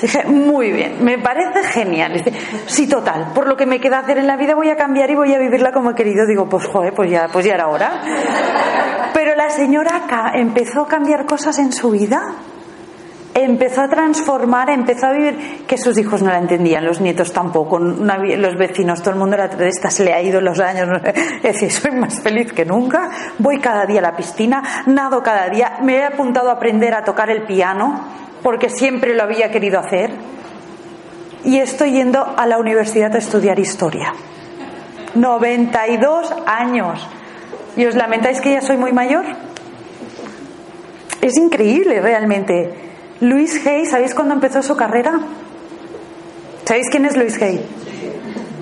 Dije, 0.00 0.24
muy 0.24 0.70
bien, 0.72 1.04
me 1.04 1.18
parece 1.18 1.62
genial. 1.64 2.22
Sí, 2.66 2.88
total, 2.88 3.32
por 3.34 3.46
lo 3.48 3.56
que 3.56 3.66
me 3.66 3.80
queda 3.80 4.00
hacer 4.00 4.18
en 4.18 4.26
la 4.26 4.36
vida 4.36 4.54
voy 4.54 4.70
a 4.70 4.76
cambiar 4.76 5.10
y 5.10 5.14
voy 5.14 5.34
a 5.34 5.38
vivirla 5.38 5.72
como 5.72 5.90
he 5.90 5.94
querido. 5.94 6.26
Digo, 6.26 6.48
pues 6.48 6.66
joder, 6.66 6.94
pues 6.94 7.10
ya, 7.10 7.28
pues 7.32 7.44
ya 7.46 7.54
era 7.54 7.68
hora. 7.68 8.02
Pero 9.12 9.34
la 9.34 9.50
señora 9.50 10.32
empezó 10.34 10.82
a 10.82 10.88
cambiar 10.88 11.26
cosas 11.26 11.58
en 11.58 11.72
su 11.72 11.90
vida. 11.90 12.22
Empezó 13.34 13.82
a 13.82 13.88
transformar, 13.88 14.68
empezó 14.70 15.06
a 15.06 15.12
vivir 15.12 15.64
que 15.66 15.78
sus 15.78 15.96
hijos 15.96 16.22
no 16.22 16.30
la 16.30 16.38
entendían, 16.38 16.84
los 16.84 17.00
nietos 17.00 17.32
tampoco, 17.32 17.78
los 17.78 18.56
vecinos, 18.56 19.00
todo 19.00 19.12
el 19.12 19.20
mundo 19.20 19.36
era 19.36 19.46
de 19.46 19.70
se 19.70 20.04
le 20.04 20.12
ha 20.12 20.20
ido 20.20 20.40
los 20.40 20.58
años. 20.58 20.88
Es 21.04 21.42
decir, 21.42 21.70
soy 21.70 21.92
más 21.92 22.20
feliz 22.20 22.52
que 22.52 22.64
nunca, 22.64 23.10
voy 23.38 23.60
cada 23.60 23.86
día 23.86 24.00
a 24.00 24.02
la 24.02 24.16
piscina, 24.16 24.62
nado 24.86 25.22
cada 25.22 25.48
día, 25.50 25.78
me 25.82 25.98
he 25.98 26.04
apuntado 26.04 26.48
a 26.48 26.54
aprender 26.54 26.94
a 26.94 27.04
tocar 27.04 27.30
el 27.30 27.42
piano, 27.42 28.00
porque 28.42 28.70
siempre 28.70 29.14
lo 29.14 29.22
había 29.22 29.50
querido 29.50 29.78
hacer 29.78 30.10
y 31.44 31.58
estoy 31.58 31.92
yendo 31.92 32.34
a 32.36 32.46
la 32.46 32.58
universidad 32.58 33.14
a 33.14 33.18
estudiar 33.18 33.58
historia. 33.58 34.12
92 35.14 36.34
años. 36.46 37.06
¿Y 37.76 37.86
os 37.86 37.94
lamentáis 37.94 38.40
que 38.40 38.52
ya 38.52 38.60
soy 38.60 38.76
muy 38.76 38.92
mayor? 38.92 39.24
Es 41.20 41.36
increíble 41.36 42.00
realmente. 42.00 42.72
Luis 43.20 43.66
Hay, 43.66 43.86
¿sabéis 43.86 44.14
cuándo 44.14 44.34
empezó 44.34 44.62
su 44.62 44.76
carrera? 44.76 45.18
¿Sabéis 46.64 46.88
quién 46.90 47.04
es 47.04 47.16
Luis 47.16 47.40
Hay? 47.40 47.64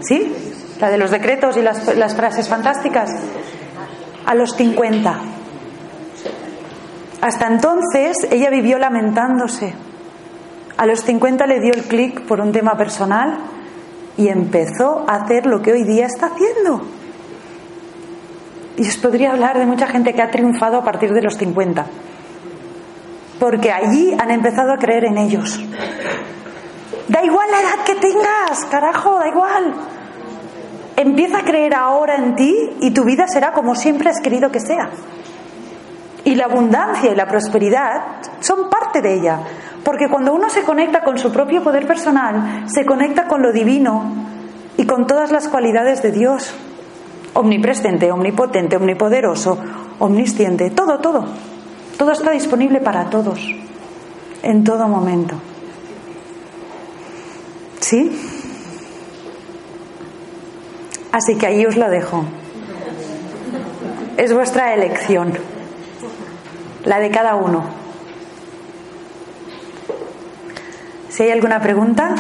¿Sí? 0.01 0.33
La 0.81 0.91
de 0.91 0.99
los 0.99 1.11
decretos 1.11 1.57
y 1.57 1.63
las, 1.63 2.15
frases 2.15 2.49
fantásticas. 2.49 3.11
A 4.27 4.35
los 4.35 4.55
50. 4.55 5.36
Hasta 7.21 7.47
entonces 7.47 8.17
ella 8.31 8.51
vivió 8.51 8.79
lamentándose. 8.79 9.75
A 10.77 10.87
los 10.87 11.01
50 11.01 11.47
le 11.47 11.61
dio 11.61 11.73
el 11.73 11.85
clic 11.85 12.23
por 12.23 12.41
un 12.41 12.53
tema 12.53 12.77
personal 12.77 13.39
y 14.17 14.29
empezó 14.29 15.05
a 15.09 15.17
hacer 15.17 15.47
lo 15.47 15.63
que 15.63 15.73
hoy 15.73 15.85
día 15.85 16.07
está 16.07 16.27
haciendo. 16.27 16.83
Y 18.77 18.87
os 18.87 18.97
podría 18.99 19.33
hablar 19.33 19.59
de 19.59 19.67
mucha 19.67 19.87
gente 19.87 20.13
que 20.13 20.23
ha 20.23 20.31
triunfado 20.31 20.79
a 20.79 20.85
partir 20.85 21.13
de 21.13 21.23
los 21.23 21.37
50. 21.37 21.87
Porque 23.41 23.73
allí 23.73 24.15
han 24.19 24.31
empezado 24.31 24.73
a 24.73 24.77
creer 24.77 25.07
en 25.07 25.19
ellos. 25.19 25.59
Da 27.09 27.25
igual 27.25 27.49
la 27.51 27.61
edad 27.61 27.85
que 27.85 27.95
tengas, 27.95 28.65
carajo, 28.71 29.19
da 29.19 29.29
igual. 29.29 29.75
Empieza 30.97 31.39
a 31.39 31.45
creer 31.45 31.75
ahora 31.75 32.17
en 32.17 32.37
ti 32.37 32.55
y 32.81 32.91
tu 32.91 33.05
vida 33.05 33.29
será 33.29 33.53
como 33.53 33.75
siempre 33.75 34.11
has 34.11 34.21
querido 34.21 34.51
que 34.51 34.61
sea. 34.61 34.91
Y 36.27 36.35
la 36.35 36.47
abundancia 36.47 37.13
y 37.13 37.15
la 37.15 37.29
prosperidad 37.29 38.17
son 38.41 38.69
parte 38.69 39.01
de 39.01 39.15
ella, 39.15 39.39
porque 39.85 40.09
cuando 40.11 40.35
uno 40.35 40.51
se 40.51 40.63
conecta 40.63 41.05
con 41.05 41.17
su 41.19 41.31
propio 41.31 41.63
poder 41.63 41.87
personal, 41.87 42.65
se 42.67 42.85
conecta 42.85 43.29
con 43.29 43.43
lo 43.43 43.53
divino 43.53 44.13
y 44.77 44.85
con 44.87 45.07
todas 45.07 45.31
las 45.31 45.47
cualidades 45.47 46.03
de 46.03 46.11
Dios, 46.11 46.53
omnipresente, 47.33 48.11
omnipotente, 48.11 48.75
omnipoderoso, 48.75 49.57
omnisciente, 50.01 50.71
todo, 50.71 50.99
todo. 50.99 51.27
Todo 51.97 52.11
está 52.11 52.33
disponible 52.33 52.81
para 52.81 53.05
todos, 53.05 53.39
en 54.43 54.65
todo 54.65 54.89
momento. 54.89 55.37
¿Sí? 57.79 58.11
Así 61.13 61.37
que 61.37 61.47
ahí 61.47 61.65
os 61.65 61.77
lo 61.77 61.89
dejo. 61.89 62.25
Es 64.17 64.35
vuestra 64.35 64.75
elección 64.75 65.56
la 66.87 66.99
de 66.99 67.11
cada 67.11 67.35
uno. 67.35 67.65
Si 71.11 71.23
hay 71.23 71.31
alguna 71.31 71.61
pregunta, 71.61 72.15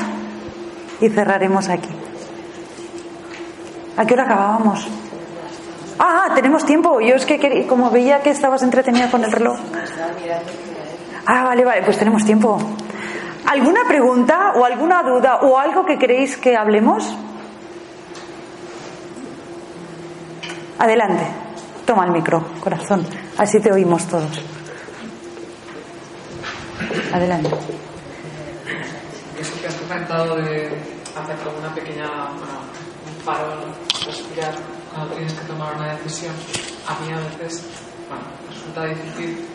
y 1.00 1.08
cerraremos 1.08 1.68
aquí. 1.68 1.90
¿A 3.96 4.04
qué 4.04 4.14
hora 4.14 4.24
acabábamos? 4.24 4.86
Ah, 5.98 6.32
tenemos 6.34 6.64
tiempo. 6.64 7.00
Yo 7.00 7.14
es 7.14 7.24
que 7.24 7.66
como 7.66 7.90
veía 7.90 8.20
que 8.20 8.30
estabas 8.30 8.62
entretenida 8.62 9.10
con 9.10 9.24
el 9.24 9.32
reloj. 9.32 9.58
Ah, 11.26 11.44
vale, 11.44 11.64
vale, 11.64 11.82
pues 11.82 11.98
tenemos 11.98 12.24
tiempo. 12.24 12.58
¿Alguna 13.46 13.84
pregunta 13.86 14.52
o 14.56 14.64
alguna 14.64 15.02
duda 15.02 15.36
o 15.42 15.58
algo 15.58 15.84
que 15.86 15.98
queréis 15.98 16.36
que 16.36 16.56
hablemos? 16.56 17.16
Adelante. 20.78 21.24
Toma 21.86 22.04
el 22.04 22.10
micro, 22.10 22.44
corazón. 22.60 23.06
Así 23.38 23.60
te 23.60 23.72
oímos 23.72 24.06
todos. 24.06 24.55
Adelante. 27.12 27.50
Eso 29.38 29.60
que 29.60 29.66
has 29.66 29.74
comentado 29.74 30.36
de 30.36 30.66
hacer 31.14 31.36
como 31.44 31.58
una 31.58 31.74
pequeña, 31.74 32.06
bueno, 32.06 32.60
un 33.06 33.24
paro, 33.24 33.60
respirar 34.04 34.54
cuando 34.94 35.14
tienes 35.14 35.32
que 35.34 35.44
tomar 35.46 35.76
una 35.76 35.94
decisión, 35.94 36.34
a 36.86 36.98
mí 37.00 37.12
a 37.12 37.18
veces, 37.38 37.64
bueno, 38.08 38.24
resulta 38.48 38.84
difícil 38.86 39.46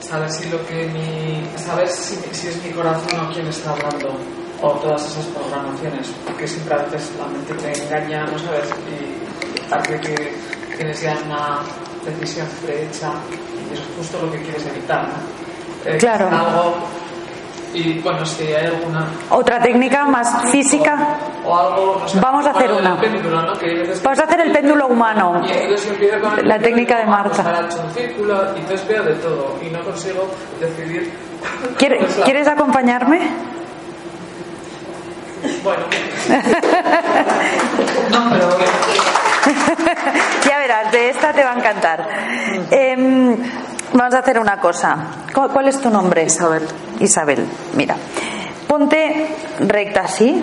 saber 0.00 0.30
si 0.30 0.48
lo 0.50 0.64
que 0.66 0.86
mi, 0.86 1.58
saber 1.58 1.88
si, 1.88 2.16
si 2.32 2.48
es 2.48 2.64
mi 2.64 2.70
corazón 2.70 3.26
o 3.26 3.32
quien 3.32 3.46
está 3.48 3.72
hablando 3.72 4.16
o 4.62 4.72
todas 4.72 5.04
esas 5.06 5.26
programaciones, 5.26 6.08
porque 6.26 6.46
siempre 6.46 6.74
a 6.74 6.78
veces 6.78 7.10
la 7.18 7.26
mente 7.26 7.54
te 7.54 7.84
engaña, 7.84 8.24
no 8.26 8.38
sabes, 8.38 8.68
y 8.88 9.68
parece 9.68 10.00
que 10.00 10.32
tienes 10.76 11.00
ya 11.00 11.18
una 11.24 11.60
decisión 12.04 12.46
prehecha 12.64 13.12
y 13.70 13.74
es 13.74 13.80
justo 13.96 14.24
lo 14.24 14.32
que 14.32 14.42
quieres 14.42 14.66
evitar, 14.66 15.08
¿no? 15.08 15.47
Claro. 15.98 16.28
algo 16.28 16.74
y 17.74 17.98
bueno, 18.00 18.24
si 18.24 18.44
hay 18.44 18.66
alguna 18.66 19.06
otra 19.30 19.60
técnica 19.60 20.04
más 20.06 20.50
física. 20.50 21.18
O, 21.44 21.56
algo, 21.56 21.98
no 22.00 22.08
sé, 22.08 22.18
vamos 22.18 22.46
a 22.46 22.50
hacer 22.50 22.72
una. 22.72 22.98
péndulo, 22.98 23.42
¿no? 23.42 23.52
vamos 24.02 24.18
a 24.18 24.24
hacer 24.24 24.40
el 24.40 24.52
péndulo 24.52 24.86
humano. 24.88 25.42
Y 25.46 25.50
entonces 25.52 25.90
empiezo 25.90 26.20
con 26.20 26.38
el 26.38 26.48
la 26.48 26.58
técnica 26.58 26.98
de 26.98 27.06
Marta. 27.06 27.68
un 27.84 27.92
círculo 27.92 28.56
y 28.56 28.60
entonces 28.60 28.88
veo 28.88 29.02
de 29.02 29.14
todo 29.14 29.58
y 29.62 29.70
no 29.70 29.80
consigo 29.82 30.28
decidir. 30.60 31.12
¿Quieres, 31.76 32.14
¿quieres 32.24 32.48
acompañarme? 32.48 33.20
bueno 35.62 35.84
no 38.10 38.30
pero 38.30 38.48
ya 40.44 40.58
verás 40.58 40.90
de 40.90 41.10
esta 41.10 41.32
te 41.32 41.44
va 41.44 41.52
a 41.52 41.54
encantar. 41.54 42.08
Eh, 42.72 43.36
Vamos 43.92 44.14
a 44.14 44.18
hacer 44.18 44.38
una 44.38 44.58
cosa. 44.60 44.96
¿Cuál 45.32 45.68
es 45.68 45.80
tu 45.80 45.90
nombre? 45.90 46.24
Isabel. 46.24 46.66
Isabel, 47.00 47.46
mira. 47.74 47.96
Ponte 48.66 49.28
recta 49.60 50.02
así. 50.02 50.42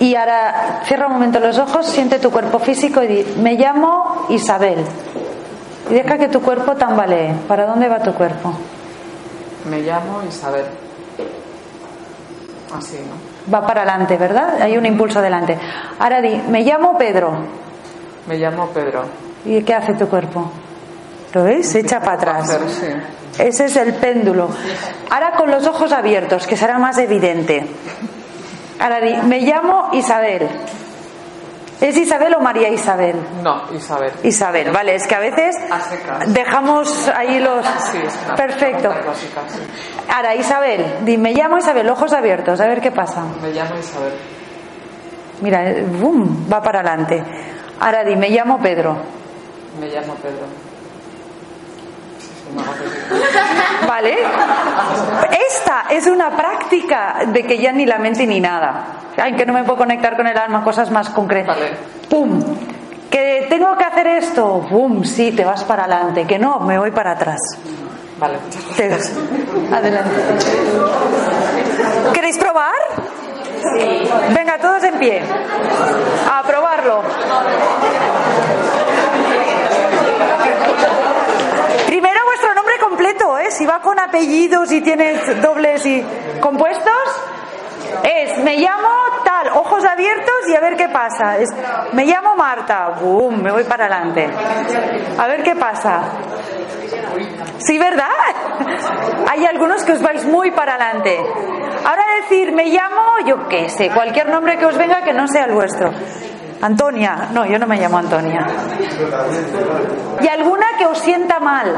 Y 0.00 0.14
ahora 0.14 0.82
cierra 0.84 1.06
un 1.08 1.14
momento 1.14 1.40
los 1.40 1.58
ojos, 1.58 1.86
siente 1.86 2.20
tu 2.20 2.30
cuerpo 2.30 2.60
físico 2.60 3.02
y 3.02 3.06
di, 3.08 3.34
me 3.42 3.54
llamo 3.54 4.26
Isabel. 4.28 4.78
Y 5.90 5.94
deja 5.94 6.18
que 6.18 6.28
tu 6.28 6.40
cuerpo 6.40 6.76
tambalee. 6.76 7.34
¿Para 7.48 7.66
dónde 7.66 7.88
va 7.88 7.98
tu 7.98 8.14
cuerpo? 8.14 8.52
Me 9.68 9.80
llamo 9.80 10.22
Isabel. 10.28 10.66
Así, 12.76 12.98
¿no? 12.98 13.52
Va 13.52 13.66
para 13.66 13.80
adelante, 13.82 14.16
¿verdad? 14.16 14.62
Hay 14.62 14.76
un 14.76 14.86
impulso 14.86 15.18
adelante. 15.18 15.58
Ahora 15.98 16.20
di, 16.20 16.40
me 16.48 16.62
llamo 16.62 16.96
Pedro. 16.96 17.32
Me 18.28 18.36
llamo 18.36 18.66
Pedro. 18.68 19.04
¿Y 19.44 19.62
qué 19.62 19.74
hace 19.74 19.94
tu 19.94 20.06
cuerpo? 20.08 20.48
¿Lo 21.34 21.44
ves? 21.44 21.68
Se 21.68 21.80
echa 21.80 22.00
para 22.00 22.12
atrás. 22.14 22.58
Ese 23.38 23.66
es 23.66 23.76
el 23.76 23.94
péndulo. 23.94 24.48
Ahora 25.10 25.32
con 25.32 25.50
los 25.50 25.66
ojos 25.66 25.92
abiertos, 25.92 26.46
que 26.46 26.56
será 26.56 26.78
más 26.78 26.98
evidente. 26.98 27.66
Ahora 28.80 29.00
di, 29.00 29.14
me 29.26 29.40
llamo 29.40 29.90
Isabel. 29.92 30.48
¿Es 31.80 31.96
Isabel 31.96 32.34
o 32.34 32.40
María 32.40 32.68
Isabel? 32.70 33.14
No, 33.42 33.62
Isabel. 33.72 34.10
Isabel, 34.24 34.72
vale, 34.72 34.96
es 34.96 35.06
que 35.06 35.14
a 35.14 35.20
veces 35.20 35.54
dejamos 36.28 37.08
ahí 37.14 37.38
los... 37.38 37.64
Sí, 37.64 37.98
es 38.04 38.18
una 38.26 38.34
Perfecto. 38.34 38.92
sí. 39.14 39.28
Ahora, 40.12 40.34
Isabel, 40.34 40.84
di, 41.04 41.16
me 41.16 41.32
llamo 41.34 41.58
Isabel, 41.58 41.88
ojos 41.88 42.12
abiertos, 42.12 42.60
a 42.60 42.66
ver 42.66 42.80
qué 42.80 42.90
pasa. 42.90 43.22
Me 43.40 43.52
llamo 43.52 43.78
Isabel. 43.78 44.12
Mira, 45.40 45.70
eh, 45.70 45.84
boom, 45.84 46.48
va 46.52 46.60
para 46.60 46.80
adelante. 46.80 47.22
Ahora 47.78 48.02
di, 48.02 48.16
me 48.16 48.28
llamo 48.30 48.58
Pedro. 48.58 48.96
Me 49.78 49.86
llamo 49.86 50.14
Pedro. 50.14 50.46
Sí, 52.18 52.26
sí, 52.26 52.26
me 52.26 52.26
hago 52.26 52.26
pedir. 52.26 52.37
¿Vale? 53.86 54.16
Esta 55.48 55.84
es 55.90 56.06
una 56.06 56.30
práctica 56.36 57.16
de 57.26 57.44
que 57.44 57.58
ya 57.58 57.72
ni 57.72 57.86
la 57.86 57.98
mente 57.98 58.26
ni 58.26 58.40
nada. 58.40 58.84
Ay, 59.16 59.34
que 59.34 59.44
no 59.46 59.52
me 59.52 59.64
puedo 59.64 59.78
conectar 59.78 60.16
con 60.16 60.26
el 60.26 60.36
alma, 60.36 60.62
cosas 60.64 60.90
más 60.90 61.08
concretas. 61.10 61.56
Vale. 61.56 61.72
¡Pum! 62.08 62.42
Que 63.10 63.46
tengo 63.48 63.76
que 63.76 63.84
hacer 63.84 64.06
esto. 64.06 64.66
¡Pum! 64.70 65.02
Sí, 65.04 65.32
te 65.32 65.44
vas 65.44 65.64
para 65.64 65.84
adelante. 65.84 66.26
Que 66.26 66.38
no, 66.38 66.60
me 66.60 66.78
voy 66.78 66.90
para 66.90 67.12
atrás. 67.12 67.40
Vale. 68.18 68.38
Te- 68.76 68.94
Adelante. 69.74 70.10
¿Queréis 72.12 72.38
probar? 72.38 72.72
Sí. 73.76 74.08
Venga, 74.34 74.58
todos 74.58 74.82
en 74.84 74.94
pie. 74.98 75.22
A 76.30 76.42
probarlo. 76.42 77.02
Primero 81.86 82.18
vuestro 82.26 82.54
nombre 82.54 82.74
completo, 82.80 83.37
Si 83.50 83.66
va 83.66 83.80
con 83.80 83.98
apellidos 83.98 84.70
y 84.72 84.80
tiene 84.80 85.14
dobles 85.40 85.84
y 85.86 86.04
compuestos, 86.40 86.92
es 88.04 88.38
me 88.44 88.56
llamo 88.56 88.88
tal, 89.24 89.48
ojos 89.48 89.84
abiertos 89.84 90.48
y 90.48 90.54
a 90.54 90.60
ver 90.60 90.76
qué 90.76 90.88
pasa. 90.88 91.38
Es, 91.38 91.50
me 91.92 92.04
llamo 92.04 92.36
Marta, 92.36 92.98
boom, 93.00 93.42
me 93.42 93.50
voy 93.50 93.64
para 93.64 93.86
adelante. 93.86 94.28
A 95.18 95.26
ver 95.26 95.42
qué 95.42 95.56
pasa. 95.56 96.02
Sí, 97.58 97.78
¿verdad? 97.78 98.06
Hay 99.28 99.44
algunos 99.46 99.82
que 99.84 99.92
os 99.92 100.02
vais 100.02 100.24
muy 100.26 100.50
para 100.50 100.74
adelante. 100.74 101.18
Ahora 101.84 102.04
decir, 102.22 102.52
me 102.52 102.66
llamo, 102.66 103.18
yo 103.26 103.48
qué 103.48 103.68
sé, 103.68 103.90
cualquier 103.90 104.28
nombre 104.28 104.58
que 104.58 104.66
os 104.66 104.76
venga 104.76 105.02
que 105.02 105.12
no 105.12 105.26
sea 105.26 105.44
el 105.44 105.52
vuestro. 105.52 105.90
Antonia, 106.60 107.28
no, 107.32 107.46
yo 107.46 107.58
no 107.58 107.66
me 107.66 107.76
llamo 107.76 107.98
Antonia. 107.98 108.46
Y 110.20 110.28
alguna 110.28 110.66
que 110.76 110.86
os 110.86 110.98
sienta 110.98 111.38
mal. 111.38 111.72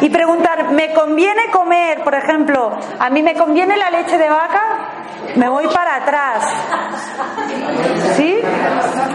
Y 0.00 0.10
preguntar, 0.10 0.72
¿me 0.72 0.92
conviene 0.92 1.50
comer, 1.50 2.02
por 2.02 2.14
ejemplo, 2.14 2.78
a 2.98 3.10
mí 3.10 3.22
me 3.22 3.34
conviene 3.34 3.76
la 3.76 3.90
leche 3.90 4.18
de 4.18 4.28
vaca? 4.28 4.62
Me 5.36 5.48
voy 5.48 5.66
para 5.68 5.96
atrás. 5.96 6.44
¿Sí? 8.16 8.40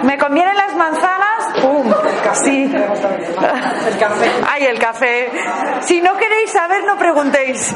¿Me 0.04 0.18
convienen 0.18 0.56
las 0.56 0.76
manzanas? 0.76 1.62
¡Pum! 1.62 1.94
Sí. 2.34 2.64
El 2.74 3.98
café. 3.98 4.32
Ay, 4.50 4.66
el 4.66 4.80
café. 4.80 5.32
Si 5.82 6.02
no 6.02 6.16
queréis 6.16 6.52
saber, 6.52 6.84
no 6.86 6.98
preguntéis 6.98 7.76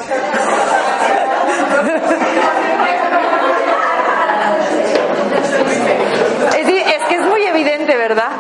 es 6.77 7.03
que 7.07 7.15
es 7.15 7.21
muy 7.21 7.43
evidente, 7.43 7.89
¿verdad? 8.00 8.32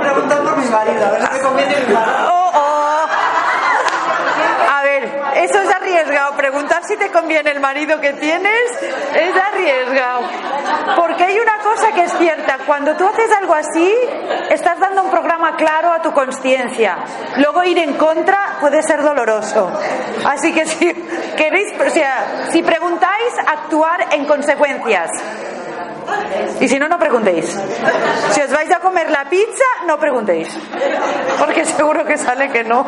Preguntar 0.00 0.42
por 0.42 0.56
mi 0.58 0.66
marido, 0.66 1.06
a 1.06 1.10
ver 1.10 1.22
si 1.22 1.32
me 1.32 1.40
conviene 1.40 1.76
mi 1.86 1.94
marido. 1.94 2.30
Oh, 2.30 2.50
oh. 2.54 3.06
A 4.70 4.82
ver, 4.82 5.04
eso 5.36 5.58
es 5.60 5.74
arriesgado. 5.74 6.36
Preguntar 6.36 6.84
si 6.84 6.96
te 6.96 7.10
conviene 7.10 7.52
el 7.52 7.60
marido 7.60 8.00
que 8.00 8.12
tienes 8.12 8.70
es 9.14 9.34
arriesgado. 9.34 10.20
Porque 10.96 11.24
hay 11.24 11.38
una 11.38 11.58
cosa 11.58 11.92
que 11.92 12.02
es 12.02 12.12
cierta. 12.18 12.58
Cuando 12.66 12.94
tú 12.96 13.06
haces 13.06 13.32
algo 13.32 13.54
así, 13.54 13.94
estás 14.50 14.78
dando 14.78 15.04
un 15.04 15.10
programa 15.10 15.56
claro 15.56 15.90
a 15.90 16.02
tu 16.02 16.12
conciencia. 16.12 16.98
Luego 17.38 17.64
ir 17.64 17.78
en 17.78 17.94
contra 17.94 18.58
puede 18.60 18.82
ser 18.82 19.02
doloroso. 19.02 19.72
Así 20.24 20.52
que 20.52 20.66
si 20.66 20.92
queréis, 21.36 21.72
o 21.80 21.90
sea, 21.90 22.48
si 22.50 22.62
preguntáis, 22.62 23.32
actuar 23.46 24.08
en 24.12 24.26
consecuencias. 24.26 25.10
Y 26.60 26.68
si 26.68 26.78
no, 26.78 26.88
no 26.88 26.98
preguntéis. 26.98 27.58
Si 28.30 28.40
os 28.40 28.50
vais 28.50 28.70
a 28.72 28.80
comer 28.80 29.10
la 29.10 29.24
pizza, 29.24 29.64
no 29.86 29.98
preguntéis. 29.98 30.48
Porque 31.38 31.64
seguro 31.64 32.04
que 32.04 32.16
sale 32.18 32.50
que 32.50 32.64
no. 32.64 32.86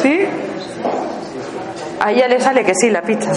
¿Sí? 0.00 0.26
A 2.00 2.10
ella 2.10 2.28
le 2.28 2.40
sale 2.40 2.64
que 2.64 2.74
sí, 2.74 2.90
la 2.90 3.02
pizza. 3.02 3.32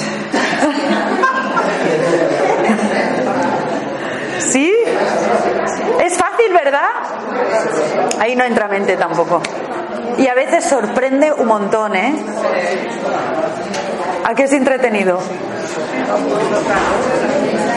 ¿Sí? 4.40 4.74
Es 6.04 6.18
fácil, 6.18 6.54
¿verdad? 6.54 6.90
Ahí 8.20 8.36
no 8.36 8.44
entra 8.44 8.68
mente 8.68 8.98
tampoco. 8.98 9.42
Y 10.18 10.28
a 10.28 10.34
veces 10.34 10.64
sorprende 10.66 11.32
un 11.34 11.48
montón, 11.48 11.96
¿eh? 11.96 12.16
¿A 14.28 14.34
qué 14.34 14.46
es 14.46 14.54
entretenido? 14.54 15.20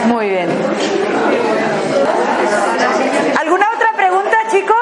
Muy 0.07 0.29
bien. 0.29 0.49
¿Alguna 3.39 3.67
otra 3.75 3.91
pregunta, 3.95 4.37
chicos? 4.49 4.75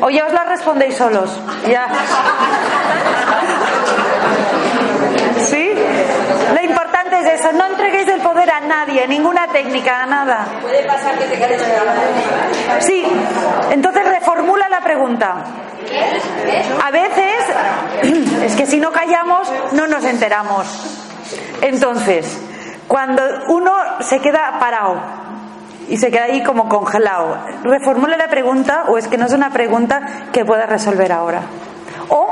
¿O 0.00 0.08
ya 0.08 0.24
os 0.24 0.32
la 0.32 0.44
respondéis 0.44 0.96
solos? 0.96 1.38
Ya. 1.68 1.88
¿Sí? 5.40 5.74
Lo 6.54 6.62
importante 6.62 7.18
es 7.20 7.40
eso, 7.40 7.52
no 7.52 7.66
entreguéis 7.66 8.08
el 8.08 8.22
poder 8.22 8.50
a 8.50 8.60
nadie, 8.60 9.06
ninguna 9.06 9.48
técnica, 9.48 10.04
a 10.04 10.06
nada. 10.06 10.46
Puede 10.62 10.84
pasar 10.84 11.18
que 11.18 11.26
te 11.26 11.36
quedes 11.36 11.62
Sí, 12.80 13.04
entonces 13.70 14.08
reformula 14.08 14.70
la 14.70 14.80
pregunta. 14.80 15.34
A 16.82 16.90
veces, 16.90 17.44
es 18.44 18.56
que 18.56 18.66
si 18.66 18.80
no 18.80 18.92
callamos, 18.92 19.50
no 19.72 19.86
nos 19.86 20.04
enteramos. 20.04 20.66
Entonces, 21.60 22.40
cuando 22.88 23.22
uno 23.48 23.72
se 24.00 24.20
queda 24.20 24.58
parado 24.58 25.00
y 25.88 25.96
se 25.96 26.10
queda 26.10 26.24
ahí 26.24 26.42
como 26.42 26.68
congelado, 26.68 27.38
reformula 27.62 28.16
la 28.16 28.28
pregunta 28.28 28.84
o 28.88 28.98
es 28.98 29.08
que 29.08 29.18
no 29.18 29.26
es 29.26 29.32
una 29.32 29.50
pregunta 29.50 30.28
que 30.32 30.44
puedas 30.44 30.68
resolver 30.68 31.12
ahora. 31.12 31.42
O 32.08 32.28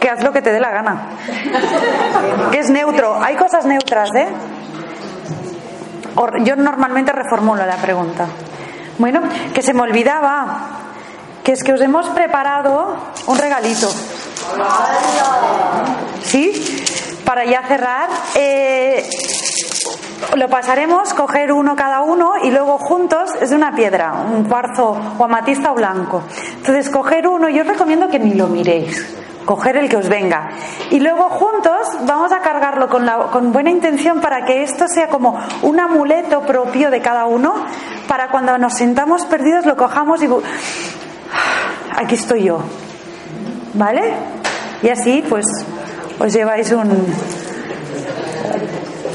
que 0.00 0.08
haz 0.08 0.22
lo 0.22 0.32
que 0.32 0.42
te 0.42 0.52
dé 0.52 0.60
la 0.60 0.70
gana. 0.70 1.02
Que 2.50 2.60
es 2.60 2.70
neutro. 2.70 3.20
Hay 3.22 3.36
cosas 3.36 3.66
neutras, 3.66 4.10
¿eh? 4.14 4.28
Yo 6.44 6.56
normalmente 6.56 7.12
reformulo 7.12 7.64
la 7.64 7.76
pregunta. 7.76 8.26
Bueno, 8.98 9.20
que 9.54 9.62
se 9.62 9.72
me 9.72 9.82
olvidaba, 9.82 10.87
que 11.48 11.54
es 11.54 11.64
que 11.64 11.72
os 11.72 11.80
hemos 11.80 12.06
preparado 12.10 12.94
un 13.26 13.38
regalito. 13.38 13.88
¿Sí? 16.22 16.52
Para 17.24 17.46
ya 17.46 17.62
cerrar, 17.66 18.10
eh, 18.34 19.08
lo 20.36 20.46
pasaremos, 20.50 21.14
coger 21.14 21.50
uno 21.52 21.74
cada 21.74 22.02
uno 22.02 22.32
y 22.42 22.50
luego 22.50 22.76
juntos, 22.76 23.30
es 23.40 23.48
de 23.48 23.56
una 23.56 23.74
piedra, 23.74 24.26
un 24.30 24.44
cuarzo 24.44 24.94
o 25.16 25.24
amatista 25.24 25.72
o 25.72 25.74
blanco. 25.74 26.22
Entonces, 26.56 26.90
coger 26.90 27.26
uno, 27.26 27.48
yo 27.48 27.62
os 27.62 27.68
recomiendo 27.68 28.08
que 28.08 28.18
ni 28.18 28.34
lo 28.34 28.48
miréis, 28.48 29.06
coger 29.46 29.78
el 29.78 29.88
que 29.88 29.96
os 29.96 30.08
venga. 30.10 30.50
Y 30.90 31.00
luego 31.00 31.30
juntos 31.30 31.96
vamos 32.02 32.30
a 32.30 32.40
cargarlo 32.40 32.90
con, 32.90 33.08
con 33.32 33.52
buena 33.54 33.70
intención 33.70 34.20
para 34.20 34.44
que 34.44 34.64
esto 34.64 34.86
sea 34.86 35.08
como 35.08 35.40
un 35.62 35.80
amuleto 35.80 36.42
propio 36.42 36.90
de 36.90 37.00
cada 37.00 37.24
uno, 37.24 37.54
para 38.06 38.28
cuando 38.28 38.58
nos 38.58 38.74
sintamos 38.74 39.24
perdidos 39.24 39.64
lo 39.64 39.78
cojamos 39.78 40.22
y... 40.22 40.28
Aquí 41.96 42.14
estoy 42.14 42.44
yo. 42.44 42.60
¿Vale? 43.74 44.12
Y 44.82 44.88
así, 44.88 45.24
pues, 45.28 45.46
os 46.18 46.32
lleváis 46.32 46.70
un, 46.72 47.06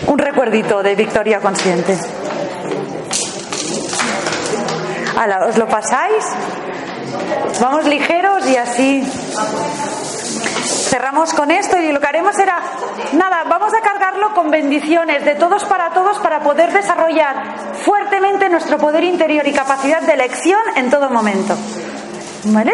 un 0.07 0.17
recuerdito 0.17 0.83
de 0.83 0.95
victoria 0.95 1.39
consciente. 1.39 1.97
Ala, 5.17 5.45
¿os 5.47 5.57
lo 5.57 5.67
pasáis? 5.67 6.25
Vamos 7.61 7.85
ligeros 7.85 8.47
y 8.47 8.57
así 8.57 9.03
cerramos 10.93 11.33
con 11.33 11.49
esto 11.49 11.77
y 11.79 11.91
lo 11.91 11.99
que 11.99 12.05
haremos 12.07 12.35
será, 12.35 12.61
nada, 13.13 13.45
vamos 13.49 13.73
a 13.73 13.81
cargarlo 13.81 14.33
con 14.33 14.51
bendiciones 14.51 15.25
de 15.25 15.35
todos 15.35 15.65
para 15.65 15.89
todos 15.89 16.19
para 16.19 16.41
poder 16.41 16.71
desarrollar 16.71 17.73
fuertemente 17.83 18.47
nuestro 18.49 18.77
poder 18.77 19.03
interior 19.03 19.47
y 19.47 19.53
capacidad 19.53 20.01
de 20.01 20.13
elección 20.13 20.61
en 20.75 20.91
todo 20.91 21.09
momento. 21.09 21.55
¿Vale? 22.45 22.73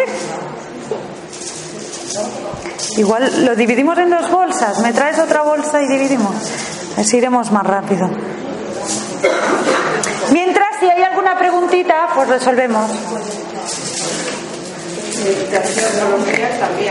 Igual 2.98 3.46
lo 3.46 3.56
dividimos 3.56 3.98
en 3.98 4.10
dos 4.10 4.30
bolsas. 4.32 4.80
¿Me 4.80 4.94
traes 4.94 5.20
otra 5.20 5.44
bolsa 5.44 5.82
y 5.82 5.88
dividimos? 5.88 6.34
Así 6.98 7.18
iremos 7.18 7.52
más 7.52 7.66
rápido. 7.66 8.10
Mientras, 10.32 10.68
si 10.80 10.90
hay 10.90 11.04
alguna 11.04 11.38
preguntita, 11.38 12.10
pues 12.16 12.28
resolvemos. 12.30 12.90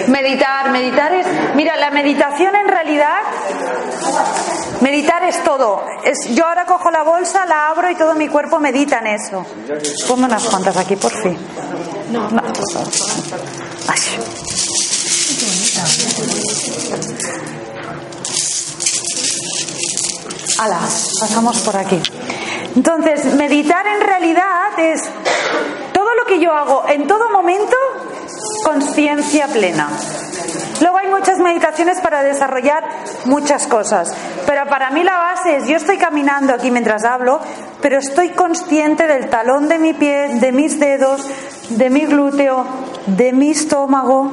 Meditar, 0.08 0.70
meditar 0.70 1.12
es. 1.14 1.26
Mira, 1.54 1.76
la 1.76 1.90
meditación 1.90 2.54
en 2.54 2.68
realidad. 2.68 3.18
Meditar 4.80 5.24
es 5.24 5.42
todo. 5.44 5.84
Es, 6.04 6.34
yo 6.34 6.46
ahora 6.46 6.64
cojo 6.64 6.90
la 6.90 7.02
bolsa, 7.02 7.46
la 7.46 7.68
abro 7.68 7.90
y 7.90 7.96
todo 7.96 8.14
mi 8.14 8.28
cuerpo 8.28 8.58
medita 8.58 8.98
en 8.98 9.08
eso. 9.08 9.44
Ponme 10.06 10.26
unas 10.26 10.44
cuantas 10.44 10.76
aquí, 10.76 10.96
por 10.96 11.12
fin. 11.12 11.36
No, 12.10 12.30
no. 12.30 12.42
Ay. 13.88 13.98
Ala, 20.58 20.80
pasamos 21.20 21.58
por 21.60 21.76
aquí. 21.76 22.00
Entonces, 22.74 23.24
meditar 23.34 23.86
en 23.86 24.00
realidad 24.00 24.78
es 24.78 25.02
todo 26.08 26.16
lo 26.16 26.24
que 26.24 26.40
yo 26.40 26.54
hago 26.54 26.84
en 26.88 27.06
todo 27.06 27.28
momento, 27.28 27.76
conciencia 28.64 29.46
plena. 29.46 29.90
Luego 30.80 30.96
hay 30.96 31.08
muchas 31.08 31.38
meditaciones 31.38 32.00
para 32.00 32.22
desarrollar 32.22 32.82
muchas 33.26 33.66
cosas, 33.66 34.14
pero 34.46 34.64
para 34.70 34.88
mí 34.90 35.04
la 35.04 35.18
base 35.18 35.56
es 35.56 35.68
yo 35.68 35.76
estoy 35.76 35.98
caminando 35.98 36.54
aquí 36.54 36.70
mientras 36.70 37.04
hablo, 37.04 37.40
pero 37.82 37.98
estoy 37.98 38.30
consciente 38.30 39.06
del 39.06 39.28
talón 39.28 39.68
de 39.68 39.78
mi 39.78 39.92
pie, 39.92 40.36
de 40.40 40.50
mis 40.50 40.80
dedos, 40.80 41.28
de 41.68 41.90
mi 41.90 42.06
glúteo, 42.06 42.64
de 43.04 43.34
mi 43.34 43.50
estómago, 43.50 44.32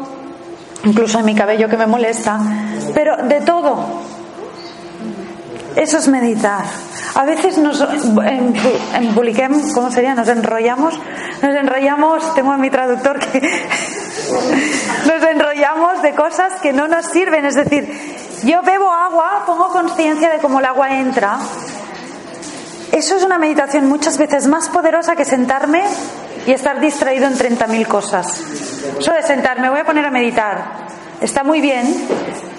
incluso 0.86 1.18
de 1.18 1.26
mi 1.26 1.36
cabello 1.36 1.68
que 1.68 1.76
me 1.76 1.88
molesta, 1.88 2.40
pero 2.94 3.18
de 3.18 3.42
todo. 3.42 3.86
Eso 5.76 5.98
es 5.98 6.08
meditar. 6.08 6.64
A 7.16 7.24
veces 7.24 7.58
nos 7.58 7.80
en 7.80 8.54
¿cómo 9.74 9.90
sería? 9.90 10.16
Nos 10.16 10.28
enrollamos, 10.28 11.00
nos 11.42 11.56
enrollamos, 11.56 12.36
tengo 12.36 12.52
a 12.52 12.58
mi 12.58 12.70
traductor 12.70 13.20
que 13.20 13.40
nos 15.08 15.24
enrollamos 15.24 16.02
de 16.02 16.14
cosas 16.14 16.60
que 16.62 16.74
no 16.74 16.90
nos 16.90 17.06
sirven. 17.06 17.46
Es 17.46 17.56
decir, 17.56 17.88
yo 18.44 18.62
bebo 18.64 18.92
agua, 18.92 19.44
pongo 19.46 19.70
conciencia 19.70 20.30
de 20.30 20.40
cómo 20.40 20.60
el 20.60 20.66
agua 20.66 21.00
entra. 21.00 21.40
Eso 22.92 23.16
es 23.16 23.24
una 23.24 23.38
meditación 23.38 23.88
muchas 23.88 24.18
veces 24.18 24.48
más 24.48 24.68
poderosa 24.68 25.16
que 25.16 25.24
sentarme 25.24 25.84
y 26.46 26.52
estar 26.52 26.82
distraído 26.82 27.28
en 27.28 27.36
30.000 27.36 27.88
cosas. 27.88 28.44
Eso 29.00 29.14
de 29.14 29.24
sentarme, 29.24 29.70
voy 29.70 29.80
a 29.80 29.86
poner 29.86 30.06
a 30.06 30.12
meditar. 30.12 30.86
Está 31.22 31.46
muy 31.46 31.62
bien, 31.62 31.88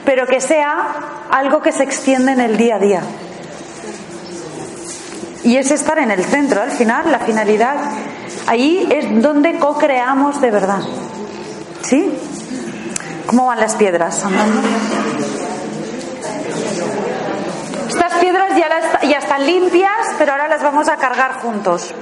pero 0.07 0.27
que 0.27 0.41
sea 0.41 0.95
algo 1.31 1.61
que 1.61 1.73
se 1.73 1.83
extiende 1.83 2.33
en 2.33 2.41
el 2.41 2.57
día 2.57 2.77
a 2.77 2.79
día. 2.79 3.03
Y 5.47 5.57
es 5.59 5.71
estar 5.71 5.97
en 6.01 6.11
el 6.11 6.25
centro, 6.25 6.61
al 6.61 6.73
final, 6.73 7.13
la 7.13 7.21
finalidad. 7.21 7.77
Ahí 8.49 8.89
es 8.91 9.23
donde 9.23 9.61
co-creamos 9.61 10.41
de 10.41 10.51
verdad. 10.51 10.81
¿Sí? 11.83 12.13
¿Cómo 13.27 13.47
van 13.47 13.61
las 13.61 13.77
piedras 13.77 14.25
Estas 17.89 18.13
piedras 18.15 18.57
ya, 18.57 19.09
ya 19.09 19.19
están 19.19 19.47
limpias, 19.47 19.93
pero 20.19 20.33
ahora 20.33 20.49
las 20.49 20.65
vamos 20.65 20.89
a 20.89 20.97
cargar 20.97 21.35
juntos. 21.35 21.95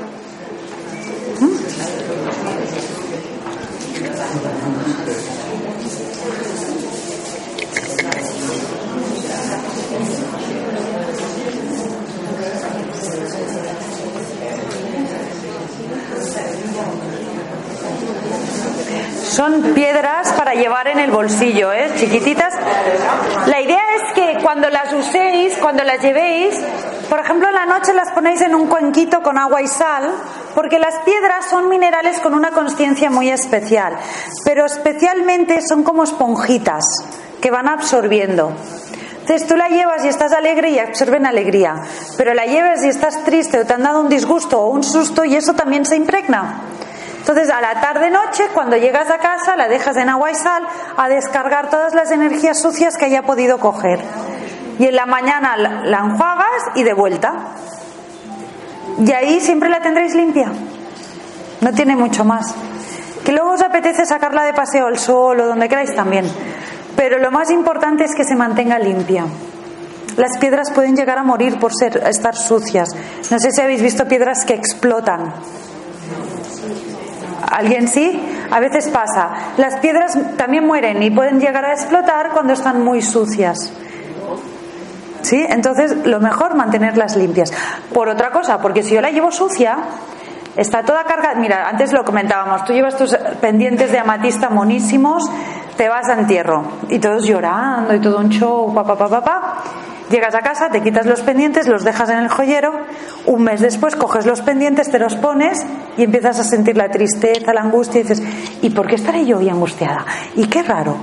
Son 19.34 19.74
piedras 19.74 20.32
para 20.34 20.54
llevar 20.54 20.86
en 20.86 21.00
el 21.00 21.10
bolsillo, 21.10 21.72
¿eh? 21.72 21.90
chiquititas. 21.96 22.54
La 23.48 23.60
idea 23.60 23.82
es 23.96 24.12
que 24.12 24.38
cuando 24.40 24.70
las 24.70 24.92
uséis, 24.92 25.58
cuando 25.60 25.82
las 25.82 26.00
llevéis, 26.00 26.54
por 27.10 27.18
ejemplo, 27.18 27.48
en 27.48 27.54
la 27.54 27.66
noche 27.66 27.92
las 27.94 28.12
ponéis 28.12 28.42
en 28.42 28.54
un 28.54 28.68
cuenquito 28.68 29.22
con 29.22 29.36
agua 29.36 29.60
y 29.60 29.66
sal, 29.66 30.08
porque 30.54 30.78
las 30.78 31.00
piedras 31.04 31.46
son 31.50 31.68
minerales 31.68 32.20
con 32.20 32.32
una 32.32 32.52
conciencia 32.52 33.10
muy 33.10 33.28
especial, 33.28 33.96
pero 34.44 34.66
especialmente 34.66 35.62
son 35.62 35.82
como 35.82 36.04
esponjitas 36.04 36.84
que 37.40 37.50
van 37.50 37.66
absorbiendo. 37.66 38.52
Entonces 39.24 39.48
tú 39.48 39.56
la 39.56 39.68
llevas 39.68 40.04
y 40.04 40.08
estás 40.08 40.32
alegre 40.32 40.70
y 40.70 40.78
absorben 40.78 41.26
alegría, 41.26 41.82
pero 42.16 42.34
la 42.34 42.44
llevas 42.46 42.84
y 42.84 42.88
estás 42.88 43.24
triste 43.24 43.58
o 43.58 43.66
te 43.66 43.72
han 43.72 43.82
dado 43.82 44.00
un 44.00 44.08
disgusto 44.08 44.60
o 44.60 44.68
un 44.68 44.84
susto 44.84 45.24
y 45.24 45.34
eso 45.34 45.54
también 45.54 45.84
se 45.86 45.96
impregna. 45.96 46.60
Entonces, 47.24 47.48
a 47.48 47.62
la 47.62 47.80
tarde-noche, 47.80 48.48
cuando 48.52 48.76
llegas 48.76 49.10
a 49.10 49.16
casa, 49.16 49.56
la 49.56 49.66
dejas 49.66 49.96
en 49.96 50.10
agua 50.10 50.30
y 50.30 50.34
sal 50.34 50.62
a 50.94 51.08
descargar 51.08 51.70
todas 51.70 51.94
las 51.94 52.10
energías 52.10 52.60
sucias 52.60 52.98
que 52.98 53.06
haya 53.06 53.22
podido 53.22 53.58
coger. 53.58 53.98
Y 54.78 54.88
en 54.88 54.94
la 54.94 55.06
mañana 55.06 55.56
la 55.56 55.98
enjuagas 56.00 56.64
y 56.74 56.82
de 56.82 56.92
vuelta. 56.92 57.32
Y 58.98 59.10
ahí 59.12 59.40
siempre 59.40 59.70
la 59.70 59.80
tendréis 59.80 60.14
limpia. 60.14 60.52
No 61.62 61.72
tiene 61.72 61.96
mucho 61.96 62.26
más. 62.26 62.54
Que 63.24 63.32
luego 63.32 63.52
os 63.52 63.62
apetece 63.62 64.04
sacarla 64.04 64.44
de 64.44 64.52
paseo 64.52 64.86
al 64.86 64.98
sol 64.98 65.40
o 65.40 65.46
donde 65.46 65.66
queráis 65.66 65.94
también. 65.94 66.26
Pero 66.94 67.18
lo 67.18 67.30
más 67.30 67.50
importante 67.50 68.04
es 68.04 68.14
que 68.14 68.24
se 68.24 68.36
mantenga 68.36 68.78
limpia. 68.78 69.24
Las 70.18 70.36
piedras 70.38 70.70
pueden 70.72 70.94
llegar 70.94 71.16
a 71.16 71.22
morir 71.22 71.58
por 71.58 71.72
ser, 71.74 72.02
estar 72.06 72.36
sucias. 72.36 72.90
No 73.30 73.38
sé 73.38 73.50
si 73.50 73.62
habéis 73.62 73.80
visto 73.80 74.06
piedras 74.06 74.44
que 74.44 74.52
explotan. 74.52 75.32
¿Alguien 77.50 77.88
sí? 77.88 78.20
A 78.50 78.60
veces 78.60 78.88
pasa. 78.88 79.30
Las 79.56 79.76
piedras 79.76 80.18
también 80.36 80.66
mueren 80.66 81.02
y 81.02 81.10
pueden 81.10 81.40
llegar 81.40 81.64
a 81.64 81.72
explotar 81.72 82.30
cuando 82.30 82.52
están 82.52 82.82
muy 82.82 83.02
sucias. 83.02 83.72
¿Sí? 85.22 85.44
Entonces, 85.48 86.06
lo 86.06 86.20
mejor 86.20 86.54
mantenerlas 86.54 87.16
limpias. 87.16 87.52
Por 87.92 88.08
otra 88.08 88.30
cosa, 88.30 88.60
porque 88.60 88.82
si 88.82 88.94
yo 88.94 89.00
la 89.00 89.10
llevo 89.10 89.30
sucia, 89.30 89.78
está 90.56 90.82
toda 90.82 91.04
cargada. 91.04 91.34
Mira, 91.36 91.68
antes 91.68 91.92
lo 91.92 92.04
comentábamos, 92.04 92.64
tú 92.64 92.72
llevas 92.72 92.96
tus 92.96 93.16
pendientes 93.40 93.90
de 93.90 93.98
amatista 93.98 94.50
monísimos, 94.50 95.30
te 95.76 95.88
vas 95.88 96.08
a 96.08 96.14
entierro 96.14 96.64
y 96.88 96.98
todos 96.98 97.24
llorando 97.24 97.94
y 97.94 98.00
todo 98.00 98.18
un 98.18 98.28
show, 98.28 98.72
papá, 98.74 98.96
papá, 98.96 99.20
papá. 99.20 99.54
Llegas 100.10 100.34
a 100.34 100.40
casa, 100.40 100.68
te 100.68 100.82
quitas 100.82 101.06
los 101.06 101.22
pendientes, 101.22 101.66
los 101.66 101.82
dejas 101.82 102.10
en 102.10 102.18
el 102.18 102.28
joyero, 102.28 102.72
un 103.24 103.42
mes 103.42 103.60
después 103.60 103.96
coges 103.96 104.26
los 104.26 104.42
pendientes, 104.42 104.90
te 104.90 104.98
los 104.98 105.16
pones 105.16 105.64
y 105.96 106.04
empiezas 106.04 106.38
a 106.38 106.44
sentir 106.44 106.76
la 106.76 106.90
tristeza, 106.90 107.54
la 107.54 107.62
angustia 107.62 108.00
y 108.00 108.02
dices, 108.02 108.22
¿y 108.60 108.70
por 108.70 108.86
qué 108.86 108.96
estaré 108.96 109.24
yo 109.24 109.38
hoy 109.38 109.48
angustiada? 109.48 110.04
Y 110.36 110.46
qué 110.46 110.62
raro, 110.62 110.96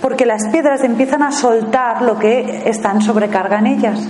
porque 0.00 0.24
las 0.24 0.46
piedras 0.48 0.84
empiezan 0.84 1.24
a 1.24 1.32
soltar 1.32 2.02
lo 2.02 2.16
que 2.16 2.62
están 2.66 3.02
sobrecarga 3.02 3.58
en 3.58 3.66
ellas. 3.66 4.00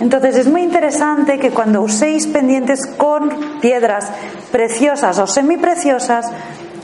Entonces 0.00 0.36
es 0.36 0.48
muy 0.48 0.60
interesante 0.60 1.38
que 1.38 1.50
cuando 1.50 1.80
uséis 1.80 2.26
pendientes 2.26 2.86
con 2.86 3.30
piedras 3.62 4.12
preciosas 4.52 5.18
o 5.18 5.26
semipreciosas, 5.26 6.26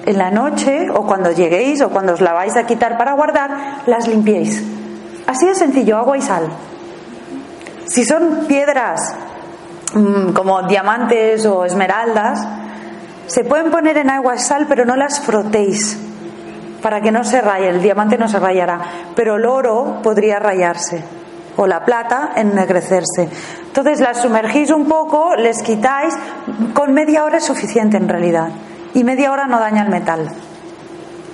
en 0.07 0.18
la 0.18 0.31
noche 0.31 0.91
o 0.91 1.07
cuando 1.07 1.31
lleguéis 1.31 1.81
o 1.83 1.91
cuando 1.91 2.14
os 2.14 2.20
la 2.20 2.33
vais 2.33 2.57
a 2.57 2.66
quitar 2.66 2.97
para 2.97 3.12
guardar, 3.12 3.83
las 3.87 4.09
limpiéis 4.09 4.64
Así 5.27 5.47
de 5.47 5.55
sencillo, 5.55 5.97
agua 5.99 6.18
y 6.18 6.23
sal. 6.23 6.49
Si 7.87 8.05
son 8.05 8.47
piedras 8.47 9.14
mm, 9.95 10.33
como 10.33 10.62
diamantes 10.62 11.45
o 11.47 11.64
esmeraldas, 11.64 12.47
se 13.27 13.45
pueden 13.45 13.70
poner 13.70 13.97
en 13.99 14.11
agua 14.11 14.37
y 14.37 14.39
sal, 14.39 14.66
pero 14.68 14.85
no 14.85 14.97
las 14.97 15.20
frotéis 15.20 15.99
para 16.83 17.01
que 17.01 17.12
no 17.12 17.25
se 17.25 17.41
raye. 17.41 17.68
El 17.68 17.83
diamante 17.83 18.18
no 18.18 18.29
se 18.29 18.39
rayará, 18.39 18.81
pero 19.14 19.37
el 19.37 19.47
oro 19.47 20.01
podría 20.03 20.39
rayarse 20.39 21.03
o 21.57 21.66
la 21.66 21.85
plata 21.85 22.33
ennegrecerse. 22.37 23.29
Entonces 23.66 24.01
las 24.01 24.23
sumergís 24.23 24.70
un 24.70 24.87
poco, 24.87 25.35
les 25.37 25.62
quitáis, 25.62 26.14
con 26.75 26.93
media 26.93 27.25
hora 27.25 27.39
es 27.39 27.45
suficiente 27.45 27.97
en 27.97 28.09
realidad. 28.09 28.49
Y 28.95 29.05
media 29.05 29.33
hora 29.33 29.47
no 29.47 29.59
daña 29.59 29.83
el 29.83 29.89
metal. 29.89 30.29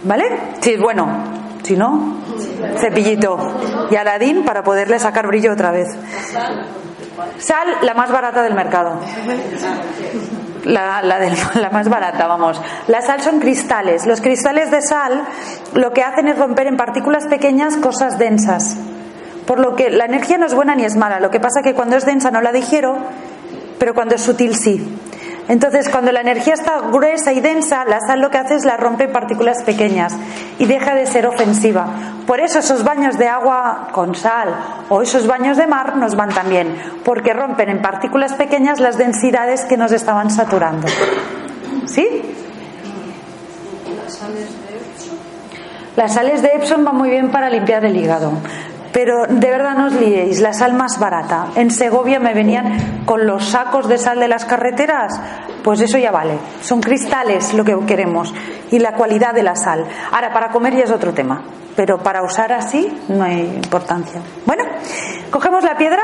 ¿Vale? 0.05 0.25
Sí, 0.61 0.77
bueno, 0.77 1.09
si 1.69 1.77
no, 1.77 2.17
cepillito 2.79 3.37
y 3.91 3.97
aladín 3.97 4.43
para 4.43 4.63
poderle 4.63 4.99
sacar 4.99 5.27
brillo 5.27 5.53
otra 5.53 5.71
vez. 5.71 5.89
Sal, 7.39 7.69
la 7.83 7.93
más 7.93 8.11
barata 8.11 8.43
del 8.43 8.55
mercado. 8.55 8.99
La, 10.65 11.03
la, 11.03 11.71
más 11.71 11.89
barata, 11.91 12.27
vamos. 12.27 12.61
La 12.87 13.03
sal 13.03 13.21
son 13.21 13.39
cristales. 13.39 14.07
Los 14.07 14.23
cristales 14.23 14.71
de 14.71 14.81
sal 14.81 15.25
lo 15.75 15.93
que 15.93 16.03
hacen 16.03 16.29
es 16.29 16.39
romper 16.39 16.69
en 16.69 16.79
partículas 16.79 17.27
pequeñas 17.27 17.77
cosas 17.77 18.19
densas. 18.19 18.79
Por 19.47 19.61
lo 19.61 19.77
que 19.77 19.91
la 19.91 20.07
energía 20.07 20.39
no 20.39 20.47
es 20.47 20.55
buena 20.55 20.75
ni 20.75 20.85
es 20.85 20.97
mala. 20.97 21.21
Lo 21.21 21.31
que 21.31 21.39
pasa 21.39 21.61
que 21.63 21.75
cuando 21.75 21.97
es 21.97 22.07
densa 22.07 22.31
no 22.31 22.41
la 22.41 22.53
digiero, 22.53 22.97
pero 23.79 23.95
cuando 23.95 24.15
es 24.15 24.23
sutil 24.23 24.57
sí. 24.57 24.99
Entonces, 25.49 25.89
cuando 25.89 26.13
la 26.13 26.21
energía 26.21 26.55
está 26.55 26.81
gruesa 26.81 27.33
y 27.33 27.41
densa, 27.41 27.85
la 27.87 28.01
sal 28.01 28.21
lo 28.21 28.31
que 28.31 28.37
hace 28.37 28.55
es 28.55 28.67
la 28.67 28.77
rompe 28.77 29.05
en 29.05 29.13
partículas 29.13 29.63
pequeñas 29.63 30.15
y 30.59 30.67
deja 30.67 30.95
de 30.95 31.07
ser 31.07 31.27
ofensiva. 31.27 31.87
Por 32.27 32.41
eso 32.41 32.59
esos 32.59 32.85
baños 32.85 33.17
de 33.17 33.29
agua 33.29 33.89
con 33.93 34.15
sal 34.15 34.55
o 34.91 35.01
esos 35.01 35.27
baños 35.27 35.57
de 35.57 35.67
mar 35.67 35.97
nos 35.97 36.15
van 36.15 36.29
también, 36.29 36.77
porque 37.03 37.33
rompen 37.33 37.71
en 37.71 37.81
partículas 37.81 38.35
pequeñas 38.35 38.79
las 38.79 38.99
densidades 38.99 39.65
que 39.65 39.79
nos 39.79 39.93
estaban 39.93 40.31
saturando. 40.31 40.87
¿Sí? 41.87 42.07
Las 45.97 46.15
sales 46.15 46.43
de 46.43 46.49
Epsom 46.49 46.85
van 46.85 46.97
muy 46.97 47.09
bien 47.09 47.31
para 47.31 47.49
limpiar 47.49 47.85
el 47.87 47.97
hígado. 47.97 48.33
Pero 48.93 49.27
de 49.29 49.51
verdad 49.51 49.75
no 49.75 49.87
os 49.87 49.93
liéis, 49.95 50.41
la 50.41 50.53
sal 50.53 50.73
más 50.73 50.99
barata. 50.99 51.49
En 51.57 51.71
Segovia 51.71 52.19
me 52.19 52.35
venían 52.35 53.05
con 53.05 53.27
los 53.27 53.51
sacos 53.51 53.89
de 53.89 53.99
sal 53.99 54.19
de 54.19 54.29
las 54.29 54.45
carreteras, 54.45 55.21
pues 55.63 55.81
eso 55.81 55.99
ya 55.99 56.11
vale. 56.11 56.39
Son 56.63 56.81
cristales 56.81 57.53
lo 57.55 57.65
que 57.65 57.77
queremos 57.87 58.33
y 58.71 58.79
la 58.79 58.93
cualidad 58.93 59.35
de 59.35 59.43
la 59.43 59.57
sal. 59.57 59.85
Ahora, 60.11 60.33
para 60.33 60.51
comer 60.51 60.75
ya 60.75 60.85
es 60.85 60.91
otro 60.91 61.13
tema, 61.13 61.43
pero 61.77 61.99
para 61.99 62.23
usar 62.23 62.53
así 62.53 62.91
no 63.09 63.25
hay 63.25 63.41
importancia. 63.41 64.21
Bueno, 64.47 64.65
cogemos 65.31 65.63
la 65.65 65.77
piedra. 65.77 66.03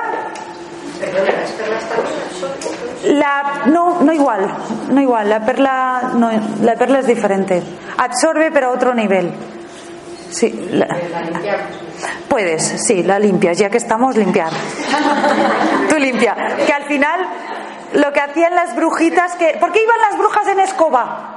La, 3.05 3.63
no, 3.67 4.01
no 4.01 4.13
igual, 4.13 4.47
no 4.91 5.01
igual. 5.01 5.29
La 5.29 5.45
perla, 5.45 6.13
no, 6.15 6.31
la 6.63 6.75
perla 6.77 7.01
es 7.01 7.07
diferente. 7.07 7.63
Absorbe, 7.99 8.51
pero 8.53 8.69
a 8.69 8.71
otro 8.71 8.95
nivel. 8.95 9.33
Sí, 10.31 10.69
la, 10.73 10.87
puedes, 12.29 12.63
sí, 12.87 13.03
la 13.03 13.19
limpias, 13.19 13.59
ya 13.59 13.71
que 13.71 13.79
estamos 13.79 14.17
limpiar. 14.17 14.51
Tú 15.89 15.97
limpia. 15.97 16.35
Que 16.67 16.73
al 16.73 16.85
final 16.85 17.21
lo 17.95 18.13
que 18.13 18.21
hacían 18.21 18.55
las 18.55 18.75
brujitas 18.77 19.35
que. 19.37 19.57
¿Por 19.61 19.73
qué 19.73 19.83
iban 19.83 20.01
las 20.11 20.19
brujas 20.19 20.49
en 20.49 20.61
escoba? 20.61 21.31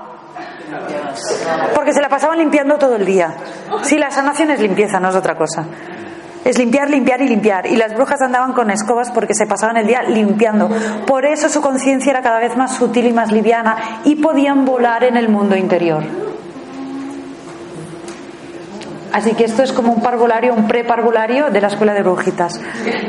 Porque 1.74 1.93
se 1.93 2.01
la 2.01 2.09
pasaban 2.09 2.38
limpiando 2.38 2.78
todo 2.78 2.95
el 2.95 3.05
día. 3.05 3.34
Sí, 3.84 3.97
la 3.97 4.11
sanación 4.11 4.51
es 4.51 4.59
limpieza, 4.59 4.99
no 4.99 5.09
es 5.09 5.15
otra 5.15 5.36
cosa. 5.36 5.65
Es 6.43 6.57
limpiar, 6.57 6.89
limpiar 6.89 7.22
y 7.22 7.28
limpiar. 7.28 7.68
Y 7.68 7.76
las 7.76 7.93
brujas 7.93 8.22
andaban 8.22 8.53
con 8.53 8.70
escobas 8.72 9.11
porque 9.11 9.34
se 9.34 9.45
pasaban 9.47 9.78
el 9.78 9.88
día 9.88 10.03
limpiando. 10.03 10.70
Por 11.05 11.26
eso 11.26 11.49
su 11.49 11.61
conciencia 11.61 12.11
era 12.11 12.22
cada 12.22 12.39
vez 12.39 12.55
más 12.55 12.76
sutil 12.76 13.07
y 13.07 13.13
más 13.13 13.32
liviana 13.32 14.01
y 14.03 14.15
podían 14.15 14.65
volar 14.65 15.03
en 15.03 15.18
el 15.18 15.30
mundo 15.30 15.55
interior. 15.55 16.03
Así 19.18 19.34
que 19.34 19.45
esto 19.45 19.63
es 19.63 19.74
como 19.74 19.91
un 19.93 19.99
parvulario, 19.99 20.53
un 20.53 20.68
preparvulario 20.68 21.49
de 21.49 21.59
la 21.59 21.70
escuela 21.70 21.95
de 21.95 22.03
brujitas. 22.03 22.61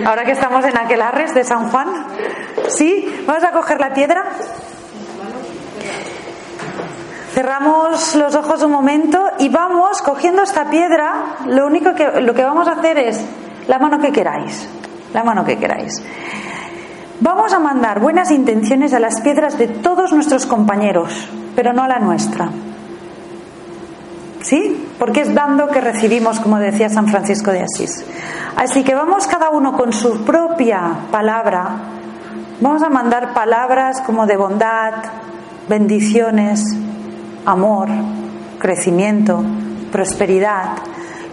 Ahora 0.06 0.24
que 0.24 0.32
estamos 0.32 0.64
en 0.64 0.78
Aquelarres 0.78 1.34
de 1.34 1.44
San 1.44 1.68
Juan, 1.68 1.86
¿sí? 2.68 3.24
Vamos 3.26 3.44
a 3.44 3.52
coger 3.52 3.78
la 3.78 3.92
piedra. 3.92 4.24
Cerramos 7.34 8.14
los 8.14 8.34
ojos 8.34 8.62
un 8.62 8.70
momento 8.70 9.22
y 9.38 9.50
vamos 9.50 10.00
cogiendo 10.00 10.44
esta 10.44 10.70
piedra. 10.70 11.36
Lo 11.46 11.66
único 11.66 11.94
que 11.94 12.22
lo 12.22 12.32
que 12.32 12.42
vamos 12.42 12.66
a 12.68 12.72
hacer 12.72 12.96
es 12.96 13.22
la 13.66 13.78
mano 13.78 13.98
que 13.98 14.10
queráis, 14.10 14.66
la 15.12 15.22
mano 15.22 15.44
que 15.44 15.58
queráis. 15.58 16.02
Vamos 17.20 17.52
a 17.52 17.58
mandar 17.58 18.00
buenas 18.00 18.30
intenciones 18.30 18.94
a 18.94 18.98
las 18.98 19.20
piedras 19.20 19.58
de 19.58 19.68
todos 19.68 20.14
nuestros 20.14 20.46
compañeros, 20.46 21.28
pero 21.54 21.74
no 21.74 21.82
a 21.82 21.88
la 21.88 21.98
nuestra. 21.98 22.48
¿Sí? 24.48 24.82
Porque 24.98 25.20
es 25.20 25.34
dando 25.34 25.68
que 25.68 25.82
recibimos, 25.82 26.40
como 26.40 26.58
decía 26.58 26.88
San 26.88 27.08
Francisco 27.08 27.50
de 27.50 27.60
Asís. 27.60 28.02
Así 28.56 28.82
que 28.82 28.94
vamos 28.94 29.26
cada 29.26 29.50
uno 29.50 29.76
con 29.76 29.92
su 29.92 30.24
propia 30.24 31.00
palabra. 31.10 31.68
Vamos 32.58 32.82
a 32.82 32.88
mandar 32.88 33.34
palabras 33.34 34.00
como 34.00 34.24
de 34.26 34.38
bondad, 34.38 34.94
bendiciones, 35.68 36.64
amor, 37.44 37.88
crecimiento, 38.58 39.44
prosperidad. 39.92 40.78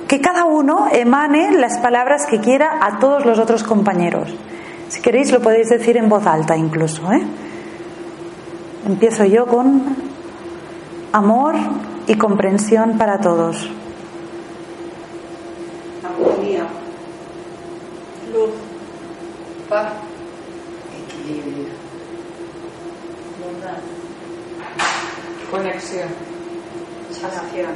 Que 0.10 0.20
cada 0.20 0.44
uno 0.44 0.90
emane 0.92 1.54
las 1.54 1.80
palabras 1.80 2.26
que 2.26 2.42
quiera 2.42 2.80
a 2.82 3.00
todos 3.00 3.26
los 3.26 3.40
otros 3.40 3.64
compañeros. 3.64 4.36
Si 4.90 5.00
queréis 5.00 5.32
lo 5.32 5.40
podéis 5.40 5.70
decir 5.70 5.96
en 5.96 6.10
voz 6.10 6.28
alta 6.28 6.58
incluso. 6.58 7.10
¿eh? 7.14 7.24
Empiezo 8.86 9.24
yo 9.24 9.46
con 9.46 9.96
amor 11.14 11.56
y 12.08 12.16
comprensión 12.16 12.98
para 12.98 13.20
todos. 13.20 13.70
Armonía. 16.04 16.68
Luz. 18.34 18.52
Paz. 19.70 19.94
Equilibrio. 21.04 21.66
Bondad. 23.42 23.78
Conexión. 25.52 26.10
Sanación. 27.12 27.72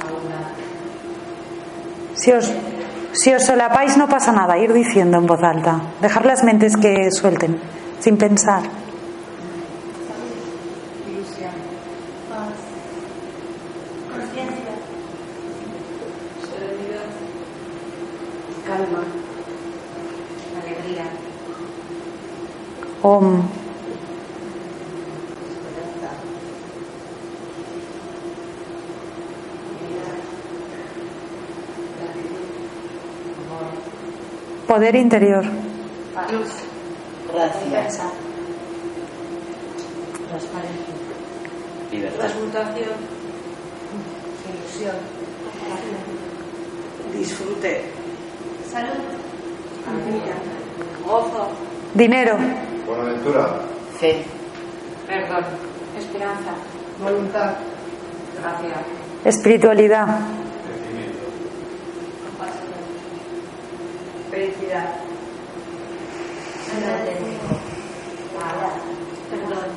Abundancia. 0.00 0.64
Si 2.14 2.32
os, 2.32 2.52
si 3.12 3.34
os 3.34 3.44
solapáis 3.44 3.96
no 3.96 4.08
pasa 4.08 4.32
nada, 4.32 4.56
ir 4.58 4.72
diciendo 4.72 5.18
en 5.18 5.26
voz 5.26 5.42
alta. 5.42 5.80
Dejar 6.00 6.24
las 6.24 6.42
mentes 6.44 6.76
que 6.76 7.10
suelten, 7.10 7.60
sin 8.00 8.16
pensar. 8.16 8.62
Ilusión. 11.06 11.50
Paz. 12.30 12.54
Conciencia. 14.14 14.72
Serenidad. 16.48 17.08
Calma. 18.66 19.04
Alegría. 20.62 21.04
Om. 23.02 23.42
Poder 34.66 34.94
interior. 34.96 35.44
Luz. 36.32 36.50
Gracia. 37.30 38.10
Transparencia. 40.28 40.94
Libertad. 41.92 42.18
Transmutación. 42.18 42.96
Ilusión. 44.48 44.96
Disfrute. 47.12 47.93
Salud. 48.74 49.06
Alegría. 49.86 50.34
Gozo. 51.06 51.46
Dinero. 51.94 52.36
Buenaventura. 52.84 53.60
Fe. 54.00 54.24
Perdón. 55.06 55.44
Esperanza. 55.96 56.54
Voluntad. 57.00 57.54
Gracia. 58.36 58.82
Espiritualidad. 59.24 60.06
Crecimiento. 60.66 61.22
Compasión. 62.26 62.82
Felicidad. 64.32 64.88
Agradecimiento. 66.76 67.46
Perdón. 69.30 69.70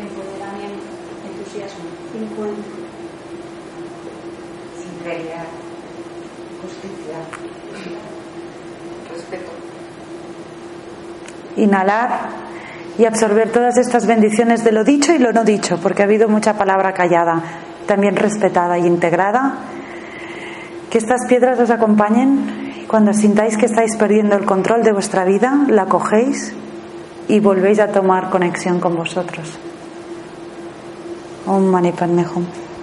Empoderamiento. 0.00 0.84
Entusiasmo. 1.30 1.84
Encuentro. 2.14 2.72
Sinceridad. 4.76 5.46
Justicia. 6.60 8.23
Respeto. 9.14 9.50
Inhalar 11.56 12.28
y 12.98 13.04
absorber 13.04 13.50
todas 13.50 13.76
estas 13.76 14.06
bendiciones 14.06 14.64
de 14.64 14.72
lo 14.72 14.84
dicho 14.84 15.12
y 15.12 15.18
lo 15.18 15.32
no 15.32 15.44
dicho, 15.44 15.78
porque 15.82 16.02
ha 16.02 16.06
habido 16.06 16.28
mucha 16.28 16.54
palabra 16.54 16.92
callada, 16.92 17.42
también 17.86 18.16
respetada 18.16 18.78
y 18.78 18.86
integrada. 18.86 19.54
Que 20.90 20.98
estas 20.98 21.26
piedras 21.28 21.58
os 21.58 21.70
acompañen 21.70 22.86
cuando 22.88 23.12
sintáis 23.12 23.56
que 23.56 23.66
estáis 23.66 23.96
perdiendo 23.96 24.36
el 24.36 24.44
control 24.44 24.82
de 24.82 24.92
vuestra 24.92 25.24
vida, 25.24 25.64
la 25.68 25.86
cogéis 25.86 26.54
y 27.28 27.40
volvéis 27.40 27.80
a 27.80 27.88
tomar 27.88 28.30
conexión 28.30 28.80
con 28.80 28.96
vosotros. 28.96 29.58
Om 31.46 31.64
Mani 31.64 31.92
Padme. 31.92 32.24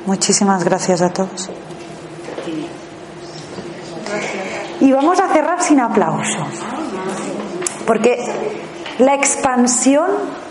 Muchísimas 0.06 0.64
gracias 0.64 1.02
a 1.02 1.10
todos. 1.10 1.50
Y 4.92 4.94
vamos 4.94 5.22
a 5.22 5.30
cerrar 5.30 5.64
sin 5.64 5.80
aplauso. 5.80 6.46
Porque 7.88 8.22
la 9.00 9.16
expansión 9.16 10.06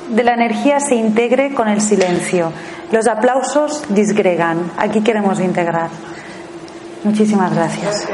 de 0.08 0.24
la 0.24 0.32
energía 0.32 0.80
se 0.80 0.94
integre 0.94 1.52
con 1.52 1.68
el 1.68 1.82
silencio. 1.82 2.50
Los 2.90 3.06
aplausos 3.06 3.84
disgregan. 3.90 4.72
Aquí 4.78 5.02
queremos 5.02 5.40
integrar. 5.40 5.90
Muchísimas 7.04 7.54
gracias. 7.54 8.08